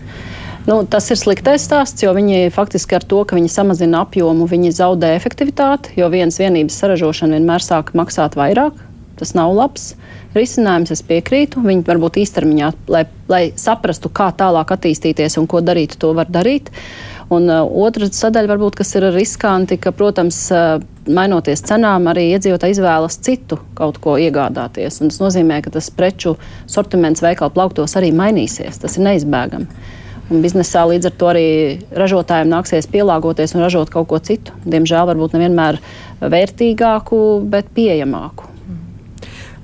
Nu, 0.68 0.82
tas 0.84 1.08
ir 1.10 1.18
sliktais 1.18 1.64
stāsts, 1.64 2.04
jo 2.04 2.12
viņi 2.14 2.52
faktiski 2.54 2.98
ar 2.98 3.04
to, 3.08 3.22
ka 3.26 3.36
viņi 3.38 3.50
samazina 3.50 4.04
apjomu, 4.04 4.46
viņi 4.48 4.74
zaudē 4.76 5.14
efektivitāti, 5.16 5.96
jo 5.98 6.10
vienas 6.12 6.38
vienības 6.40 6.76
saražošana 6.82 7.38
vienmēr 7.38 7.64
sāk 7.64 7.94
maksāt 7.96 8.36
vairāk. 8.38 8.76
Tas 9.20 9.34
nav 9.36 9.52
labs 9.56 9.94
risinājums, 10.36 10.92
es 10.94 11.02
piekrītu. 11.04 11.60
Viņi 11.64 11.84
varbūt 11.88 12.20
īstermiņā, 12.22 12.70
lai, 12.92 13.02
lai 13.28 13.42
saprastu, 13.58 14.12
kā 14.12 14.30
tālāk 14.36 14.72
attīstīties 14.76 15.36
un 15.40 15.48
ko 15.50 15.60
darīt, 15.64 15.98
to 16.00 16.14
var 16.16 16.30
darīt. 16.32 16.70
Un 17.30 17.46
uh, 17.46 17.62
otra 17.84 18.08
sadaļa, 18.10 18.50
varbūt, 18.50 18.80
kas 18.80 18.90
ir 18.98 19.06
riskanti, 19.14 19.78
ka, 19.78 19.92
protams, 19.94 20.38
uh, 20.50 20.82
mainoties 21.06 21.62
cenām, 21.62 22.08
arī 22.10 22.26
iedzīvotāji 22.34 22.74
izvēlas 22.74 23.20
citu 23.22 23.60
kaut 23.78 24.00
ko 24.02 24.16
iegādāties. 24.18 24.98
Un 24.98 25.12
tas 25.12 25.20
nozīmē, 25.22 25.60
ka 25.62 25.70
tas 25.76 25.92
preču 25.94 26.34
sortiments 26.70 27.22
veikalu 27.22 27.54
plauktos 27.54 27.94
arī 28.00 28.10
mainīsies. 28.16 28.82
Tas 28.82 28.98
ir 28.98 29.06
neizbēgami. 29.06 29.70
Un 30.30 30.42
biznesā 30.42 30.84
līdz 30.86 31.10
ar 31.10 31.14
to 31.18 31.30
arī 31.30 31.46
ražotājiem 32.02 32.50
nāksies 32.50 32.90
pielāgoties 32.90 33.54
un 33.56 33.64
ražot 33.64 33.90
kaut 33.94 34.10
ko 34.10 34.20
citu. 34.22 34.54
Diemžēl 34.66 35.08
varbūt 35.10 35.34
nevienmēr 35.34 35.80
vērtīgāku, 36.22 37.24
bet 37.50 37.70
pieejamāku. 37.78 38.46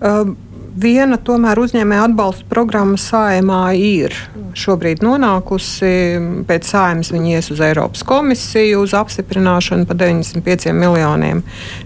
Um 0.03 0.37
viena 0.77 1.17
tomēr 1.21 1.59
uzņēmēja 1.61 2.07
atbalsta 2.11 2.47
programma 2.51 2.99
saimā 3.01 3.61
ir 3.79 4.15
šobrīd 4.57 5.03
nonākusi. 5.05 5.93
Pēc 6.49 6.69
saimas 6.69 7.13
viņi 7.15 7.37
ies 7.37 7.51
uz 7.55 7.63
Eiropas 7.65 8.05
komisiju 8.07 8.83
uz 8.85 8.95
apstiprināšanu 8.97 9.89
par 9.89 9.99
95 10.01 10.77
miljoniem 10.77 11.43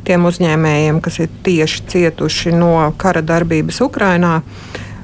tiem 0.06 0.26
uzņēmējiem, 0.28 1.00
kas 1.04 1.22
ir 1.24 1.30
tieši 1.46 1.86
cietuši 1.94 2.54
no 2.56 2.74
kara 3.00 3.22
darbības 3.26 3.80
Ukrainā. 3.86 4.40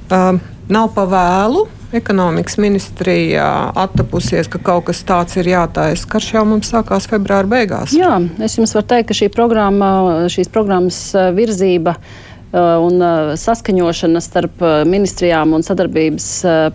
Uh, 0.06 0.36
nav 0.70 0.92
pa 0.94 1.06
vēlu. 1.10 1.66
Ekonomikas 1.96 2.58
ministrijā 2.58 3.46
attapusies, 3.78 4.48
ka 4.50 4.58
kaut 4.60 4.88
kas 4.88 5.04
tāds 5.06 5.38
ir 5.38 5.46
jātaisa. 5.48 6.08
Karš 6.10 6.32
jau 6.34 6.42
mums 6.44 6.72
sākās 6.74 7.06
februāra 7.08 7.46
beigās. 7.48 7.94
Jā, 7.94 8.18
es 8.42 8.58
jums 8.58 8.74
varu 8.74 8.88
teikt, 8.90 9.12
ka 9.12 9.16
šī 9.16 9.30
programma, 9.32 9.90
šīs 10.32 10.50
programmas 10.52 10.98
uh, 11.14 11.30
virzība 11.36 11.94
Uh, 11.96 12.35
un 12.54 13.00
uh, 13.02 13.32
saskaņošana 13.38 14.22
starp 14.22 14.62
uh, 14.62 14.76
ministrijām 14.88 15.56
un 15.56 15.64
sadarbības 15.66 16.28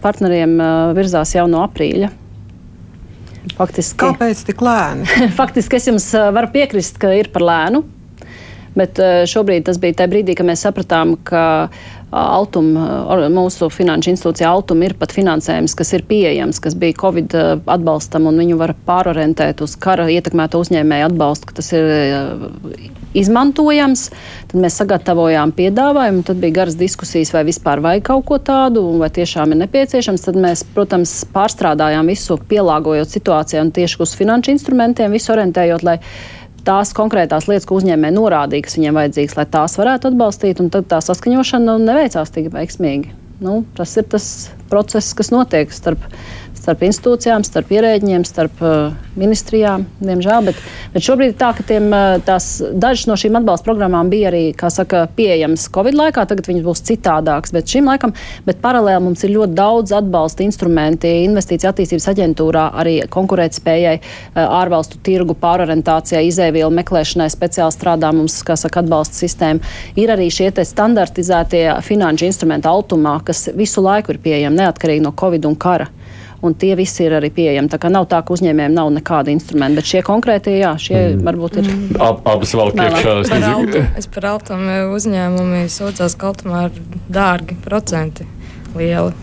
partneriem 0.04 0.58
virzās 0.98 1.36
jau 1.38 1.48
no 1.52 1.64
aprīļa. 1.66 2.12
Faktiski, 3.58 3.98
Kāpēc 4.04 4.44
tik 4.52 4.62
lēni? 4.62 5.08
faktiski 5.40 5.80
es 5.80 5.90
jums 5.90 6.12
varu 6.14 6.52
piekrist, 6.54 7.00
ka 7.02 7.14
ir 7.18 7.32
par 7.34 7.48
lēnu. 7.48 7.84
Bet 8.72 9.02
šobrīd 9.28 9.66
tas 9.68 9.76
bija 9.84 9.98
tajā 10.00 10.08
brīdī, 10.14 10.32
kad 10.38 10.48
mēs 10.48 10.62
sapratām, 10.64 11.18
ka 11.28 11.42
Altum, 12.16 12.70
mūsu 13.34 13.68
finanšu 13.72 14.14
institūcija 14.14 14.48
Altum 14.48 14.86
ir 14.88 14.96
pat 15.00 15.12
finansējums, 15.16 15.76
kas 15.76 15.92
ir 15.98 16.06
pieejams, 16.08 16.62
kas 16.64 16.78
bija 16.80 16.96
Covid 17.02 17.36
atbalstam, 17.36 18.30
un 18.32 18.40
viņu 18.40 18.62
var 18.62 18.72
pārorientēt 18.88 19.64
uz 19.66 19.76
kara 19.76 20.08
ietekmēto 20.12 20.62
uzņēmēju 20.64 21.10
atbalstu, 21.10 21.50
ka 21.50 21.60
tas 21.60 21.74
ir 21.76 21.92
izmantojams. 23.18 24.08
Tad 24.52 24.64
mēs 24.64 24.78
sagatavojām 24.82 25.54
piedāvājumu, 25.58 26.26
tad 26.28 26.42
bija 26.42 26.62
garas 26.62 26.78
diskusijas, 26.80 27.34
vai 27.36 27.46
vispār 27.48 27.84
vajag 27.84 28.06
kaut 28.10 28.28
ko 28.28 28.40
tādu, 28.42 28.84
vai 29.02 29.12
tiešām 29.14 29.56
ir 29.56 29.62
nepieciešams. 29.64 30.28
Tad 30.28 30.40
mēs, 30.42 30.66
protams, 30.76 31.16
pārstrādājām 31.34 32.12
visu, 32.12 32.40
pielāgojot 32.52 33.12
situācijai 33.12 33.66
un 33.66 33.74
tieši 33.76 34.02
uz 34.04 34.16
finanšu 34.20 34.56
instrumentiem, 34.56 35.14
visu 35.16 35.34
orientējot, 35.36 35.88
lai 35.88 36.00
tās 36.68 36.94
konkrētās 36.98 37.48
lietas, 37.50 37.66
ko 37.70 37.80
uzņēmēji 37.80 38.18
norādīja, 38.18 38.68
kas 38.68 38.78
viņiem 38.78 39.00
vajadzīgas, 39.00 39.38
lai 39.40 39.48
tās 39.56 39.78
varētu 39.80 40.12
atbalstīt, 40.12 40.62
un 40.62 40.70
tad 40.74 40.88
tā 40.92 41.02
saskaņošana 41.04 41.80
neveicās 41.82 42.34
tik 42.36 42.52
veiksmīgi. 42.54 43.18
Nu, 43.42 43.64
tas 43.74 43.96
ir 43.98 44.06
tas 44.06 44.26
process, 44.70 45.16
kas 45.18 45.32
notiek 45.34 45.72
starp 45.74 46.04
starp 46.62 46.84
institūcijām, 46.86 47.44
starp 47.46 47.72
ierēģiem, 47.74 48.24
starp 48.28 48.62
uh, 48.62 48.94
ministrijām, 49.18 49.88
diemžēl. 50.02 50.46
Bet, 50.52 50.60
bet 50.94 51.06
šobrīd 51.06 51.34
ir 51.34 51.38
tā, 51.40 51.52
ka 51.58 51.66
tiem, 51.68 51.88
uh, 51.90 52.20
tās, 52.26 52.54
dažas 52.62 53.08
no 53.10 53.18
šīm 53.18 53.40
atbalsta 53.40 53.66
programmām 53.66 54.12
bija 54.12 54.30
arī 54.30 54.44
saka, 54.62 55.08
pieejamas 55.18 55.68
Covid 55.74 55.98
laikā, 55.98 56.26
tagad 56.30 56.50
viņas 56.50 56.66
būs 56.68 56.84
citādākas. 56.92 57.54
Bet 57.56 57.72
šim 57.72 57.90
laikam, 57.90 58.14
bet 58.46 58.62
paralēli 58.64 59.04
mums 59.08 59.26
ir 59.26 59.34
ļoti 59.34 59.58
daudz 59.58 59.96
atbalsta 59.98 60.46
instrumenti 60.46 61.12
investīcija 61.26 61.74
attīstības 61.74 62.10
aģentūrā, 62.14 62.68
arī 62.84 62.98
konkurētspējai, 63.12 63.96
uh, 64.02 64.44
ārvalstu 64.62 65.02
tirgu 65.06 65.36
pārorientācijai, 65.42 66.28
izēvielu 66.30 66.70
meklēšanai 66.82 67.30
speciāli 67.34 67.74
strādā 67.74 68.14
mums, 68.16 68.38
kā 68.46 68.58
saka, 68.60 68.86
atbalsta 68.86 69.18
sistēma. 69.24 69.74
Ir 69.98 70.14
arī 70.14 70.30
šie 70.34 70.52
standartizētie 70.52 71.66
finanšu 71.86 72.28
instrumenti 72.28 72.70
Altumā, 72.70 73.18
kas 73.26 73.48
visu 73.58 73.82
laiku 73.82 74.14
ir 74.14 74.22
pieejami 74.22 74.62
neatkarīgi 74.62 75.04
no 75.08 75.14
Covid 75.18 75.48
un 75.50 75.58
kara 75.58 75.90
un 76.42 76.56
tie 76.58 76.74
visi 76.78 77.06
ir 77.06 77.16
arī 77.18 77.30
pieejami. 77.34 77.70
Tā 77.72 77.80
kā 77.82 77.92
nav 77.94 78.08
tā, 78.12 78.22
ka 78.26 78.34
uzņēmējiem 78.36 78.76
nav 78.76 78.92
nekāda 78.96 79.34
instrumenta, 79.34 79.80
bet 79.80 79.90
šie 79.92 80.02
konkrētie, 80.06 80.56
jā, 80.62 80.74
šie 80.82 80.98
mm. 81.00 81.26
varbūt 81.28 81.60
ir. 81.62 81.70
Mm. 81.70 82.00
Ab, 82.02 82.22
abas 82.34 82.54
vēl 82.58 82.74
iekšā. 82.74 83.84
Es 84.00 84.10
par 84.12 84.32
altumu 84.34 84.80
uzņēmumi 84.98 85.66
sūdzās, 85.72 86.18
ka 86.18 86.32
altumā 86.32 86.68
ir 86.70 86.80
dārgi 87.12 87.58
procenti 87.62 88.26
lieli, 88.78 89.14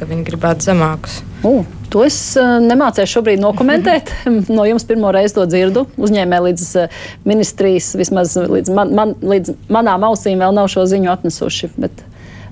ka 0.00 0.08
viņi 0.10 0.26
gribētu 0.26 0.70
zemākus. 0.70 1.20
Uh, 1.44 1.66
to 1.92 2.02
es 2.06 2.16
uh, 2.40 2.56
nemācēju 2.64 3.12
šobrīd 3.12 3.42
nokomentēt. 3.42 4.10
no 4.56 4.64
jums 4.66 4.86
pirmo 4.88 5.12
reizi 5.14 5.38
to 5.38 5.44
dzirdu. 5.50 5.86
Uzņēmēji 6.00 6.48
līdz 6.48 6.64
uh, 6.80 7.04
ministrijas, 7.28 7.92
vismaz 8.00 8.34
līdz, 8.40 8.72
man, 8.74 8.96
man, 8.96 9.14
līdz 9.22 9.54
manām 9.72 10.08
ausīm 10.10 10.42
vēl 10.42 10.56
nav 10.56 10.72
šo 10.72 10.88
ziņu 10.90 11.12
atnesuši, 11.14 11.70
bet 11.78 12.02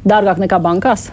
dārgāk 0.06 0.42
nekā 0.42 0.60
bankās 0.62 1.10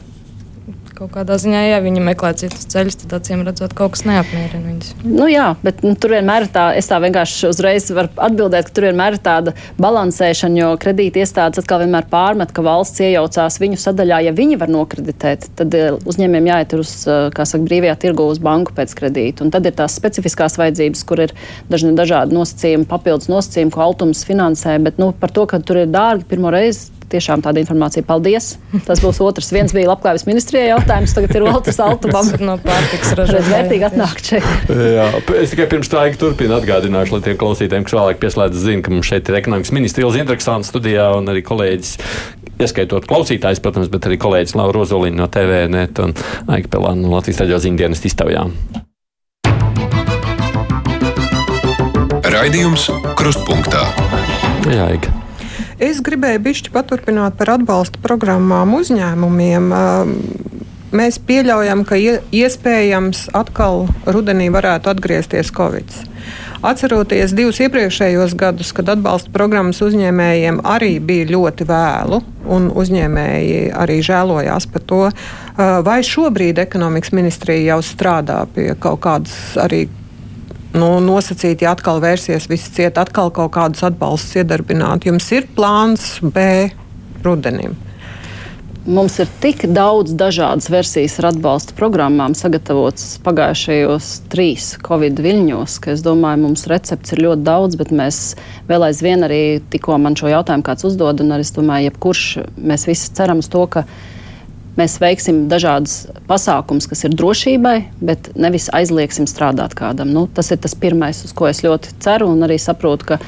kaut 0.99 1.13
kādā 1.13 1.38
ziņā, 1.39 1.59
ja 1.63 1.77
viņi 1.79 2.01
meklē 2.03 2.33
citus 2.35 2.65
ceļus, 2.67 2.97
tad 2.99 3.13
acīm 3.19 3.45
redzot, 3.47 3.71
kaut 3.77 3.93
kas 3.93 4.01
neapmierina 4.03 4.65
viņus. 4.65 4.89
Nu, 5.05 5.29
jā, 5.31 5.53
bet 5.63 5.79
nu, 5.85 5.93
tur 5.95 6.12
vienmēr 6.17 6.43
ir 6.43 6.51
tā, 6.51 6.65
es 6.75 6.89
tā 6.91 6.97
vienkārši 6.99 7.47
uzreiz 7.47 7.88
varu 7.95 8.12
atbildēt, 8.19 8.67
ka 8.67 8.75
tur 8.75 8.88
vienmēr 8.89 9.15
ir 9.15 9.21
tāda 9.23 9.53
balansēšana, 9.79 10.59
jo 10.59 10.73
kredīti 10.81 11.23
iestādes 11.23 11.62
atkal 11.63 11.85
vienmēr 11.85 12.09
pārmet, 12.12 12.51
ka 12.51 12.65
valsts 12.65 12.99
iejaucās 13.05 13.62
viņu 13.63 13.79
sadaļā, 13.79 14.19
ja 14.27 14.35
viņi 14.35 14.59
var 14.59 14.73
nokreditēt, 14.75 15.47
tad 15.62 15.79
eh, 15.79 15.95
uzņēmējiem 16.03 16.51
jāiet 16.51 16.77
uz, 16.81 16.93
eh, 17.07 17.29
kā 17.35 17.47
saka, 17.47 17.63
brīvajā 17.69 17.95
tirgu 18.03 18.27
uz 18.33 18.43
banku 18.43 18.75
pēc 18.75 18.97
kredītu. 18.99 19.47
Un 19.47 19.55
tad 19.55 19.71
ir 19.71 19.79
tās 19.79 19.95
specifiskās 19.95 20.59
vajadzības, 20.59 21.07
kur 21.07 21.23
ir 21.29 21.35
dažni 21.71 21.95
dažādi 21.95 22.35
nosacījumi, 22.35 22.89
papildus 22.91 23.31
nosacījumi, 23.31 23.71
ko 23.71 23.88
Altums 23.88 24.27
finansē, 24.27 24.75
bet 24.83 24.99
nu, 24.99 25.13
par 25.15 25.31
to, 25.31 25.47
ka 25.47 25.63
tur 25.63 25.85
ir 25.85 25.93
dārgi, 25.95 26.27
pirmo 26.27 26.51
reizi 26.51 26.98
tiešām 27.12 27.43
tāda 27.45 27.62
informācija. 27.62 28.06
Paldies! 28.08 28.52
Tas 28.88 29.02
būs 29.04 29.19
otrs. 29.24 29.52
Viens 29.56 29.74
bija 29.76 29.89
labklājības 29.91 30.26
ministrijai 30.30 30.69
jautājums, 30.72 31.13
tagad 31.17 31.36
ir 31.36 31.45
Valtas 31.48 31.80
Altumam. 31.84 32.32
no 32.43 32.58
pārtiks 32.63 33.13
ražošanas. 33.17 33.52
Vērtīgi 33.54 33.88
atnākt 33.89 34.32
šeit. 34.34 34.50
Jā, 34.69 35.08
es 35.41 35.54
tikai 35.54 35.69
pirms 35.72 35.91
tā 35.91 36.06
turpinu 36.19 36.58
atgādināšu, 36.60 37.17
lai 37.17 37.22
tiem 37.26 37.39
klausītājiem, 37.39 37.88
kas 37.88 37.98
vēlāk 37.98 38.22
pieslēdzas, 38.24 38.65
zina, 38.65 38.86
ka 38.86 38.93
mums 38.93 39.10
šeit 39.10 39.30
ir 39.30 39.39
ekonomikas 39.41 39.74
ministrijas 39.76 40.19
interesants 40.19 40.72
studijā 40.74 41.10
un 41.17 41.32
arī 41.32 41.43
kolēģis 41.45 41.95
ieskaitot 42.60 43.08
klausītājus, 43.10 43.62
protams, 43.63 43.89
bet 43.91 44.08
arī 44.10 44.19
kolēģis 44.22 44.58
Laura 44.60 44.76
Rozolīna 44.82 45.24
no 45.24 45.30
TVNet 45.32 46.04
un 46.04 46.15
Aika 46.52 46.76
Pelāna 46.76 47.06
no 47.06 47.15
Latvijas 47.15 47.41
raidījuma 47.43 47.63
ziņdienas 47.69 48.06
iztaujām. 48.12 48.54
Raidījums 52.30 52.89
Krustpunktā. 53.19 53.88
Jā, 54.69 54.91
Aika. 54.91 55.29
Es 55.80 56.02
gribēju 56.04 56.42
bišķi 56.44 56.72
paturpināt 56.76 57.38
par 57.39 57.54
atbalsta 57.54 58.02
programmām 58.04 58.74
uzņēmumiem. 58.76 59.70
Mēs 60.89 61.20
pieļaujam, 61.24 61.86
ka 61.88 61.96
iespējams 61.96 63.30
atkal 63.38 63.86
rudenī 64.10 64.50
varētu 64.52 64.92
atgriezties 64.92 65.54
Covid. 65.56 65.94
Atceroties 66.67 67.32
divus 67.32 67.62
iepriekšējos 67.63 68.34
gadus, 68.36 68.73
kad 68.75 68.92
atbalsta 68.92 69.32
programmas 69.32 69.80
uzņēmējiem 69.86 70.60
arī 70.67 70.98
bija 71.00 71.30
ļoti 71.30 71.67
vēlu, 71.69 72.19
un 72.52 72.67
uzņēmēji 72.75 73.69
arī 73.71 74.02
žēlojās 74.04 74.67
par 74.73 74.84
to, 74.90 75.00
vai 75.88 76.02
šobrīd 76.04 76.60
ekonomikas 76.65 77.15
ministrija 77.15 77.75
jau 77.75 77.80
strādā 77.86 78.42
pie 78.52 78.73
kaut 78.75 79.00
kādas 79.08 79.40
arī 79.63 79.86
nu, 80.76 80.90
nosacīti, 81.04 81.65
ja 81.65 81.74
atkal 81.76 82.02
vērsies 82.04 82.50
viss 82.50 82.72
ciet, 82.76 83.00
atkal 83.02 83.32
kaut 83.34 83.54
kādus 83.56 83.86
atbalstus 83.88 84.42
iedarbināt. 84.42 85.08
Jums 85.10 85.30
ir 85.36 85.48
plāns 85.56 86.17
B 86.22 86.70
rudenim. 87.26 87.78
Mums 88.90 89.20
ir 89.22 89.28
tik 89.44 89.65
daudz 89.76 90.15
dažādas 90.17 90.70
versijas 90.72 91.17
ar 91.20 91.28
atbalsta 91.30 91.76
programmām 91.78 92.34
sagatavotas 92.34 93.20
pagājušajos 93.26 94.08
trīs 94.32 94.70
Covid 94.86 95.20
viļņos, 95.22 95.76
ka 95.84 95.92
es 95.94 96.02
domāju, 96.06 96.46
mums 96.48 96.65
recepts 96.72 97.13
ir 97.13 97.22
ļoti 97.28 97.46
daudz, 97.46 97.78
bet 97.78 97.92
mēs 97.94 98.22
vēl 98.72 98.88
aizvien 98.88 99.28
arī 99.28 99.42
tikko 99.70 100.00
man 100.02 100.17
šo 100.17 100.32
jautājumu 100.32 100.65
kāds 100.65 100.88
uzdod, 100.90 101.22
un 101.22 101.36
arī 101.36 101.46
es 101.46 101.54
domāju, 101.54 101.92
jebkurš 101.92 102.24
mēs 102.72 102.88
visi 102.90 103.12
ceram 103.20 103.44
uz 103.44 103.52
to, 103.52 103.67
ka 103.70 103.86
Mēs 103.86 104.19
veiksim 105.02 105.44
dažādas 105.52 106.08
pasākumus, 106.30 106.88
kas 106.90 107.04
ir 107.08 107.15
drošībai, 107.19 107.77
bet 108.06 108.32
nevis 108.40 108.69
aizliegsim 108.75 109.27
strādāt 109.30 109.75
kādam. 109.77 110.13
Nu, 110.15 110.27
tas 110.27 110.52
ir 110.54 110.62
tas 110.63 110.75
pirmais, 110.77 111.23
uz 111.27 111.34
ko 111.36 111.50
es 111.50 111.63
ļoti 111.65 111.98
ceru 112.04 112.30
un 112.32 112.48
arī 112.48 112.60
saprotu, 112.62 113.12
ka 113.12 113.19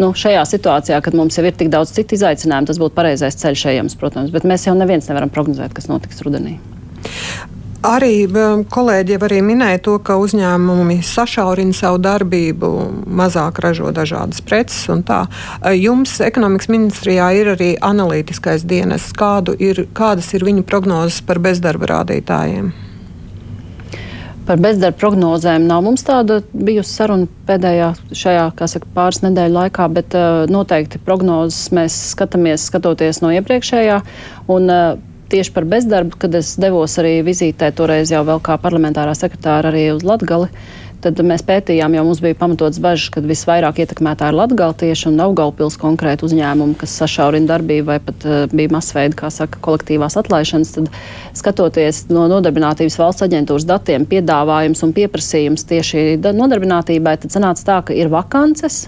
nu, 0.00 0.12
šajā 0.16 0.44
situācijā, 0.48 1.00
kad 1.04 1.16
mums 1.18 1.38
jau 1.38 1.44
ir 1.46 1.56
tik 1.56 1.72
daudz 1.72 1.92
citu 1.96 2.16
izaicinājumu, 2.18 2.70
tas 2.70 2.80
būtu 2.82 2.96
pareizais 2.96 3.38
ceļš 3.42 3.66
ejams, 3.74 3.98
protams. 4.00 4.32
Bet 4.34 4.48
mēs 4.48 4.68
jau 4.68 4.76
neviens 4.78 5.08
nevaram 5.10 5.32
prognozēt, 5.32 5.76
kas 5.76 5.90
notiks 5.92 6.24
rudenī. 6.26 6.58
Arī 7.84 8.24
um, 8.24 8.62
kolēģi 8.64 9.12
jau 9.14 9.20
arī 9.26 9.42
minēja 9.44 9.82
to, 9.84 9.96
ka 10.00 10.16
uzņēmumi 10.22 10.96
sašaurina 11.04 11.76
savu 11.76 12.00
darbību, 12.00 12.70
mazāk 13.04 13.60
ražo 13.60 13.92
dažādas 13.94 14.40
preces 14.40 14.86
un 14.92 15.02
tā. 15.06 15.26
Jums 15.76 16.16
ekonomikas 16.24 16.70
ministrijā 16.72 17.28
ir 17.36 17.52
arī 17.52 17.74
analītiskais 17.84 18.64
dienas. 18.64 19.10
Kādu 19.16 19.56
ir, 19.60 19.84
kādas 19.96 20.32
ir 20.34 20.46
viņu 20.48 20.64
prognozes 20.66 21.20
par 21.26 21.42
bezdarba 21.44 21.92
rādītājiem? 21.92 22.72
Par 24.46 24.60
bezdarba 24.62 24.96
prognozēm 25.00 25.64
nav 25.66 25.82
mums 25.82 26.04
tāda 26.06 26.38
bijusi 26.54 26.92
saruna 26.94 27.26
pēdējā 27.48 27.90
šajā, 28.14 28.46
kā 28.56 28.68
saka, 28.70 28.88
pāris 28.94 29.20
nedēļu 29.24 29.56
laikā, 29.58 29.88
bet 29.92 30.14
uh, 30.14 30.44
noteikti 30.48 31.02
prognozes 31.02 31.72
mēs 31.74 31.96
skatāmies 32.14 32.68
skatoties 32.70 33.20
no 33.24 33.34
iepriekšējā. 33.34 34.00
Un, 34.54 34.70
uh, 34.70 35.15
tieši 35.32 35.52
par 35.54 35.66
bezdarbu, 35.68 36.18
kad 36.22 36.34
es 36.38 36.54
devos 36.60 36.96
arī 37.02 37.20
vizītē, 37.26 37.72
toreiz 37.76 38.12
jau 38.12 38.24
vēl 38.26 38.42
kā 38.44 38.58
parlamentārā 38.62 39.14
sekretāra 39.18 39.72
arī 39.72 39.88
uz 39.94 40.06
Latgali. 40.06 40.50
Tad 41.04 41.20
mēs 41.22 41.44
pētījām, 41.46 41.92
jo 41.94 42.02
mums 42.06 42.22
bija 42.24 42.34
pamatots 42.38 42.80
bažas, 42.82 43.10
ka 43.14 43.20
visvairāk 43.22 43.82
ietekmētā 43.84 44.30
ir 44.30 44.38
Latvijas 44.38 44.78
tieši 44.80 45.10
un 45.10 45.20
Augalpils 45.26 45.76
konkrēti 45.78 46.24
uzņēmumi, 46.26 46.74
kas 46.80 46.96
sašaurina 47.02 47.50
darbību 47.50 47.86
vai 47.90 47.98
pat 48.02 48.24
uh, 48.26 48.38
bija 48.50 48.72
masveida, 48.74 49.14
kā 49.18 49.30
saka, 49.30 49.60
kolektīvās 49.62 50.16
atlaišanas. 50.18 50.72
Tad, 50.78 50.90
skatoties 51.36 52.06
no 52.10 52.24
nodarbinātības 52.32 52.98
valsts 52.98 53.26
aģentūras 53.28 53.68
datiem, 53.68 54.08
piedāvājums 54.08 54.82
un 54.86 54.96
pieprasījums 54.96 55.68
tieši 55.68 56.06
nodarbinātībai, 56.24 57.18
tad 57.22 57.36
sanāca 57.36 57.68
tā, 57.68 57.80
ka 57.90 57.96
ir 57.96 58.10
vakances, 58.10 58.86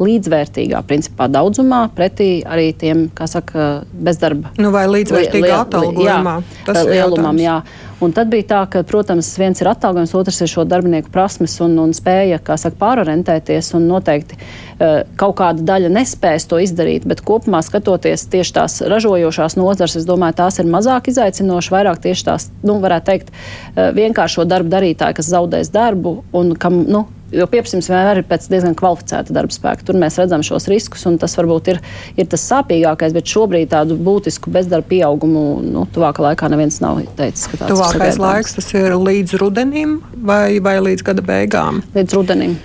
līdzvērtīgā 0.00 0.80
principā 0.88 1.28
daudzumā 1.30 1.84
pretī 1.96 2.40
arī 2.46 2.70
tiem, 2.76 3.08
kā 3.14 3.28
saka, 3.30 3.84
bezdarba. 3.92 4.54
Nu, 4.60 4.72
vai 4.74 4.86
līdzvērtīgā 4.90 5.62
atalgojumā? 5.66 6.40
Jā, 6.66 6.84
lielumam, 6.88 7.40
jā. 7.40 7.60
Un 8.00 8.14
tad 8.16 8.30
bija 8.32 8.46
tā, 8.48 8.60
ka, 8.72 8.80
protams, 8.88 9.28
viens 9.36 9.60
ir 9.60 9.68
atalgojums, 9.68 10.14
otrs 10.16 10.38
ir 10.40 10.48
šo 10.48 10.64
darbinieku 10.64 11.12
prasmes 11.12 11.58
un, 11.60 11.74
un 11.82 11.92
spēja, 11.96 12.38
kā 12.40 12.56
saka, 12.60 12.78
pārorientēties 12.80 13.74
un 13.76 13.84
noteikti 13.90 14.38
uh, 14.38 15.02
kaut 15.20 15.36
kāda 15.42 15.66
daļa 15.68 15.92
nespēs 15.92 16.48
to 16.48 16.62
izdarīt, 16.64 17.04
bet 17.08 17.20
kopumā 17.28 17.60
skatoties 17.66 18.24
tieši 18.32 18.56
tās 18.56 18.78
ražojošās 18.88 19.58
nozars, 19.60 19.98
es 20.00 20.08
domāju, 20.08 20.38
tās 20.40 20.62
ir 20.62 20.72
mazāk 20.72 21.12
izaicinošas, 21.12 21.74
vairāk 21.76 22.00
tieši 22.08 22.28
tās, 22.30 22.48
nu, 22.64 22.78
varētu 22.80 23.10
teikt, 23.12 23.32
uh, 23.36 23.90
vienkāršo 24.00 24.48
darbu 24.48 24.72
darītāji, 24.72 25.20
kas 25.20 25.32
zaudēs 25.34 25.72
darbu 25.76 26.22
un 26.32 26.56
kam, 26.56 26.80
nu, 26.88 27.04
Jo 27.30 27.46
pieprasījums 27.50 27.86
vienmēr 27.86 28.20
ir 28.20 28.26
pēc 28.26 28.48
diezgan 28.50 28.74
kvalificēta 28.78 29.34
darba 29.34 29.54
spēka. 29.54 29.84
Tur 29.86 29.98
mēs 30.00 30.16
redzam 30.18 30.42
šos 30.46 30.66
riskus, 30.70 31.04
un 31.06 31.18
tas 31.20 31.36
varbūt 31.38 31.70
ir, 31.70 31.78
ir 32.18 32.26
tas 32.30 32.42
sāpīgākais, 32.50 33.14
bet 33.14 33.30
šobrīd 33.30 33.70
tādu 33.70 33.94
būtisku 34.00 34.50
bezdarba 34.54 34.88
pieaugumu 34.90 35.44
nu, 35.62 35.84
tuvākā 35.94 36.24
laikā 36.26 36.50
neviens 36.50 36.80
nav 36.82 36.98
teicis. 37.18 37.46
Tuvākais 37.60 38.18
laiks 38.18 38.58
tas 38.58 38.72
ir 38.74 38.96
līdz 38.98 39.36
rudenim 39.42 40.00
vai, 40.16 40.58
vai 40.64 40.80
līdz 40.82 41.06
gada 41.06 41.24
beigām? 41.26 41.84
Līdz 41.94 42.18
rudenim. 42.18 42.58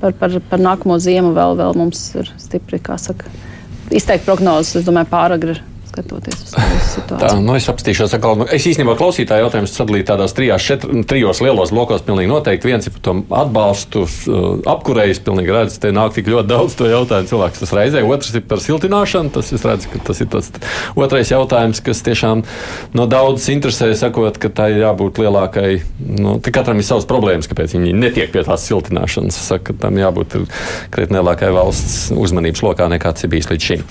Par, 0.00 0.16
par, 0.18 0.34
par 0.50 0.60
nākamo 0.60 0.98
ziemu 1.00 1.30
vēl, 1.36 1.54
vēl 1.62 1.78
mums 1.78 2.02
ir 2.18 2.34
stipri, 2.42 2.82
kā 2.82 2.98
saka, 3.00 3.30
izteikt 3.94 4.26
prognozes. 4.26 4.80
Es 4.82 4.88
domāju, 4.88 5.12
pāragri 5.14 5.54
skatoties 5.94 6.40
uz 6.42 6.52
to 6.54 6.62
situāciju. 6.90 7.20
Tā, 7.22 7.30
nu 7.38 7.54
es 7.54 7.68
apstīšos 7.70 8.14
atkal. 8.16 8.38
Nu, 8.40 8.46
es 8.50 8.66
īstenībā 8.66 8.96
klausītāju 8.98 9.46
jautājumus 9.46 9.74
sadalīju 9.78 10.06
tādās 10.08 10.34
trijās, 10.36 10.66
četr, 10.66 10.90
nu, 10.90 11.04
trijos 11.08 11.40
lielos 11.44 11.72
blokos. 11.74 12.02
Pilnīgi 12.06 12.30
noteikti 12.30 12.70
viens 12.70 12.88
ir 12.88 12.94
par 12.96 13.04
to 13.06 13.14
atbalstu, 13.42 14.04
uh, 14.04 14.46
apkurējis. 14.74 15.22
Pilnīgi 15.24 15.54
redz, 15.54 15.78
te 15.82 15.92
nāk 15.94 16.16
tik 16.16 16.30
ļoti 16.32 16.50
daudz 16.50 16.76
to 16.78 16.88
jautājumu 16.90 17.30
cilvēks 17.30 17.62
tas 17.62 17.74
reizē. 17.78 18.02
Otrs 18.06 18.34
ir 18.34 18.46
par 18.50 18.62
siltināšanu. 18.64 19.32
Tas 19.34 19.52
es 19.54 19.66
redzu, 19.66 19.90
ka 19.92 20.02
tas 20.10 20.22
ir 20.24 20.30
tas 20.32 20.50
otrais 20.98 21.30
jautājums, 21.32 21.82
kas 21.84 22.02
tiešām 22.06 22.44
no 22.98 23.06
daudzas 23.10 23.48
interesē, 23.54 23.92
sakot, 23.98 24.40
ka 24.42 24.50
tai 24.50 24.72
jābūt 24.80 25.22
lielākai. 25.22 25.70
Nu, 26.18 26.36
katram 26.44 26.82
ir 26.82 26.88
savas 26.88 27.06
problēmas, 27.10 27.48
kāpēc 27.50 27.76
viņi 27.76 27.94
netiek 27.96 28.34
pie 28.34 28.44
tās 28.46 28.66
siltināšanas. 28.68 29.38
Saka, 29.44 29.76
tam 29.78 29.98
jābūt 30.00 30.38
krietni 30.94 31.20
lielākai 31.20 31.52
valsts 31.54 32.10
uzmanības 32.14 32.64
lokā 32.64 32.88
nekā 32.90 33.14
tas 33.14 33.26
ir 33.26 33.32
bijis 33.32 33.50
līdz 33.50 33.70
šim. 33.70 33.84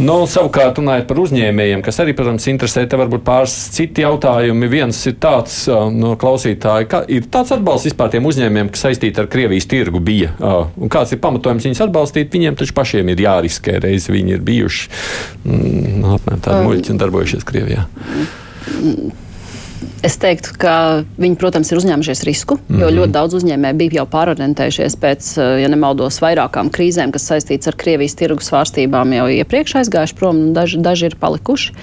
Nu, 0.00 0.22
savukārt, 0.30 0.78
runājot 0.80 1.08
par 1.08 1.20
uzmanību 1.22 1.29
uzņēmējiem, 1.30 1.84
kas 1.86 2.00
arī, 2.02 2.14
protams, 2.18 2.48
interesē. 2.50 2.84
Te 2.90 2.98
varbūt 2.98 3.22
pāris 3.26 3.54
citi 3.74 4.04
jautājumi. 4.04 4.68
Viens 4.72 4.98
ir 5.08 5.16
tāds 5.22 5.62
no 5.94 6.16
klausītāja, 6.20 6.88
ka 6.90 7.02
ir 7.08 7.30
tāds 7.32 7.54
atbalsts 7.54 7.90
vispār 7.90 8.12
tiem 8.12 8.26
uzņēmējiem, 8.30 8.72
kas 8.74 8.84
saistīti 8.88 9.22
ar 9.22 9.30
Krievijas 9.30 9.68
tirgu 9.70 10.02
bija. 10.04 10.34
Un 10.40 10.92
kāds 10.92 11.14
ir 11.14 11.22
pamatojums 11.22 11.68
viņus 11.68 11.84
atbalstīt? 11.86 12.34
Viņiem 12.34 12.58
taču 12.58 12.76
pašiem 12.76 13.14
ir 13.14 13.24
jāriskē, 13.26 13.78
reiz 13.86 14.10
viņi 14.10 14.36
ir 14.36 14.44
bijuši 14.46 14.92
mm, 15.46 16.06
apmēram 16.18 16.46
tādi 16.46 16.68
muļķi 16.68 16.94
un 16.94 17.02
darbojušies 17.04 17.48
Krievijā. 17.48 17.86
Es 20.06 20.16
teiktu, 20.16 20.54
ka 20.56 20.74
viņi, 21.20 21.36
protams, 21.40 21.70
ir 21.72 21.80
uzņēmušies 21.80 22.22
risku, 22.24 22.56
jo 22.56 22.72
mm 22.72 22.80
-hmm. 22.80 22.96
ļoti 22.96 23.12
daudz 23.12 23.34
uzņēmēju 23.36 23.76
bija 23.82 23.96
jau 24.00 24.06
pārorientējušies 24.14 24.96
pēc, 25.00 25.28
ja 25.60 25.68
nemaldos, 25.68 26.20
vairākām 26.24 26.70
krīzēm, 26.72 27.12
kas 27.12 27.28
saistītas 27.28 27.68
ar 27.68 27.76
Krievijas 27.76 28.16
tirgus 28.16 28.48
svārstībām 28.48 29.12
jau 29.12 29.26
iepriekš 29.28 29.76
aizgājuši 29.82 30.16
prom, 30.16 30.40
un 30.40 30.52
daži, 30.56 30.80
daži 30.80 31.10
ir 31.10 31.16
palikuši. 31.20 31.74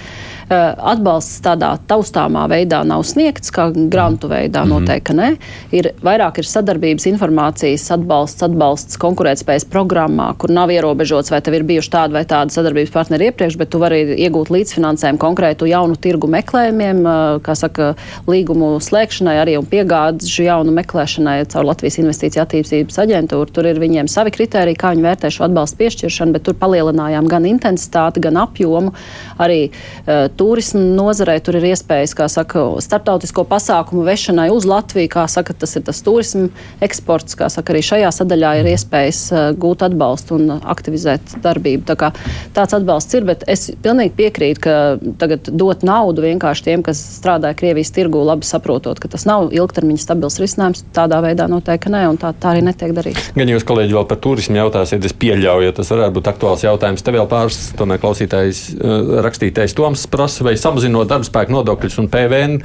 Eh, 0.48 0.56
atbalsts 0.80 1.42
tādā 1.44 1.74
taustāmā 1.92 2.46
veidā 2.48 2.78
nav 2.88 3.02
sniegts, 3.04 3.50
kā 3.52 3.66
grantu 3.92 4.30
veidā 4.32 4.62
mm 4.64 4.72
-hmm. 4.72 4.80
noteikti 4.80 5.14
nē. 5.14 5.36
Ir 5.76 5.90
vairāk 6.00 6.38
ir 6.40 6.48
sadarbības 6.48 7.04
informācijas 7.12 7.92
atbalsts, 7.92 8.44
atbalsts 8.44 8.98
konkurētspējas 8.98 9.66
programmā, 9.68 10.34
kur 10.38 10.50
nav 10.50 10.70
ierobežots, 10.72 11.32
vai 11.32 11.42
tev 11.42 11.54
ir 11.54 11.64
bijuši 11.64 11.92
tādi 11.92 12.14
vai 12.14 12.24
tādi 12.24 12.56
sadarbības 12.56 12.92
partneri 12.92 13.26
iepriekš, 13.26 13.58
bet 13.58 13.70
tu 13.70 13.80
vari 13.80 14.16
iegūt 14.16 14.48
līdzfinansējumu 14.50 15.18
konkrētu 15.18 15.68
jaunu 15.68 15.96
tirgu 15.96 16.28
meklējumiem, 16.28 16.98
eh, 17.06 17.40
kā 17.44 17.56
saka, 17.56 17.96
līgumu 18.28 18.80
slēgšanai 18.80 19.44
arī 19.44 19.58
un 19.60 19.66
piegādes 19.66 20.40
jaunu 20.40 20.72
meklēšanai 20.72 21.46
caur 21.46 21.66
Latvijas 21.66 21.98
investīciju 21.98 22.46
attīstības 22.46 22.98
aģentūru. 22.98 23.52
Tur 23.52 23.66
ir 23.66 23.80
viņiem 23.80 24.08
savi 24.08 24.32
kriteriji, 24.32 24.78
kā 24.78 24.96
viņi 24.96 25.04
vērtē 25.04 25.28
šo 25.28 25.44
atbalstu 25.44 25.78
piešķiršanu, 25.78 26.32
bet 26.32 26.44
tur 26.44 26.54
palielinājām 26.54 27.28
gan 27.28 27.44
intensitāti, 27.44 28.22
gan 28.22 28.38
apjomu. 28.38 28.94
Arī 29.40 29.72
uh, 30.08 30.37
turismu 30.38 30.82
nozarei 30.98 31.40
tur 31.44 31.58
ir 31.60 31.68
iespējas, 31.72 32.14
kā 32.18 32.28
saka, 32.32 32.64
starptautisko 32.84 33.46
pasākumu 33.50 34.06
vešanai 34.08 34.48
uz 34.54 34.68
Latviju, 34.70 35.10
kā 35.14 35.26
saka, 35.32 35.56
tas 35.58 35.76
ir 35.78 35.86
tas 35.88 36.02
turismu 36.06 36.50
eksports, 36.84 37.38
kā 37.40 37.50
saka, 37.54 37.74
arī 37.74 37.84
šajā 37.86 38.12
sadaļā 38.20 38.54
ir 38.62 38.72
iespējas 38.74 39.22
uh, 39.34 39.46
gūt 39.58 39.86
atbalstu 39.88 40.38
un 40.38 40.58
aktivizēt 40.58 41.38
darbību. 41.44 41.86
Tā 41.90 41.98
kā 42.00 42.12
tāds 42.56 42.78
atbalsts 42.78 43.18
ir, 43.18 43.28
bet 43.28 43.46
es 43.50 43.70
pilnīgi 43.84 44.16
piekrītu, 44.18 44.64
ka 44.64 44.76
tagad 45.22 45.50
dot 45.50 45.86
naudu 45.88 46.26
vienkārši 46.26 46.68
tiem, 46.70 46.86
kas 46.86 47.02
strādāja 47.18 47.58
Krievijas 47.58 47.94
tirgū, 47.96 48.22
labi 48.28 48.48
saprotot, 48.48 49.02
ka 49.02 49.12
tas 49.12 49.26
nav 49.30 49.52
ilgtermiņa 49.56 50.04
stabils 50.04 50.40
risinājums, 50.42 50.86
tādā 50.96 51.22
veidā 51.26 51.50
noteikti 51.52 51.92
nē, 51.94 52.04
un 52.12 52.22
tā, 52.22 52.34
tā 52.38 52.54
arī 52.54 52.66
netiek 52.68 52.94
darīts. 52.98 53.32
Gan 53.38 53.52
jūs, 53.52 53.66
kolēģi, 53.68 53.96
vēl 53.98 54.08
par 54.10 54.22
turismu 54.24 54.60
jautāsiet, 54.60 55.06
es 55.08 55.16
pieļauju, 55.18 55.74
tas 55.80 55.92
varētu 55.94 56.18
būt 56.20 56.32
aktuāls 56.34 56.66
jautājums. 56.68 57.04
Te 57.06 57.16
vēl 57.16 57.30
pāris 57.32 57.60
tomēr 57.80 58.02
klausītājs 58.04 58.64
uh, 58.76 59.18
rakstītais 59.26 59.76
Toms 59.78 60.06
prasa, 60.12 60.27
vai 60.44 60.56
samazinot 60.60 61.10
darbspēku 61.12 61.56
nodokļus 61.56 62.00
un 62.04 62.10
PVN. 62.14 62.58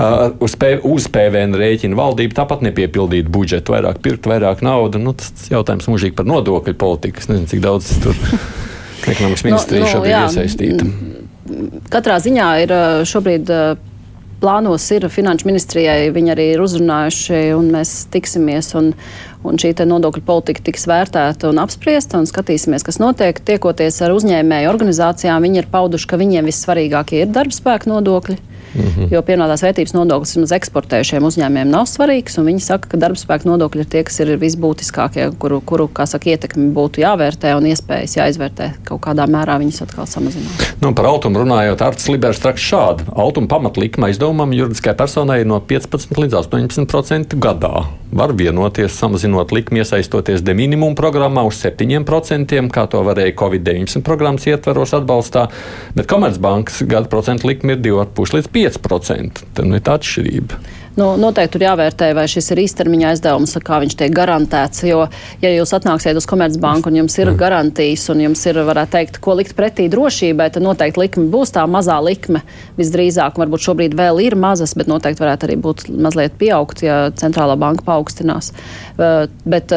Uh, 0.00 0.30
uz, 0.40 0.54
P, 0.56 0.72
uz 0.88 1.10
PVN 1.12 1.56
rēķina 1.60 1.98
valdība 1.98 2.38
tāpat 2.38 2.62
nepiepildīt 2.64 3.28
budžetu, 3.32 3.74
vairāk 3.74 4.00
pirkt, 4.04 4.28
vairāk 4.30 4.62
naudas. 4.64 5.02
Nu, 5.02 5.12
tas 5.12 5.50
jautājums 5.52 5.90
mūžīgi 5.92 6.16
par 6.16 6.28
nodokļu 6.30 6.76
politiku. 6.80 7.20
Es 7.20 7.28
nezinu, 7.28 7.50
cik 7.50 7.60
daudz 7.66 7.90
tur 8.00 8.16
ekonomikas 9.12 9.44
ministrija 9.44 9.84
no, 9.84 9.88
no, 9.88 9.92
šobrīd 9.96 10.14
jā, 10.14 10.24
iesaistīta. 10.30 10.88
Katrā 11.92 12.16
ziņā 12.22 12.48
ir 12.64 12.74
šobrīd 13.10 13.52
plānos 14.40 14.86
ir 14.94 15.06
finanšu 15.12 15.48
ministrijai, 15.48 16.10
viņi 16.14 16.32
arī 16.34 16.46
ir 16.54 16.62
uzrunājuši, 16.64 17.40
un 17.56 17.70
mēs 17.74 17.94
tiksimies. 18.12 18.72
Un, 18.78 18.92
un 19.46 19.60
šī 19.60 19.72
nodokļu 19.88 20.24
politika 20.26 20.64
tiks 20.66 20.86
vērtēta 20.90 21.48
un 21.50 21.60
apspriesta, 21.62 22.20
un 22.20 22.28
skatīsimies, 22.28 22.84
kas 22.86 23.00
notiek. 23.02 23.40
Tiekoties 23.40 24.00
ar 24.04 24.14
uzņēmēju 24.16 24.72
organizācijām, 24.72 25.44
viņi 25.46 25.62
ir 25.62 25.70
pauduši, 25.72 26.10
ka 26.10 26.20
viņiem 26.20 26.50
vissvarīgākie 26.50 27.24
ir 27.24 27.34
darbspēka 27.34 27.92
nodokļi. 27.92 28.40
Mm 28.74 28.82
-hmm. 28.82 29.08
Jo 29.10 29.22
pienotās 29.22 29.62
vērtības 29.64 29.94
nodoklis 29.94 30.34
vismaz 30.36 30.52
eksportējušiem 30.52 31.24
uzņēmumiem 31.26 31.70
nav 31.70 31.86
svarīgs. 31.90 32.38
Viņi 32.38 32.60
saka, 32.62 32.88
ka 32.88 32.96
darbspēka 32.96 33.48
nodokļi 33.48 33.80
ir 33.80 33.88
tie, 33.90 34.02
kas 34.04 34.20
ir 34.20 34.36
visbūtiskākie, 34.38 35.30
kuru, 35.38 35.60
kuru 35.60 35.90
saka, 36.04 36.30
ietekmi 36.30 36.70
būtu 36.74 37.02
jāvērtē 37.02 37.56
un 37.56 37.66
iespējas 37.66 38.16
jāizvērtē. 38.16 38.70
Kaut 38.84 39.00
kādā 39.00 39.26
mērā 39.26 39.58
viņas 39.58 39.82
atkal 39.82 40.06
samazināt. 40.06 40.74
Nu, 40.80 40.94
par 40.94 41.06
automu 41.06 41.38
runājot, 41.38 41.82
Arts 41.82 42.08
Libers 42.08 42.42
raksta 42.44 42.66
šādi. 42.70 43.02
Automa 43.12 43.48
pamatlikuma 43.48 44.06
aizdevumam 44.06 44.52
juridiskai 44.52 44.94
personai 44.94 45.40
ir 45.40 45.46
no 45.46 45.60
15 45.60 46.18
līdz 46.18 46.34
18% 46.34 47.38
gadā. 47.38 47.84
Var 48.12 48.32
vienoties, 48.34 48.98
samazinot 48.98 49.52
likmi, 49.52 49.78
iesaistoties 49.78 50.42
de 50.42 50.54
minimumu 50.54 50.96
programmā 50.98 51.44
uz 51.46 51.62
7%, 51.62 52.70
kā 52.74 52.86
to 52.90 53.02
varēja 53.06 53.34
Covid-19 53.38 54.02
programmas 54.02 54.46
ietvaros 54.46 54.94
atbalstā, 54.98 55.46
bet 55.94 56.06
Komercbankas 56.10 56.82
gada 56.90 57.08
procentu 57.08 57.46
likme 57.46 57.72
ir 57.72 57.78
2,5 57.78 58.34
līdz 58.34 58.48
5%. 58.48 58.59
5%. 58.60 59.48
Tad 59.56 59.66
nu, 59.66 59.78
ir 59.78 59.90
atšķirība. 59.96 60.60
Nu, 60.98 61.12
noteikti 61.16 61.54
tur 61.54 61.62
jāvērtē, 61.64 62.10
vai 62.18 62.26
šis 62.28 62.50
ir 62.52 62.60
īstermiņa 62.64 63.12
aizdevums, 63.12 63.54
kā 63.64 63.78
viņš 63.80 63.94
tiek 63.96 64.12
garantēts. 64.14 64.82
Jo, 64.88 65.04
ja 65.40 65.52
jūs 65.54 65.72
atnāksiet 65.76 66.18
uz 66.18 66.26
Komercbanku 66.28 66.90
un 66.90 66.98
jums 66.98 67.16
ir 67.20 67.30
garantijas 67.38 68.08
un 68.12 68.24
jums 68.24 68.42
ir, 68.50 68.58
varētu 68.66 68.96
teikt, 68.96 69.20
ko 69.22 69.36
likt 69.38 69.54
pretī 69.58 69.86
drošībai, 69.92 70.50
tad 70.52 70.66
noteikti 70.66 71.00
likme 71.04 71.28
būs 71.32 71.54
tā 71.54 71.64
mazā 71.70 72.00
likme 72.04 72.42
visdrīzāk. 72.80 73.38
Varbūt 73.40 73.64
šobrīd 73.68 73.96
vēl 73.96 74.20
ir 74.26 74.36
mazas, 74.40 74.74
bet 74.76 74.90
noteikti 74.90 75.24
varētu 75.24 75.48
arī 75.48 75.58
būt 75.62 75.86
mazliet 75.94 76.36
pieaugt, 76.42 76.82
ja 76.84 77.06
centrālā 77.22 77.56
banka 77.60 77.86
paaugstinās. 77.86 78.52
Bet, 78.98 79.72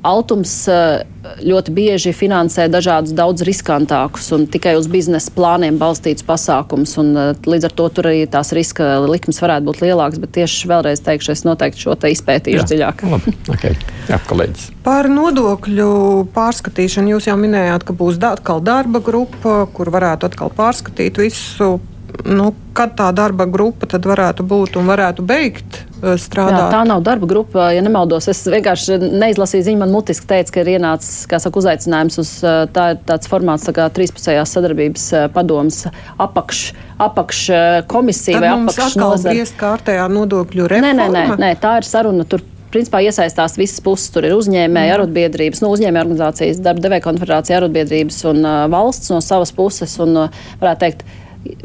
Altums 0.00 0.52
eh, 0.68 1.02
ļoti 1.20 1.72
bieži 1.74 2.12
finansē 2.16 2.66
dažādus 2.72 3.12
daudz 3.16 3.44
riskantākus 3.46 4.30
un 4.36 4.46
tikai 4.50 4.74
uz 4.78 4.88
biznesa 4.90 5.32
plāniem 5.34 5.78
balstītus 5.80 6.24
pasākumus. 6.26 6.96
Eh, 7.00 7.32
līdz 7.44 7.68
ar 7.68 7.74
to 7.76 7.88
tur 7.96 8.10
arī 8.10 8.24
tās 8.30 8.52
riska 8.56 9.00
likmes 9.06 9.40
varētu 9.42 9.68
būt 9.68 9.82
lielākas, 9.84 10.20
bet 10.22 10.32
tieši 10.38 10.70
vēlreiz 10.70 11.04
teikšu, 11.04 11.32
es 11.34 11.44
noteikti 11.48 11.84
šo 11.84 11.96
te 12.00 12.12
izpētīšu 12.14 12.62
Jā. 12.62 12.68
dziļāk. 12.72 13.04
Labi, 13.12 13.34
okay. 13.52 13.76
Jā, 14.08 14.20
kolēģis. 14.30 14.70
Par 14.86 15.10
nodokļu 15.12 15.90
pārskatīšanu 16.36 17.16
jūs 17.16 17.28
jau 17.30 17.36
minējāt, 17.40 17.84
ka 17.84 17.96
būs 17.96 18.20
atkal 18.30 18.64
darba 18.64 19.02
grupa, 19.04 19.66
kur 19.74 19.92
varētu 19.92 20.30
atkal 20.30 20.52
pārskatīt 20.56 21.20
visu. 21.20 21.78
Nu, 22.26 22.50
kad 22.76 22.96
tā 22.98 23.10
darba 23.14 23.46
grupa 23.46 23.86
tad 23.88 24.04
varētu 24.08 24.44
būt 24.46 24.76
un 24.80 24.88
varētu 24.90 25.24
beigt 25.24 25.84
strādāt? 26.20 26.58
Jā, 26.58 26.68
tā 26.72 26.82
nav 26.88 27.02
darba 27.06 27.28
grupa, 27.30 27.70
ja 27.74 27.82
nemaldos. 27.84 28.28
Es 28.32 28.42
vienkārši 28.50 28.98
neizlasīju 29.00 29.66
ziņu, 29.68 29.80
man 29.82 29.94
mutiski 29.94 30.28
teica, 30.30 30.54
ka 30.54 30.64
ir 30.64 30.72
ienācis 30.76 31.24
saka, 31.30 31.52
uzaicinājums 31.62 32.20
uz 32.22 32.32
uh, 32.44 32.62
tā, 32.72 32.92
tāds 33.08 33.30
formāts 33.30 33.66
tā 33.68 33.74
kā 33.76 33.88
trīspusējās 33.96 34.54
sadarbības 34.56 35.08
uh, 35.14 35.26
padomas 35.34 35.82
apakš, 36.20 36.62
apakš 37.00 37.42
komisija 37.90 38.40
vai 38.42 38.54
apakš 38.54 38.96
nozara. 39.00 39.50
kārtējā 39.60 40.08
nodokļu 40.12 40.70
reforma? 40.72 40.94
Nē, 40.96 41.10
nē, 41.12 41.28
nē, 41.34 41.42
nē, 41.44 41.52
tā 41.60 41.78
ir 41.80 41.88
saruna. 41.88 42.26
Tur 42.28 42.44
principā 42.72 43.02
iesaistās 43.04 43.56
visas 43.58 43.82
puses. 43.84 44.10
Tur 44.14 44.26
ir 44.28 44.36
uzņēmēji, 44.38 44.94
arotbiedrības, 44.96 45.62
nu, 45.64 45.72
uzņēmēju 45.74 46.06
organizācijas, 46.06 46.62
darba 46.64 46.84
devēja 46.86 47.06
konfederācija, 47.06 47.58
arotbiedrības 47.60 48.22
un 48.30 48.44
uh, 48.44 48.60
valsts 48.72 49.12
no 49.12 49.20
savas 49.24 49.52
puses. 49.56 49.96
Un, 50.02 50.16
uh, 50.26 50.44
varētu 50.62 50.84
teikt, 50.86 51.04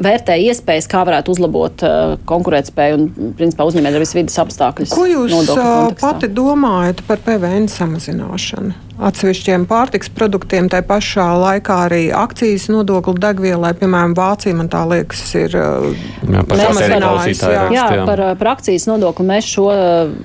vērtē 0.02 0.36
iespējas, 0.48 0.88
kā 0.90 1.02
varētu 1.06 1.34
uzlabot 1.34 1.84
uh, 1.84 2.16
konkurētspēju 2.28 2.98
un, 2.98 3.06
principā, 3.38 3.66
uzņēmējdarbības 3.68 4.16
vidas 4.16 4.40
apstākļus. 4.44 4.94
Ko 4.96 5.06
jūs 5.08 5.52
uh, 5.52 5.92
pati 6.00 6.30
domājat 6.32 7.04
par 7.08 7.22
PVN 7.26 7.68
samazināšanu? 7.72 8.85
Atsevišķiem 8.96 9.66
pārtiks 9.68 10.08
produktiem, 10.16 10.70
tā 10.72 10.80
pašā 10.86 11.26
laikā 11.36 11.76
arī 11.86 12.02
akcijas 12.16 12.68
nodokli 12.72 13.16
degvielai, 13.20 13.74
piemēram, 13.76 14.14
Vācija, 14.16 14.56
man 14.56 14.70
tā 14.72 14.82
liekas, 14.88 15.22
ir 15.36 15.52
samazinājusi. 15.52 17.44
Jā, 17.44 17.64
jā, 17.74 17.84
jā, 17.92 18.06
par, 18.08 18.22
par 18.40 18.50
akcijas 18.54 18.86
nodokli 18.88 19.26
mēs 19.28 19.50
šo, 19.52 19.66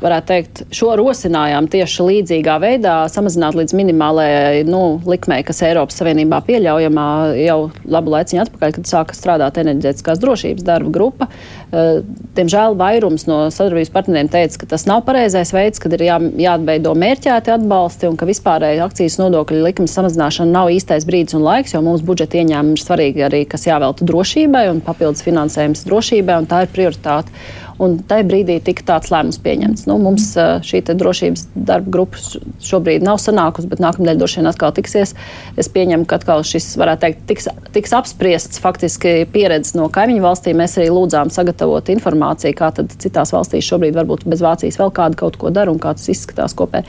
varētu 0.03 0.29
teikt, 0.31 0.63
šo 0.75 0.93
rosinājām 0.99 1.67
tieši 1.71 2.07
līdzīgā 2.07 2.57
veidā 2.63 2.95
samazināt 3.11 3.57
līdz 3.59 3.75
minimālajai 3.81 4.63
nu, 4.69 4.83
likmei, 5.09 5.41
kas 5.47 5.61
Eiropas 5.67 5.99
Savienībā 5.99 6.39
pieļaujamā 6.47 7.07
jau 7.41 7.59
labu 7.91 8.15
laiciņu 8.15 8.45
atpakaļ, 8.45 8.75
kad 8.77 8.91
sāka 8.91 9.17
strādāt 9.17 9.59
enerģētiskās 9.61 10.21
drošības 10.23 10.67
darba 10.67 10.95
grupa. 10.95 11.27
Diemžēl 11.71 12.79
vairums 12.79 13.27
no 13.27 13.43
sadarbības 13.51 13.91
partneriem 13.93 14.31
teica, 14.31 14.63
ka 14.63 14.71
tas 14.73 14.87
nav 14.87 15.03
pareizais 15.07 15.51
veids, 15.55 15.81
kad 15.81 15.93
ir 15.97 16.07
jā, 16.07 16.17
jāatbeido 16.47 16.95
mērķēti 16.99 17.55
atbalsti 17.55 18.09
un 18.09 18.17
ka 18.19 18.27
vispār 18.29 18.60
vispārēji 18.61 18.81
akcijas 18.85 19.15
nodokļu 19.17 19.63
likuma 19.65 19.89
samazināšana 19.89 20.51
nav 20.53 20.69
īstais 20.69 21.05
brīdis 21.07 21.33
un 21.33 21.41
laiks, 21.41 21.73
jo 21.73 21.81
mums 21.81 22.03
budžeta 22.05 22.37
ieņēmumi 22.37 22.77
ir 22.77 22.83
svarīgi 22.83 23.23
arī, 23.25 23.41
kas 23.49 23.65
jāvelta 23.65 24.05
drošībai 24.05 24.67
un 24.69 24.83
papildus 24.85 25.25
finansējums 25.25 25.81
drošībai, 25.87 26.37
un 26.43 26.45
tā 26.45 26.63
ir 26.65 26.69
prioritāte. 26.69 27.33
Un 27.81 27.97
tajā 28.07 28.25
brīdī 28.29 28.59
tika 28.61 28.85
tāds 28.93 29.09
lēmums 29.13 29.39
pieņemts. 29.41 29.87
Nu, 29.89 29.97
mums 30.01 30.31
šī 30.67 30.83
drošības 30.91 31.47
darba 31.55 31.93
grupa 31.93 32.19
šobrīd 32.61 33.05
nav 33.05 33.17
sanākusi, 33.21 33.69
bet 33.71 33.81
nākamnedēļ 33.81 34.19
droši 34.21 34.41
vien 34.41 34.49
atkal 34.51 34.73
tiksies. 34.75 35.15
Es 35.59 35.69
pieņemu, 35.71 36.05
ka 36.09 36.19
atkal 36.19 36.43
šis, 36.45 36.67
varētu 36.79 37.05
teikt, 37.05 37.23
tiks, 37.29 37.49
tiks 37.73 37.95
apspriests 37.97 38.61
faktiski 38.61 39.25
pieredzes 39.33 39.75
no 39.77 39.87
kaimiņu 39.93 40.23
valstīm. 40.25 40.59
Mēs 40.61 40.77
arī 40.77 40.91
lūdzām 40.93 41.31
sagatavot 41.33 41.89
informāciju, 41.93 42.57
kā 42.57 42.71
tad 42.77 42.93
citās 43.01 43.33
valstīs 43.33 43.65
šobrīd 43.67 43.97
varbūt 43.97 44.27
bez 44.29 44.43
Vācijas 44.45 44.77
vēl 44.81 44.93
kāda 44.95 45.17
kaut 45.23 45.39
ko 45.41 45.49
dara 45.53 45.73
un 45.73 45.81
kā 45.81 45.95
tas 45.97 46.09
izskatās 46.11 46.55
kopē. 46.57 46.83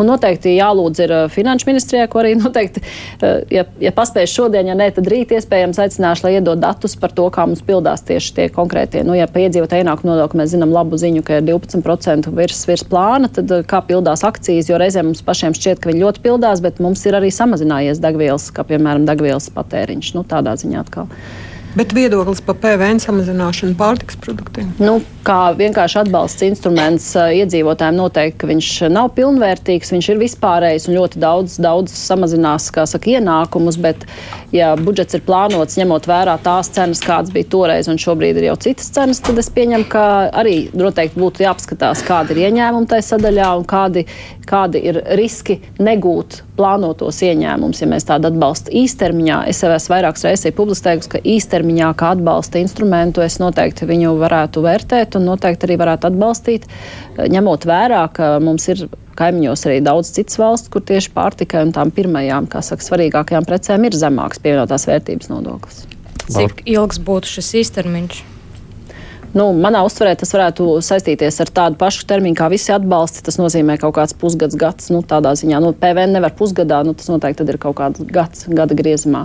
Un 0.00 0.10
noteikti 0.10 0.56
jālūdz 0.56 1.04
ir 1.06 1.14
finanšu 1.32 1.70
ministrijai, 1.70 2.08
ko 2.10 2.22
arī 2.22 2.34
noteikti, 2.42 2.82
ja, 3.52 3.66
ja 3.82 3.94
paspēs 3.94 4.32
šodien, 4.34 4.72
ja 4.72 4.78
nē, 4.78 4.90
tad 4.96 5.10
rīt 5.12 5.34
iespējams 5.36 5.80
aicināšu, 5.86 6.26
lai 6.26 6.36
iedod 6.38 6.62
datus 6.62 6.96
par 6.98 7.14
to, 7.14 7.28
kā 7.32 7.46
mums 7.46 7.62
pildās 7.66 8.04
tieši 8.08 8.36
tie 8.38 8.48
konkrētie, 8.52 9.04
nu, 9.06 9.14
ja 9.18 9.28
pa 9.30 9.44
iedzīvotāju 9.44 9.86
ienākumu 9.86 10.12
nodokļu 10.12 10.31
ka 10.32 10.40
mēs 10.40 10.54
zinām 10.54 10.72
labu 10.72 10.98
ziņu, 11.00 11.22
ka 11.26 11.38
ir 11.38 11.46
12% 11.46 12.32
virs, 12.36 12.64
virs 12.68 12.84
plāna, 12.88 13.30
tad 13.32 13.52
eh, 13.52 13.62
kā 13.68 13.82
pildās 13.86 14.24
akcijas, 14.26 14.70
jo 14.72 14.80
reizēm 14.80 15.10
mums 15.10 15.22
pašiem 15.26 15.56
šķiet, 15.58 15.82
ka 15.82 15.92
viņi 15.92 16.04
ļoti 16.06 16.24
pildās, 16.24 16.64
bet 16.64 16.80
mums 16.82 17.04
ir 17.08 17.20
arī 17.20 17.30
samazinājies 17.34 18.02
degvielas, 18.02 18.50
kā 18.56 18.64
piemēram 18.66 19.06
degvielas 19.08 19.50
patēriņš. 19.54 20.14
Nu, 20.16 20.26
tādā 20.28 20.56
ziņā 20.60 20.82
atkal. 20.82 21.10
Bet 21.72 21.94
viedoklis 21.96 22.42
par 22.44 22.58
PVN 22.60 22.98
samazināšanu 23.00 23.72
pārtiks 23.78 24.18
produktiem? 24.20 24.74
Nu, 24.76 24.98
kā 25.24 25.54
vienkārši 25.56 26.02
atbalsts 26.02 26.44
instruments 26.44 27.06
iedzīvotājiem 27.16 27.96
noteikti, 27.96 28.48
viņš 28.50 28.68
nav 28.92 29.08
pilnvērtīgs, 29.16 29.94
viņš 29.94 30.08
ir 30.12 30.20
vispārējs 30.20 30.90
un 30.90 30.98
ļoti 30.98 31.22
daudz, 31.22 31.56
daudz 31.64 31.94
samazinās, 31.96 32.68
saka, 32.68 33.14
ienākumus, 33.14 33.80
bet, 33.80 34.04
ja 34.52 34.74
budžets 34.76 35.16
ir 35.16 35.24
plānots 35.24 35.80
ņemot 35.80 36.10
vērā 36.12 36.36
tās 36.44 36.68
cenas, 36.76 37.00
kādas 37.00 37.32
bija 37.32 37.48
toreiz 37.56 37.88
un 37.88 38.00
šobrīd 38.02 38.42
ir 38.42 38.50
jau 38.50 38.58
citas 38.68 38.92
cenas, 38.92 39.22
tad 39.24 39.40
es 39.40 39.48
pieņemu, 39.56 39.88
ka 39.96 40.06
arī 40.42 40.56
noteikti 40.76 41.24
būtu 41.24 41.46
jāapskatās, 41.46 42.04
kādi 42.04 42.36
ir 42.36 42.50
ieņēmumi 42.50 42.92
tajā 42.92 43.08
sadaļā 43.14 43.48
un 43.62 43.68
kādi, 43.72 44.04
kādi 44.44 44.84
ir 44.92 45.00
riski 45.16 45.62
negūt 45.80 46.42
plānotos 46.62 47.18
ieņēmumus, 47.26 47.82
ja 47.82 47.90
mēs 47.90 48.06
tādu 48.06 48.30
atbalstu 48.30 48.70
īstermiņā. 48.82 49.42
Es 49.50 49.62
jau 49.64 49.72
esmu 49.74 49.96
vairākas 49.96 50.26
reizes 50.28 50.54
publicējusi, 50.56 51.10
ka 51.10 51.22
īstermiņā 51.34 51.90
kā 51.98 52.14
atbalsta 52.14 52.62
instrumentu 52.62 53.24
es 53.26 53.40
noteikti 53.42 53.88
viņu 53.90 54.14
varētu 54.22 54.62
vērtēt 54.62 55.18
un 55.18 55.26
noteikti 55.32 55.66
arī 55.68 55.78
varētu 55.82 56.12
atbalstīt, 56.12 56.68
ņemot 57.18 57.66
vērā, 57.68 58.04
ka 58.14 58.36
mums 58.44 58.68
ir 58.70 58.86
kaimiņos 59.18 59.66
arī 59.68 59.80
daudz 59.84 60.12
citas 60.16 60.38
valsts, 60.40 60.70
kur 60.72 60.84
tieši 60.86 61.12
pārtikai 61.16 61.66
un 61.66 61.74
tām 61.74 61.92
pirmajām, 61.94 62.48
kā 62.52 62.62
saka, 62.64 62.86
svarīgākajām 62.86 63.48
precēm 63.48 63.88
ir 63.88 63.98
zemāks 63.98 64.42
pievienotās 64.42 64.88
vērtības 64.88 65.32
nodoklis. 65.32 65.84
Cik 66.32 66.62
ilgs 66.70 67.02
būtu 67.02 67.36
šis 67.36 67.56
īstermiņš? 67.64 68.22
Nu, 69.32 69.46
manā 69.56 69.80
uztverē 69.86 70.12
tas 70.20 70.34
varētu 70.34 70.66
saistīties 70.84 71.40
ar 71.40 71.50
tādu 71.56 71.78
pašu 71.80 72.04
termiņu 72.10 72.36
kā 72.36 72.50
visi 72.52 72.72
atbalsti. 72.74 73.22
Tas 73.24 73.38
nozīmē 73.40 73.78
kaut 73.80 73.94
kāds 73.96 74.16
pusgads, 74.18 74.58
gads. 74.60 74.90
Nu, 74.92 75.00
tādā 75.08 75.32
ziņā, 75.38 75.60
nu, 75.64 75.72
PVN 75.76 76.12
nevar 76.18 76.34
pusgadā, 76.36 76.82
nu, 76.84 76.92
tas 76.98 77.08
noteikti 77.08 77.46
ir 77.48 77.60
kaut 77.62 77.78
kāds 77.80 78.04
gads, 78.12 78.44
gada 78.52 78.76
griezumā. 78.76 79.24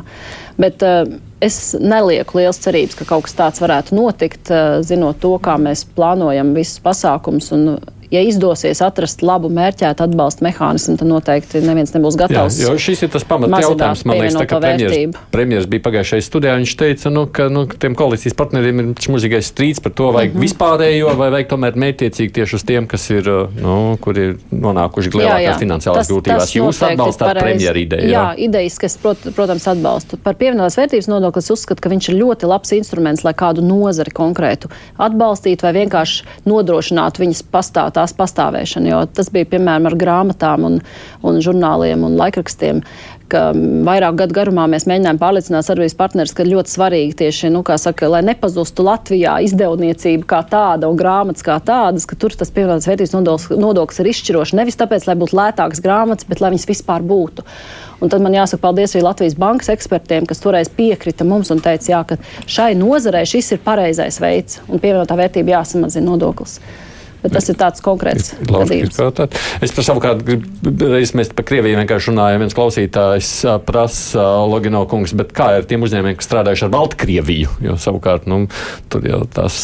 Bet 0.58 0.86
uh, 0.86 1.03
es 1.43 1.76
nelieku 1.76 2.39
liels 2.39 2.62
cerības, 2.64 2.95
ka 2.97 3.10
kaut 3.10 3.28
kas 3.28 3.36
tāds 3.38 3.64
varētu 3.64 3.97
notikt, 3.99 4.47
uh, 4.47 4.80
zinot 4.86 5.20
to, 5.24 5.36
kā 5.43 5.58
mēs 5.62 5.84
plānojam 5.97 6.55
visus 6.55 6.80
pasākumus 6.86 7.51
un 7.58 7.68
ja 8.12 8.22
izdosies 8.24 8.82
atrast 8.86 9.22
labu 9.26 9.49
mērķētu 9.53 10.05
atbalsta 10.05 10.45
mehānismu, 10.45 10.95
tad 10.99 11.10
noteikti 11.10 11.62
neviens 11.66 11.93
nebūs 11.95 12.18
gatavs. 12.20 12.60
Jā, 12.62 12.72
jo 12.72 12.82
šis 12.82 13.03
ir 13.03 13.12
tas 13.14 13.26
pamat 13.28 13.51
jautājums. 13.62 14.03
Man 14.08 14.22
liekas, 14.22 14.38
tā, 14.39 14.45
ka 14.47 14.60
premjeras, 14.64 15.22
premjeras 15.34 15.68
bija 15.72 15.84
pagājušajā 15.88 16.26
studijā. 16.26 16.55
Viņš 16.62 16.76
teica, 16.80 17.12
nu, 17.14 17.26
ka 17.32 17.49
nu, 17.51 17.66
tiem 17.68 17.97
koalīcijas 17.99 18.38
partneriem 18.38 18.84
ir 18.84 18.91
mūžīgais 19.12 19.51
strīds 19.51 19.84
par 19.84 19.95
to, 19.97 20.12
vajag 20.16 20.32
mm 20.32 20.38
-hmm. 20.38 20.45
vispārējo 20.47 21.16
vai 21.20 21.30
vajag 21.36 21.51
tomēr 21.51 21.80
mērķiecīgi 21.84 22.34
tieši 22.39 22.55
uz 22.60 22.66
tiem, 22.68 22.88
kas 22.88 23.10
ir, 23.12 23.28
nu, 23.60 23.97
kur 24.01 24.18
ir 24.18 24.38
nonākuši 24.51 25.14
lielākās 25.14 25.60
finansiālās 25.64 26.12
grūtībās. 26.12 26.55
Jūs 26.55 26.82
atbalstāt 26.91 27.39
premjeru 27.39 27.84
ideju? 27.84 28.08
Jā, 28.08 28.24
jā 28.24 28.47
idejas, 28.47 28.80
kas, 28.80 28.97
prot, 29.01 29.28
protams, 29.36 29.68
atbalstu. 29.68 30.18
Par 30.24 30.39
pievienotās 30.39 30.78
vērtības 30.80 31.10
nodokli 31.12 31.43
es 31.43 31.51
uzskatu, 31.51 31.82
ka 31.82 31.91
viņš 31.91 32.10
ir 32.10 32.20
ļoti 32.24 32.47
labs 32.47 32.72
instruments, 32.78 33.24
lai 33.28 33.34
kādu 33.38 33.62
nozari 33.66 34.12
konkrētu 34.12 34.72
atbalstītu 34.97 35.68
vai 35.68 35.74
vienkārši 35.82 36.24
nodrošinātu 36.47 37.26
viņas 37.26 37.43
pastāvēt 37.51 37.96
tās 37.97 38.15
pastāvēšanu. 38.17 38.91
Jo 38.93 39.03
tas 39.09 39.31
bija 39.33 39.49
piemēram 39.55 39.89
ar 39.89 39.97
grāmatām 39.99 40.69
un, 40.69 40.81
un 41.25 41.41
žurnāliem 41.43 42.05
un 42.07 42.17
laikrakstiem, 42.21 42.83
vairāk 43.27 44.15
gadu 44.21 44.35
garumā 44.35 44.67
mēs 44.71 44.85
mēģinājām 44.87 45.19
pārliecināt 45.19 45.65
sadarbības 45.67 45.95
partnerus, 45.99 46.33
ka 46.35 46.45
ļoti 46.47 46.71
svarīgi 46.71 47.15
tieši, 47.21 47.49
nu, 47.51 47.63
saka, 47.77 48.07
lai 48.07 48.21
nepazustu 48.23 48.85
Latvijā 48.87 49.37
izdevniecība 49.43 50.25
kā 50.27 50.41
tāda 50.47 50.87
un 50.87 50.97
grāmatas 50.97 51.43
kā 51.43 51.57
tādas, 51.59 52.05
ka 52.07 52.15
tur 52.15 52.31
tas 52.31 52.51
pievienotās 52.51 52.87
vērtības 52.87 53.13
nodoklis, 53.17 53.59
nodoklis 53.59 53.99
ir 53.99 54.11
izšķirošs. 54.13 54.55
Nevis 54.55 54.79
tāpēc, 54.79 55.07
lai 55.09 55.17
būtu 55.19 55.37
lētākas 55.37 55.83
grāmatas, 55.83 56.27
bet 56.29 56.41
lai 56.41 56.53
viņas 56.55 56.69
vispār 56.69 57.03
būtu. 57.03 57.43
Un 57.99 58.13
tad 58.13 58.21
man 58.23 58.35
jāsaka 58.37 58.61
paldies 58.61 58.93
arī 58.95 59.03
Latvijas 59.03 59.37
bankas 59.39 59.71
ekspertiem, 59.73 60.27
kas 60.29 60.43
toreiz 60.43 60.69
piekrita 60.71 61.25
mums 61.27 61.51
un 61.51 61.63
teica, 61.63 61.91
jā, 61.91 62.03
ka 62.07 62.19
šai 62.45 62.73
nozarei 62.77 63.25
šis 63.27 63.55
ir 63.57 63.63
pareizais 63.65 64.21
veids 64.21 64.61
un 64.69 64.79
pievienotā 64.79 65.17
vērtība 65.17 65.57
jāsamazina 65.57 66.13
nodoklis. 66.13 66.59
Bet 67.28 67.36
tas 67.38 67.49
ir 67.51 67.57
tāds 67.59 67.84
konkrēts 67.84 68.34
gadījums. 68.47 68.99
Es 69.65 69.73
par 69.75 69.88
savukārt 69.88 70.23
gribu 70.28 70.47
reiz 70.93 71.13
mēs 71.17 71.32
par 71.36 71.47
Krieviju 71.47 71.80
vienkārši 71.82 72.11
runājam. 72.11 72.43
Viens 72.45 72.55
klausītājs 72.57 73.32
prasa 73.67 74.25
Logino 74.47 74.84
kungs, 74.89 75.13
bet 75.17 75.34
kā 75.36 75.51
ir 75.57 75.67
tiem 75.69 75.86
uzņēmējiem, 75.88 76.17
kas 76.19 76.30
strādājuši 76.30 76.67
ar 76.67 76.73
Baltkrieviju? 76.73 77.59
Jo 77.67 77.78
savukārt, 77.82 78.28
nu, 78.30 78.45
tur 78.91 79.07
jau 79.07 79.21
tas 79.34 79.59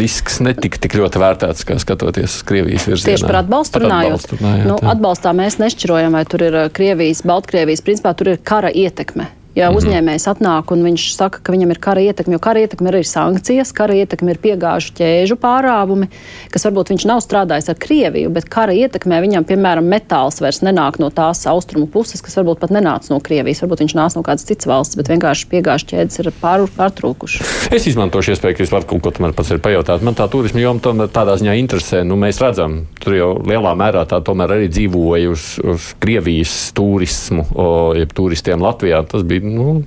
risks 0.00 0.40
netika 0.44 0.80
tik 0.84 0.98
ļoti 1.00 1.20
vērtēts, 1.22 1.64
kā 1.68 1.78
skatoties 1.80 2.40
uz 2.40 2.46
Krievijas 2.46 2.86
virzienā. 2.90 3.16
Tieši 3.16 3.28
par 3.28 3.40
atbalstu 3.40 3.80
runājot. 3.84 4.16
Atbalstu, 4.20 4.40
runājot 4.40 4.68
nu, 4.68 4.78
atbalstā 4.92 5.34
mēs 5.36 5.56
nešķirojam, 5.62 6.16
vai 6.18 6.24
tur 6.28 6.44
ir 6.44 6.62
Krievijas, 6.76 7.24
Baltkrievijas, 7.28 7.84
principā 7.86 8.12
tur 8.18 8.34
ir 8.34 8.42
kara 8.44 8.72
ietekme. 8.72 9.30
Ja 9.54 9.70
mm 9.70 9.74
-hmm. 9.74 9.78
uzņēmējs 9.78 10.26
atnāk 10.30 10.70
un 10.70 10.84
viņš 10.86 11.04
saka, 11.16 11.40
ka 11.42 11.52
viņam 11.52 11.70
ir 11.70 11.78
kara 11.78 12.00
ietekme, 12.00 12.32
jo 12.32 12.38
kara 12.38 12.60
ietekme 12.60 12.88
ir 12.88 12.94
arī 12.94 13.06
sankcijas, 13.06 13.72
kara 13.72 13.94
ietekme 13.94 14.30
ir 14.30 14.38
piegāžu 14.38 14.92
ķēžu 14.94 15.36
pārāvumi, 15.36 16.06
kas 16.50 16.64
varbūt 16.64 16.90
viņš 16.94 17.06
nav 17.06 17.18
strādājis 17.20 17.68
ar 17.68 17.74
Krieviju, 17.74 18.30
bet 18.30 18.48
kara 18.48 18.72
ietekmē 18.72 19.20
viņam, 19.20 19.44
piemēram, 19.44 19.84
metāls 19.84 20.40
vairs 20.40 20.62
nenāk 20.62 20.98
no 20.98 21.10
tās 21.10 21.46
austrumu 21.46 21.86
puses, 21.86 22.22
kas 22.22 22.36
varbūt 22.36 22.58
pat 22.58 22.70
nenāca 22.70 23.10
no 23.10 23.20
Krievijas. 23.20 23.62
Varbūt 23.62 23.80
viņš 23.80 23.94
nāca 23.94 24.16
no 24.16 24.22
kādas 24.22 24.46
citas 24.46 24.66
valsts, 24.66 24.96
bet 24.96 25.08
vienkārši 25.08 25.48
piegāžu 25.50 25.86
ķēdes 25.86 26.18
ir 26.22 26.30
pār, 26.40 26.66
pārtrūkušas. 26.76 27.74
Es 27.74 27.86
izmantošu 27.86 28.34
iespēju, 28.34 28.56
ka 28.56 28.62
jūs 28.62 28.72
varat 28.72 28.86
kaut 28.86 29.02
ko 29.02 29.10
tomēr 29.10 29.34
pats 29.34 29.52
pajautāt. 29.62 30.02
Man 30.02 30.14
tā 30.14 30.28
turisma 30.30 30.60
joma 30.60 30.80
tomēr 30.80 31.10
tādā 31.12 31.36
ziņā 31.40 31.56
interesē. 31.58 32.04
Nu, 32.06 32.16
mēs 32.20 32.40
redzam, 32.42 32.86
tur 33.02 33.16
jau 33.16 33.30
lielā 33.46 33.74
mērā 33.78 34.06
tā 34.10 34.20
tomēr 34.24 34.56
arī 34.56 34.70
dzīvoja 34.70 35.30
uz, 35.30 35.58
uz 35.62 35.90
Krievijas 36.02 36.72
turismu, 36.76 37.46
o, 37.54 37.68
jeb 37.98 38.12
turistiem 38.16 38.62
Latvijā. 38.62 39.02
Tas 39.10 39.22
bija 39.26 39.39
nu, 39.44 39.80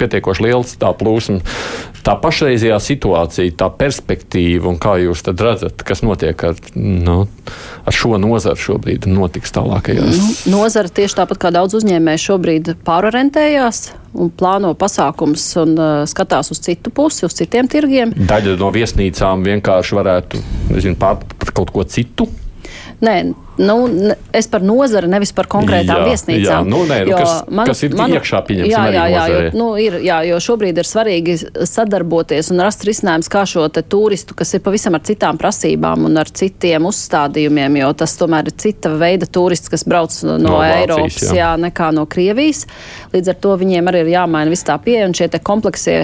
pietiekoši 0.00 0.46
liels 0.46 0.76
tā 0.80 0.92
plūsma. 0.96 1.40
Tā 2.06 2.14
pašreizējā 2.22 2.76
situācija, 2.78 3.54
tā 3.58 3.66
perspektīva, 3.74 4.68
un 4.70 4.76
kā 4.78 4.92
jūs 5.02 5.24
redzat, 5.26 5.82
kas 5.86 6.04
notiek 6.06 6.44
ar, 6.46 6.54
nu, 6.78 7.16
ar 7.82 7.96
šo 7.96 8.14
nozaru 8.22 8.62
šobrīd, 8.62 9.08
notiks 9.10 9.50
tālākajās? 9.56 10.20
Nu, 10.20 10.28
nozara 10.54 10.92
tieši 10.92 11.18
tāpat 11.18 11.42
kā 11.42 11.50
daudz 11.56 11.74
uzņēmēju 11.80 12.22
šobrīd 12.28 12.72
pārorientējās 12.86 13.88
un 14.22 14.30
plāno 14.30 14.70
pasākums 14.78 15.48
un 15.64 15.74
uh, 15.74 16.06
skatās 16.06 16.52
uz 16.54 16.62
citu 16.62 16.94
pusi, 16.94 17.26
uz 17.26 17.34
citiem 17.36 17.66
tirgiem. 17.68 18.14
Daļa 18.14 18.54
no 18.62 18.70
viesnīcām 18.74 19.42
vienkārši 19.50 19.98
varētu 19.98 20.46
nezinu, 20.76 21.00
pārt 21.00 21.26
par 21.42 21.56
kaut 21.58 21.74
ko 21.74 21.88
citu. 21.90 22.30
Nē, 23.04 23.16
Nu, 23.58 23.88
es 24.32 24.46
par 24.46 24.62
nozari, 24.62 25.08
nevis 25.08 25.30
par 25.32 25.46
konkrētām 25.48 26.02
jā, 26.02 26.08
viesnīcām. 26.10 26.44
Jā, 26.44 26.58
nu, 26.68 26.82
nē, 26.88 26.98
nu, 27.08 27.14
kas, 27.16 27.30
man, 27.48 27.68
kas 27.70 27.82
ir 27.86 27.94
man, 27.96 28.12
iekšā 28.12 28.40
pieņemts? 28.44 28.72
Jā, 28.72 28.82
jā, 28.92 29.04
jā, 29.08 29.22
jo, 29.32 29.38
nu, 29.56 29.68
ir, 29.80 29.96
jā, 30.04 30.18
jo 30.28 30.40
šobrīd 30.44 30.76
ir 30.76 30.88
svarīgi 30.88 31.36
sadarboties 31.70 32.52
un 32.52 32.60
rast 32.66 32.84
risinājums, 32.84 33.30
kā 33.32 33.46
šo 33.48 33.64
turistu, 33.80 34.36
kas 34.36 34.52
ir 34.58 34.64
pavisam 34.64 34.98
ar 34.98 35.04
citām 35.08 35.40
prasībām 35.40 36.04
un 36.10 36.20
ar 36.20 36.28
citiem 36.28 36.88
uzstādījumiem, 36.90 37.80
jo 37.80 37.94
tas 38.04 38.18
tomēr 38.20 38.52
ir 38.52 38.58
cita 38.60 38.92
veida 38.92 39.28
turists, 39.28 39.72
kas 39.72 39.86
brauc 39.88 40.12
no, 40.28 40.36
no 40.42 40.60
Eiropas, 40.66 41.22
jā. 41.24 41.40
jā, 41.40 41.50
nekā 41.64 41.88
no 41.96 42.04
Krievijas. 42.12 42.66
Līdz 43.16 43.32
ar 43.32 43.40
to 43.40 43.56
viņiem 43.64 43.88
arī 43.88 44.04
ir 44.04 44.12
jāmaina 44.18 44.52
viss 44.52 44.68
tā 44.68 44.76
pieeja 44.84 45.08
un 45.08 45.16
šie 45.16 45.32
kompleksie 45.40 46.02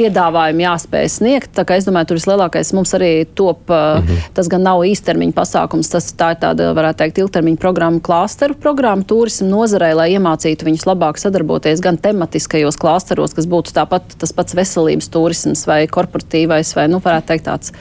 piedāvājumu 0.00 0.64
jāspēj 0.64 1.08
sniegt. 1.12 1.52
Tā 1.56 1.64
kā 1.68 1.76
es 1.78 1.86
domāju, 1.86 2.10
tur 2.10 2.20
vislielākais 2.20 2.72
mums 2.76 2.94
arī 2.96 3.12
top, 3.38 3.68
mm 3.68 4.06
-hmm. 4.06 4.24
tas 4.34 4.48
gan 4.48 4.64
nav 4.64 4.84
īstermiņa 4.88 5.36
pasākums, 5.36 5.90
tas 5.92 6.10
tā 6.16 6.32
ir 6.34 6.40
tāda, 6.44 6.72
varētu 6.76 7.02
teikt, 7.02 7.18
ilgtermiņa 7.18 7.60
programma, 7.60 8.00
klāsteru 8.00 8.54
programma 8.54 9.04
turismu 9.04 9.48
nozarei, 9.48 9.92
lai 9.94 10.10
iemācītu 10.16 10.68
viņus 10.68 10.86
labāk 10.86 11.18
sadarboties 11.18 11.80
gan 11.80 11.96
tematiskajos 11.96 12.76
klāsteros, 12.76 13.34
kas 13.34 13.46
būtu 13.46 13.72
tāpat 13.76 14.02
tas 14.18 14.32
pats 14.32 14.54
veselības 14.54 15.08
turisms 15.08 15.66
vai 15.66 15.86
korporatīvais 15.86 16.76
vai, 16.76 16.88
nu, 16.88 16.98
varētu 16.98 17.26
teikt, 17.26 17.44
tāds 17.44 17.72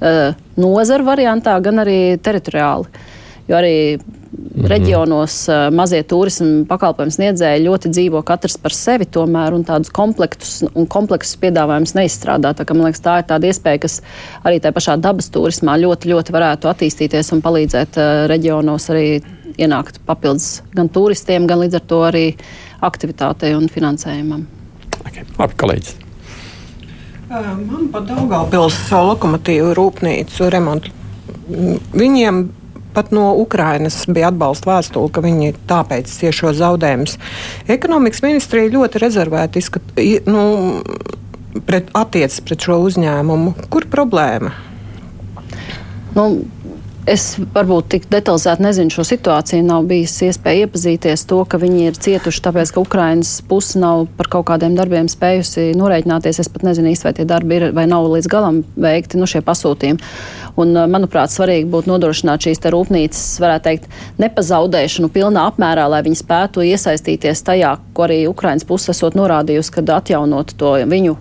uh, 0.00 0.34
nozaru 0.56 1.04
variantā, 1.04 1.60
gan 1.60 1.78
arī 1.78 2.18
teritoriāli. 2.22 2.84
Jo 3.48 3.56
arī 3.56 3.98
-hmm. 4.34 4.66
Reģionos 4.70 5.36
uh, 5.48 5.68
mazie 5.74 6.02
turismu 6.02 6.64
pakalpojumu 6.70 7.14
sniedzēji 7.14 7.64
ļoti 7.64 7.90
dzīvo 7.94 8.22
katrs 8.26 8.56
par 8.58 8.72
sevi, 8.72 9.06
tomēr 9.06 9.54
un 9.54 9.64
tādus 9.64 9.92
komplektus 9.94 10.64
un 10.74 10.86
kompleksus 10.86 11.38
piedāvājumus 11.42 11.94
neizstrādā. 11.94 12.54
Tā, 12.54 12.64
ka, 12.64 12.74
man 12.74 12.88
liekas, 12.88 13.04
tā 13.04 13.18
ir 13.20 13.28
tāda 13.30 13.50
iespēja, 13.50 13.82
kas 13.86 14.00
arī 14.44 14.60
tajā 14.60 14.74
pašā 14.74 14.96
dabas 15.00 15.30
turismā 15.30 15.76
ļoti, 15.78 16.10
ļoti 16.12 16.34
varētu 16.34 16.70
attīstīties 16.72 17.32
un 17.32 17.42
palīdzēt 17.44 17.98
uh, 17.98 18.26
reģionos 18.30 18.90
arī 18.90 19.22
ienākt 19.58 20.00
papildus 20.06 20.62
gan 20.74 20.88
turistiem, 20.88 21.46
gan 21.46 21.62
līdz 21.62 21.78
ar 21.78 21.84
to 21.86 22.00
arī 22.06 22.24
aktivitātei 22.84 23.54
un 23.56 23.68
finansējumam. 23.72 24.46
Okay. 25.04 25.24
Labi, 25.38 25.56
kolēģis. 25.60 25.94
Man 27.34 27.88
pat 27.90 28.04
Daugavpils 28.06 28.76
lokomotīvu 28.92 29.72
rūpnīcu 29.74 30.50
remontu. 30.52 30.92
Viņiem 31.94 32.44
pat 32.94 33.12
no 33.14 33.32
Ukrainas 33.42 34.02
bija 34.08 34.30
atbalsta 34.32 34.70
vēstule, 34.70 35.10
ka 35.12 35.24
viņi 35.24 35.54
tāpēc 35.70 36.10
ciešo 36.10 36.54
zaudējumus. 36.56 37.18
Ekonomikas 37.74 38.24
ministrija 38.24 38.72
ļoti 38.74 39.02
rezervēti 39.02 39.62
izskat, 39.62 39.96
nu, 40.30 40.44
pret, 41.66 41.90
attiecas 41.94 42.40
pret 42.46 42.66
šo 42.66 42.80
uzņēmumu. 42.88 43.54
Kur 43.72 43.88
problēma? 43.90 44.54
Nu, 46.14 46.28
Es 47.04 47.34
varbūt 47.36 47.90
tik 47.92 48.04
detalizēti 48.08 48.64
nezinu 48.64 48.88
šo 48.94 49.02
situāciju. 49.04 49.60
Nav 49.66 49.82
bijis 49.90 50.14
iespēja 50.24 50.64
iepazīties 50.64 51.26
to, 51.28 51.42
ka 51.44 51.58
viņi 51.60 51.82
ir 51.90 51.98
cietuši 52.00 52.40
tāpēc, 52.46 52.70
ka 52.72 52.80
Ukrainas 52.80 53.34
puse 53.44 53.76
nav 53.76 54.06
par 54.16 54.30
kaut 54.32 54.46
kādiem 54.48 54.72
darbiem 54.78 55.10
spējusi 55.12 55.74
norēķināties. 55.76 56.40
Es 56.40 56.48
pat 56.48 56.64
nezinu 56.64 56.94
īsti, 56.94 57.04
vai 57.04 57.12
tie 57.18 57.26
darbi 57.28 57.58
ir 57.58 57.66
vai 57.76 57.84
nav 57.90 58.08
līdz 58.08 58.30
galam 58.32 58.62
veikti, 58.80 59.20
nu 59.20 59.28
šie 59.28 59.44
pasūtījumi. 59.44 60.00
Un, 60.64 60.72
manuprāt, 60.94 61.34
svarīgi 61.34 61.68
būtu 61.68 61.92
nodrošināt 61.92 62.48
šīs 62.48 62.64
rūpnīcas, 62.72 63.22
varētu 63.44 63.68
teikt, 63.68 64.00
nepazaudēšanu 64.24 65.12
pilnā 65.12 65.44
apmērā, 65.50 65.84
lai 65.92 66.00
viņi 66.08 66.22
spētu 66.22 66.64
iesaistīties 66.70 67.44
tajā, 67.44 67.76
ko 67.92 68.08
arī 68.08 68.22
Ukrainas 68.32 68.64
puse 68.64 68.94
esot 68.96 69.20
norādījusi, 69.20 69.76
kad 69.76 69.92
atjaunot 69.98 70.56
to 70.56 70.78
viņu 70.88 71.18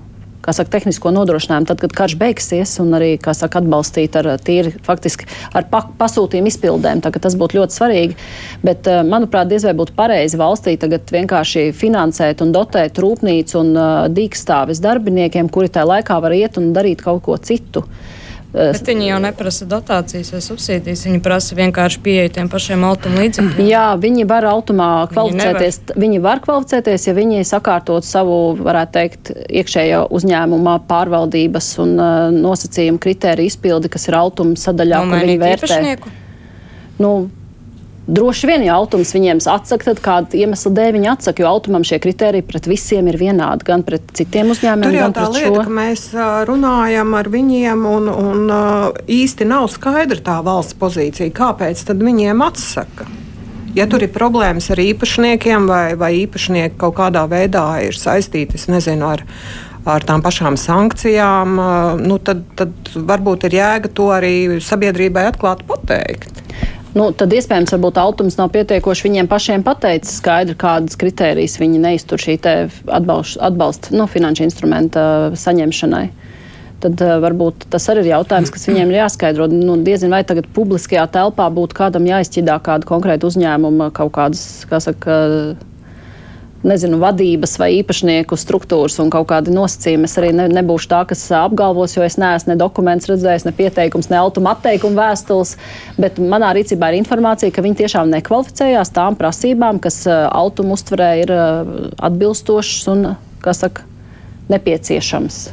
saka, 0.52 0.70
tehnisko 0.76 1.12
nodrošinājumu, 1.16 1.68
tad, 1.70 1.80
kad 1.84 1.94
karš 1.96 2.16
beigsies, 2.20 2.76
un 2.84 2.92
arī, 2.98 3.16
saka, 3.24 3.62
atbalstīt 3.62 4.18
ar 4.20 4.34
tīri 4.44 4.74
faktiski 4.84 5.28
ar 5.56 5.68
pa, 5.72 5.86
pasūtījumu 6.00 6.52
izpildēm. 6.52 7.04
Tas 7.04 7.38
būtu 7.40 7.62
ļoti 7.62 7.78
svarīgi. 7.78 8.18
Bet, 8.64 8.88
eh, 8.88 9.04
manuprāt, 9.08 9.48
diez 9.52 9.64
vai 9.64 9.76
būtu 9.78 9.96
pareizi 9.96 10.40
valstī 10.40 10.76
tagad 10.80 11.08
vienkārši 11.14 11.70
finansēt 11.78 12.44
un 12.44 12.52
dotēt 12.56 13.00
rūpnīcu 13.00 13.60
un 13.60 13.72
uh, 13.78 14.08
dīkstāvis 14.12 14.82
darbiniekiem, 14.84 15.50
kuri 15.50 15.72
tajā 15.72 15.88
laikā 15.88 16.20
var 16.22 16.36
iet 16.36 16.58
un 16.58 16.74
darīt 16.76 17.04
kaut 17.06 17.24
ko 17.24 17.38
citu. 17.38 17.86
Bet 18.54 18.86
viņi 18.86 19.08
jau 19.08 19.18
neprasa 19.24 19.66
dotācijas 19.66 20.30
vai 20.36 20.40
subsīdijas. 20.46 21.08
Viņi 21.08 21.22
prasa 21.26 21.56
vienkārši 21.58 22.02
pieeja 22.06 22.34
tiem 22.36 22.50
pašiem 22.54 22.86
automašīnu 22.86 23.24
līdzekļiem. 23.26 23.70
Jā, 23.72 23.86
viņi 23.98 24.28
var 24.30 24.46
automā 24.52 24.90
kvalificēties. 25.10 25.80
Viņi, 25.88 26.02
viņi 26.04 26.22
var 26.22 26.42
kvalificēties, 26.44 27.08
ja 27.10 27.16
viņi 27.18 27.48
sakārtot 27.50 28.06
savu, 28.06 28.38
varētu 28.62 28.94
teikt, 29.00 29.34
iekšējo 29.50 30.04
uzņēmumā 30.14 30.76
pārvaldības 30.90 31.72
un 31.82 31.96
uh, 31.98 32.28
nosacījumu 32.36 33.02
kritēriju 33.02 33.50
izpildi, 33.50 33.90
kas 33.94 34.06
ir 34.12 34.20
automa 34.22 34.60
sadaļā, 34.60 35.02
no, 35.02 35.16
kur 35.16 35.26
viņi 35.26 35.40
vērtē. 35.42 35.72
Īpašnieku? 35.72 36.14
Nu, 37.02 37.16
Droši 38.04 38.48
vien, 38.50 38.66
ja 38.68 38.76
autors 38.76 39.14
viņiem 39.16 39.40
atsaka, 39.48 39.94
tad 39.94 40.02
kāda 40.04 40.36
iemesla 40.36 40.74
dēļ 40.76 40.96
viņi 40.98 41.10
atsaka, 41.14 41.40
jo 41.40 41.48
automam 41.54 41.86
šie 41.88 42.02
kriteriji 42.04 42.44
pret 42.44 42.68
visiem 42.68 43.08
ir 43.08 43.16
vienādi, 43.22 43.64
gan 43.70 43.86
pret 43.88 44.10
citiem 44.18 44.52
uzņēmumiem, 44.52 44.92
Tur 44.92 45.00
gan 45.00 45.16
pret 45.16 45.38
lieta, 45.38 45.54
šo. 45.54 45.62
ka 45.64 45.76
mēs 45.78 46.04
runājam 46.50 47.16
ar 47.16 47.30
viņiem 47.32 47.86
un, 47.88 48.10
un 48.12 48.54
īsti 49.08 49.48
nav 49.48 49.70
skaidra 49.72 50.20
tā 50.26 50.36
valsts 50.44 50.76
pozīcija, 50.82 51.32
kāpēc 51.38 51.86
tad 51.88 52.04
viņiem 52.04 52.44
atsaka. 52.44 53.08
Ja 53.74 53.88
tur 53.90 54.04
ir 54.04 54.12
problēmas 54.14 54.68
ar 54.76 54.84
īpašniekiem, 54.84 55.72
vai, 55.72 55.96
vai 55.98 56.12
īpašnieki 56.26 56.76
kaut 56.84 57.00
kādā 57.00 57.24
veidā 57.32 57.66
ir 57.88 57.96
saistīti 57.98 58.60
nezinu, 58.68 59.08
ar, 59.16 59.24
ar 59.88 60.04
tām 60.04 60.22
pašām 60.22 60.60
sankcijām, 60.60 61.56
nu, 62.04 62.20
tad, 62.20 62.44
tad 62.60 62.94
varbūt 62.94 63.48
ir 63.48 63.58
jēga 63.62 63.96
to 63.96 64.12
arī 64.12 64.36
sabiedrībai 64.60 65.30
atklāti 65.32 65.72
pateikt. 65.72 66.44
Nu, 66.94 67.08
tad 67.18 67.32
iespējams, 67.34 67.74
varbūt 67.74 67.98
autors 67.98 68.36
nav 68.38 68.52
pietiekoši 68.54 69.08
viņiem 69.08 69.30
pašiem 69.30 69.64
pateicis 69.66 70.20
skaidri, 70.20 70.54
kādas 70.60 70.98
kritērijas 71.02 71.58
viņi 71.58 71.82
neiztur 71.82 72.22
šī 72.22 72.36
atbalsta, 72.38 73.40
atbalsta 73.50 73.96
nu, 73.98 74.06
finanšu 74.10 74.46
instrumenta 74.46 75.06
saņemšanai. 75.34 76.04
Tad 76.84 77.02
uh, 77.02 77.16
varbūt 77.24 77.66
tas 77.74 77.88
arī 77.90 78.04
ir 78.04 78.12
jautājums, 78.12 78.52
kas 78.54 78.68
viņiem 78.68 78.92
ir 78.92 79.00
jāskaidro. 79.00 79.48
Nu, 79.50 79.78
diezin 79.82 80.14
vai 80.14 80.22
tagad 80.28 80.50
publiskajā 80.54 81.08
telpā 81.16 81.48
būtu 81.56 81.78
kādam 81.80 82.06
jāizķidā 82.10 82.60
kāda 82.62 82.86
konkrēta 82.90 83.30
uzņēmuma 83.30 83.90
kaut 83.96 84.14
kādas, 84.18 84.44
kā 84.70 84.82
saka, 84.84 85.16
nezinu, 86.68 86.98
vadības 87.02 87.58
vai 87.60 87.70
īpašnieku 87.80 88.38
struktūras 88.40 88.96
un 89.04 89.12
kaut 89.14 89.28
kādi 89.32 89.54
nosacījumi. 89.54 90.08
Es 90.08 90.18
arī 90.20 90.32
ne, 90.36 90.48
nebūšu 90.52 90.90
tā, 90.92 91.02
kas 91.10 91.26
apgalvos, 91.36 91.96
jo 91.98 92.06
es 92.06 92.18
neesmu 92.22 92.54
ne 92.54 92.58
dokumentus 92.60 93.12
redzējis, 93.12 93.48
ne 93.48 93.54
pieteikums, 93.58 94.10
ne 94.12 94.20
automāteikuma 94.22 95.10
vēstules. 95.10 95.56
Bet 96.00 96.22
manā 96.22 96.54
rīcībā 96.58 96.92
ir 96.92 97.00
informācija, 97.02 97.54
ka 97.54 97.66
viņi 97.66 97.82
tiešām 97.84 98.12
nekvalificējās 98.16 98.94
tām 98.96 99.20
prasībām, 99.20 99.82
kas 99.84 100.04
automu 100.08 100.78
uztverē 100.78 101.10
ir 101.26 101.34
atbilstošas 101.34 102.88
un, 102.94 103.06
kā 103.44 103.56
saka, 103.58 103.86
nepieciešams. 104.52 105.44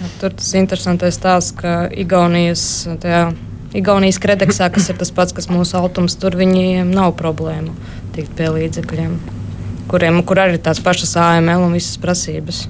Ja, 0.00 0.10
tur 0.20 0.34
tas 0.36 0.50
interesantais 0.58 1.20
tās, 1.20 1.52
ka 1.56 1.84
Igaunijas. 1.92 2.64
Tajā, 3.04 3.28
Igaunijas 3.74 4.20
kredeksā, 4.22 4.68
kas 4.72 4.90
ir 4.90 4.98
tas 5.00 5.12
pats, 5.14 5.36
kas 5.36 5.50
mūsu 5.52 5.78
autors, 5.80 6.16
tur 6.20 6.36
viņiem 6.38 6.92
nav 6.94 7.16
problēmu 7.18 7.74
tikt 8.14 8.36
pie 8.38 8.52
līdzekļiem 8.54 9.43
kuriem 9.94 10.16
kur 10.26 10.40
arī 10.42 10.58
tās 10.58 10.80
pašas 10.82 11.14
AML 11.22 11.68
un 11.68 11.76
visas 11.78 12.00
prasības. 12.02 12.64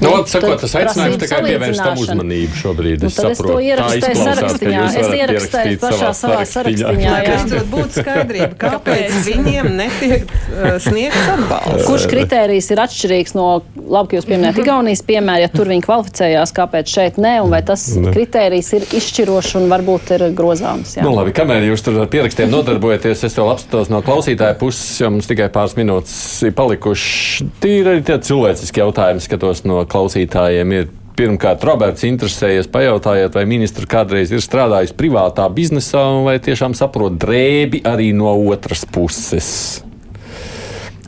Nu, 0.00 0.10
nu, 0.16 0.24
sakot, 0.28 0.56
tas 0.62 0.72
aicinājums 0.80 1.18
tikai 1.20 1.38
pievērst 1.44 1.82
tam 1.84 1.98
uzmanību 2.00 2.56
šobrīd. 2.56 3.02
Nu, 3.04 3.10
es 3.10 3.16
saprotu, 3.18 3.34
es 3.34 3.40
to 3.44 3.56
ierakstīju 3.66 4.20
sarakstiņā. 4.24 4.84
Es 4.96 5.08
ierakstīju 5.18 5.80
pašā 5.82 6.12
savā 6.16 6.44
sarakstiņā. 6.48 6.94
Jā, 7.04 7.18
jā. 7.26 7.64
būt 7.68 7.98
skaidrība, 7.98 8.48
kāpēc 8.64 9.18
viņiem 9.26 9.68
netiek 9.76 10.24
uh, 10.24 10.78
sniegts 10.80 11.28
atbalsts. 11.34 11.84
Kurš 11.88 12.06
kritērijs 12.14 12.70
ir 12.72 12.82
atšķirīgs 12.86 13.36
no, 13.36 13.48
labi, 13.76 14.12
ka 14.12 14.18
jūs 14.18 14.28
pieminējat 14.30 14.62
Igaunijas 14.64 15.04
piemēru, 15.10 15.44
ja 15.44 15.52
tur 15.52 15.68
viņi 15.74 15.84
kvalificējās, 15.84 16.54
kāpēc 16.56 16.94
šeit 16.96 17.20
ne, 17.20 17.34
un 17.44 17.52
vai 17.52 17.60
tas 17.68 17.84
ne. 18.00 18.14
kritērijs 18.16 18.72
ir 18.78 18.88
izšķirošs 19.00 19.58
un 19.60 19.68
varbūt 19.72 20.14
ir 20.16 20.26
grozāms. 20.36 20.96
Jā. 20.96 21.04
Nu, 21.04 21.12
labi, 21.18 21.36
kamēr 21.36 21.68
jūs 21.68 21.84
tur 21.84 22.00
ar 22.00 22.08
pierakstiem 22.12 22.48
nodarbojaties, 22.54 23.26
es 23.28 23.36
vēl 23.36 23.52
apskatos 23.52 23.92
no 23.92 24.00
klausītāja 24.06 24.56
puses, 24.60 24.96
jo 25.02 25.12
mums 25.12 25.28
tikai 25.28 25.50
pāris 25.52 25.76
minūtes 25.76 26.16
ir 26.48 26.56
palikuši. 26.56 27.50
Tīri 27.60 27.94
arī 27.94 28.04
tie 28.08 28.16
cilvēciski 28.30 28.80
jautājumi 28.80 29.24
skatos 29.24 29.64
no 29.68 29.82
klausītājiem 29.90 30.78
ir. 30.78 30.88
Pirmkārt, 31.20 31.60
Roberts 31.66 32.06
interesējies, 32.06 32.70
pajautājiet, 32.72 33.34
vai 33.36 33.42
ministrs 33.44 33.84
kādreiz 33.90 34.30
ir 34.32 34.40
strādājis 34.40 34.94
privātā 34.96 35.44
biznesā 35.52 36.00
vai 36.24 36.38
tiešām 36.40 36.72
saprot 36.78 37.18
drēbi 37.20 37.82
arī 37.84 38.06
no 38.16 38.30
otras 38.48 38.86
puses. 38.88 39.50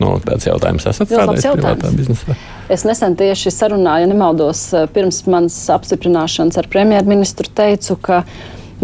Nu, 0.02 0.18
tāds 0.20 0.50
jautājums 0.50 0.84
esat 0.90 1.08
strādājis 1.08 1.48
privātā 1.54 1.94
biznesā? 1.96 2.36
Es 2.72 2.84
nesen 2.88 3.16
tieši 3.16 3.54
sarunāju, 3.54 4.04
ja 4.04 4.10
nemaldos, 4.10 4.66
pirms 4.92 5.22
manas 5.32 5.56
apstiprināšanas 5.72 6.60
ar 6.60 6.68
premjerministru 6.72 7.48
teicu, 7.56 7.96
ka 8.02 8.22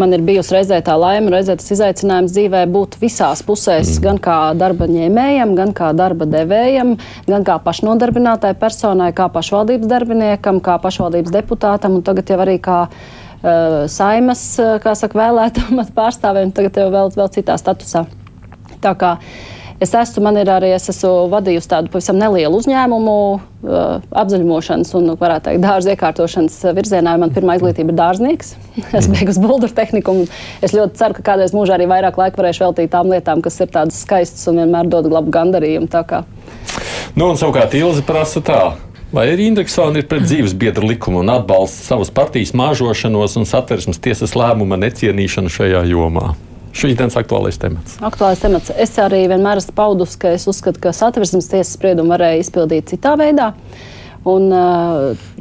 man 0.01 0.15
ir 0.15 0.23
bijusi 0.25 0.55
reizē 0.55 0.79
tā 0.85 0.95
laime, 0.99 1.31
reizē 1.33 1.57
tas 1.59 1.69
izaicinājums 1.75 2.33
dzīvē 2.35 2.63
būt 2.71 2.97
visās 3.01 3.43
pusēs, 3.45 3.95
mm. 3.97 4.05
gan 4.05 4.21
kā 4.23 4.37
darba 4.59 4.87
ņēmējam, 4.89 5.53
gan 5.59 5.75
kā 5.77 5.91
darba 5.97 6.27
devējam, 6.29 6.95
gan 7.27 7.45
kā 7.47 7.59
pašnodarbinātai 7.65 8.55
personai, 8.59 9.11
kā 9.17 9.29
pašvaldības 9.33 9.91
darbiniekam, 9.91 10.63
kā 10.63 10.79
pašvaldības 10.83 11.35
deputātam 11.35 11.99
un 11.99 12.07
tagad 12.07 12.31
jau 12.31 12.39
arī 12.45 12.57
kā 12.63 12.81
uh, 12.87 13.85
saimas, 13.91 14.47
kā 14.83 14.95
saka, 14.97 15.21
vēlētam 15.25 15.83
pārstāvēm, 15.99 16.55
tagad 16.55 16.83
jau 16.83 16.89
vēl, 16.95 17.15
vēl 17.19 17.31
citā 17.37 17.59
statusā. 17.59 18.07
Tā 18.79 18.95
kā 18.95 19.15
uh, 19.19 19.58
Es 19.79 19.93
esmu, 19.95 20.25
man 20.25 20.35
ir 20.35 20.49
arī, 20.51 20.73
es 20.75 20.89
esmu 20.91 21.29
vadījusi 21.31 21.69
tādu 21.71 21.91
pavisam 21.93 22.17
nelielu 22.19 22.57
uzņēmumu 22.59 23.13
uh, 23.31 24.01
apzaļumošanas 24.21 24.91
un, 24.99 25.13
varētu 25.19 25.45
teikt, 25.45 25.61
dārza 25.63 25.93
iekārtošanas 25.93 26.57
virzienā. 26.75 27.13
Man 27.21 27.31
pirmā 27.31 27.55
izglītība 27.55 27.93
ir 27.93 27.99
dārznieks. 28.01 28.51
es 28.99 29.07
beigusi 29.07 29.39
buldoru 29.39 29.71
tehniku 29.77 30.17
es 30.65 30.75
ļoti 30.75 30.99
ceru, 30.99 31.15
ka 31.15 31.23
kādreiz 31.31 31.55
mūžā 31.55 31.77
arī 31.77 31.87
vairāk 31.87 32.19
laika 32.19 32.41
varēšu 32.41 32.65
veltīt 32.65 32.91
tām 32.91 33.13
lietām, 33.13 33.39
kas 33.45 33.61
ir 33.63 33.71
tādas 33.71 34.01
skaistas 34.03 34.43
un 34.51 34.59
vienmēr 34.59 34.91
dod 34.91 35.07
labu 35.13 35.31
gandarījumu. 35.31 35.87
Nu, 37.15 37.29
un 37.29 37.39
savukārt 37.39 37.79
Ilze 37.79 38.03
prasa 38.03 38.43
tā. 38.43 38.61
Vai 39.15 39.29
ir 39.31 39.39
indeksāli 39.41 40.03
ir 40.03 40.11
pret 40.11 40.27
dzīves 40.27 40.51
biedru 40.59 40.91
likumu 40.91 41.23
un 41.23 41.31
atbalsta 41.33 41.87
savas 41.87 42.11
partijas 42.13 42.51
māžošanos 42.51 43.39
un 43.39 43.47
satversmes 43.49 43.97
tiesas 44.03 44.35
lēmuma 44.37 44.77
necienīšanu 44.83 45.49
šajā 45.55 45.87
jomā? 45.89 46.35
Šīs 46.75 47.17
aktuālais 47.17 47.57
temats. 47.59 47.97
Aktuālais 48.05 48.41
temats. 48.41 48.73
Es 48.77 48.97
arī 49.01 49.23
vienmēr 49.31 49.61
esmu 49.61 49.75
paudus, 49.77 50.17
ka 50.19 50.33
es 50.37 50.47
uzskatu, 50.49 50.81
ka 50.83 50.93
satversmes 50.95 51.49
tiesas 51.49 51.73
spriedumu 51.77 52.13
varēja 52.13 52.43
izpildīt 52.43 52.93
citā 52.93 53.15
veidā. 53.19 53.53
Un 54.27 54.51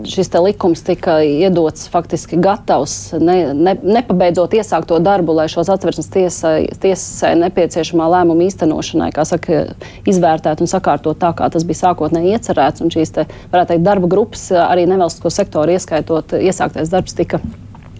šis 0.06 0.30
likums 0.38 0.84
tika 0.86 1.16
iedots 1.26 1.88
faktiski 1.90 2.38
gatavs, 2.38 3.10
ne, 3.18 3.50
ne, 3.52 3.74
nepabeidzot 3.74 4.54
iesākto 4.54 5.00
darbu, 5.02 5.34
lai 5.34 5.48
šos 5.50 5.66
atversmes 5.74 6.06
tiesai, 6.14 6.68
tiesai 6.78 7.32
nepieciešamā 7.42 8.06
lēmuma 8.14 8.46
īstenošanai, 8.46 9.10
kā 9.16 9.26
saka, 9.26 9.64
izvērtēt 10.08 10.62
un 10.62 10.70
sakārtot 10.70 11.18
tā, 11.18 11.32
kā 11.34 11.50
tas 11.50 11.66
bija 11.66 11.82
sākotnēji 11.82 12.36
iecerēts. 12.38 12.84
Un 12.86 12.94
šīs, 12.94 13.16
te, 13.18 13.26
varētu 13.50 13.74
teikt, 13.74 13.86
darba 13.90 14.10
grupas, 14.14 14.46
arī 14.54 14.86
nevalstisko 14.86 15.34
sektoru 15.34 15.74
ieskaitot, 15.74 16.38
iesāktais 16.38 16.94
darbs 16.94 17.18
tika 17.18 17.42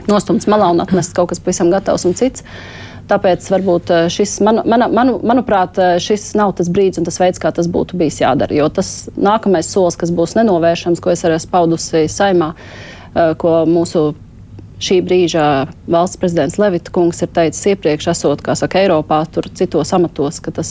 nostumts 0.09 0.47
malā 0.49 0.71
un 0.73 0.85
atnests 0.85 1.17
kaut 1.17 1.33
kas 1.33 1.43
pavisam 1.43 1.75
gatavs 1.75 2.07
un 2.09 2.15
cits. 2.17 2.47
Tāpēc 3.09 3.47
varbūt 3.55 3.91
eh, 3.95 4.07
šis, 4.13 4.37
man, 4.45 4.61
man, 4.69 4.85
man, 4.93 5.15
manuprāt, 5.25 5.79
eh, 5.81 5.97
šis 6.03 6.31
nav 6.37 6.53
tas 6.59 6.69
brīdis 6.73 7.01
un 7.01 7.09
tas 7.09 7.17
veids, 7.21 7.41
kā 7.41 7.53
tas 7.55 7.69
būtu 7.71 7.97
bijis 8.01 8.21
jādara. 8.21 8.53
Jo 8.57 8.69
tas 8.73 9.09
nākamais 9.17 9.71
solis, 9.73 9.97
kas 9.97 10.13
būs 10.13 10.37
nenovēršams, 10.37 11.01
ko 11.01 11.15
es 11.15 11.25
arī 11.25 11.39
esmu 11.39 11.55
paudusi 11.55 12.05
saimā, 12.13 12.53
eh, 13.15 13.33
ko 13.41 13.63
mūsu 13.69 14.11
šī 14.85 15.01
brīža 15.03 15.45
valsts 15.91 16.21
prezidents 16.21 16.59
Levita 16.61 16.93
kungs 16.95 17.23
ir 17.25 17.33
teicis 17.35 17.65
iepriekš, 17.73 18.11
esot, 18.13 18.45
saka, 18.61 18.85
Eiropā, 18.85 19.25
tur 19.33 19.49
citos 19.59 19.91
amatos, 19.97 20.39
ka 20.45 20.53
tas 20.55 20.71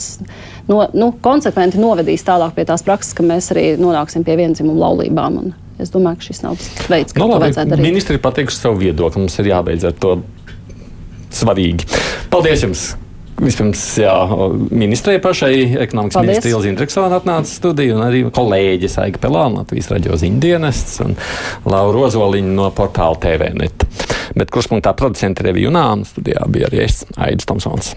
no, 0.68 0.86
nu, 0.94 1.10
konsekventi 1.24 1.80
novedīs 1.82 2.24
tālāk 2.24 2.54
pie 2.56 2.64
tās 2.70 2.86
prakses, 2.86 3.12
ka 3.18 3.26
mēs 3.26 3.50
arī 3.52 3.72
nonāksim 3.80 4.24
pie 4.24 4.38
vienzimumu 4.40 4.80
laulībām. 4.80 5.42
Un 5.42 5.82
es 5.82 5.92
domāju, 5.92 6.22
ka 6.22 6.30
šis 6.30 6.42
nav 6.46 6.56
tas 6.56 6.88
veids, 6.88 7.12
kā 7.12 7.20
no, 7.20 7.28
nu, 7.28 7.36
to 7.36 7.44
vajadzētu 7.44 7.74
darīt. 7.74 7.88
Ministri 7.90 8.16
ir 8.16 8.24
pateikuši 8.24 8.62
savu 8.62 8.80
viedokli, 8.80 9.26
mums 9.26 9.36
ir 9.42 9.52
jābeidz 9.52 9.90
ar 9.90 9.98
to 10.00 10.20
svarīgi. 11.34 11.88
Paldies 12.32 12.64
jums! 12.66 12.88
Vispirms, 13.38 13.82
jā, 14.02 14.14
ministrija 14.74 15.20
pašai, 15.22 15.60
ekonomikas 15.84 16.24
ministrija 16.24 16.56
Ilza 16.56 16.72
Indriksona 16.72 17.20
atnāca 17.20 17.52
studiju, 17.52 17.94
un 17.94 18.02
arī 18.08 18.24
kolēģis 18.34 18.98
Aiga 19.04 19.22
Pelāna, 19.22 19.62
Latvijas 19.62 19.92
raģio 19.92 20.18
ziņdienests, 20.18 20.98
un 21.06 21.14
Laura 21.68 21.94
Rozoliņa 22.00 22.56
no 22.58 22.66
portāla 22.74 23.20
TVNet. 23.22 23.86
Bet 24.34 24.50
kurš 24.50 24.72
punktā 24.74 24.90
producenta 24.98 25.46
reviju 25.46 25.70
un 25.70 26.04
studijā 26.08 26.50
bija 26.50 26.66
arī 26.72 26.82
es, 26.88 27.04
Aidis 27.14 27.46
Tomsons. 27.46 27.94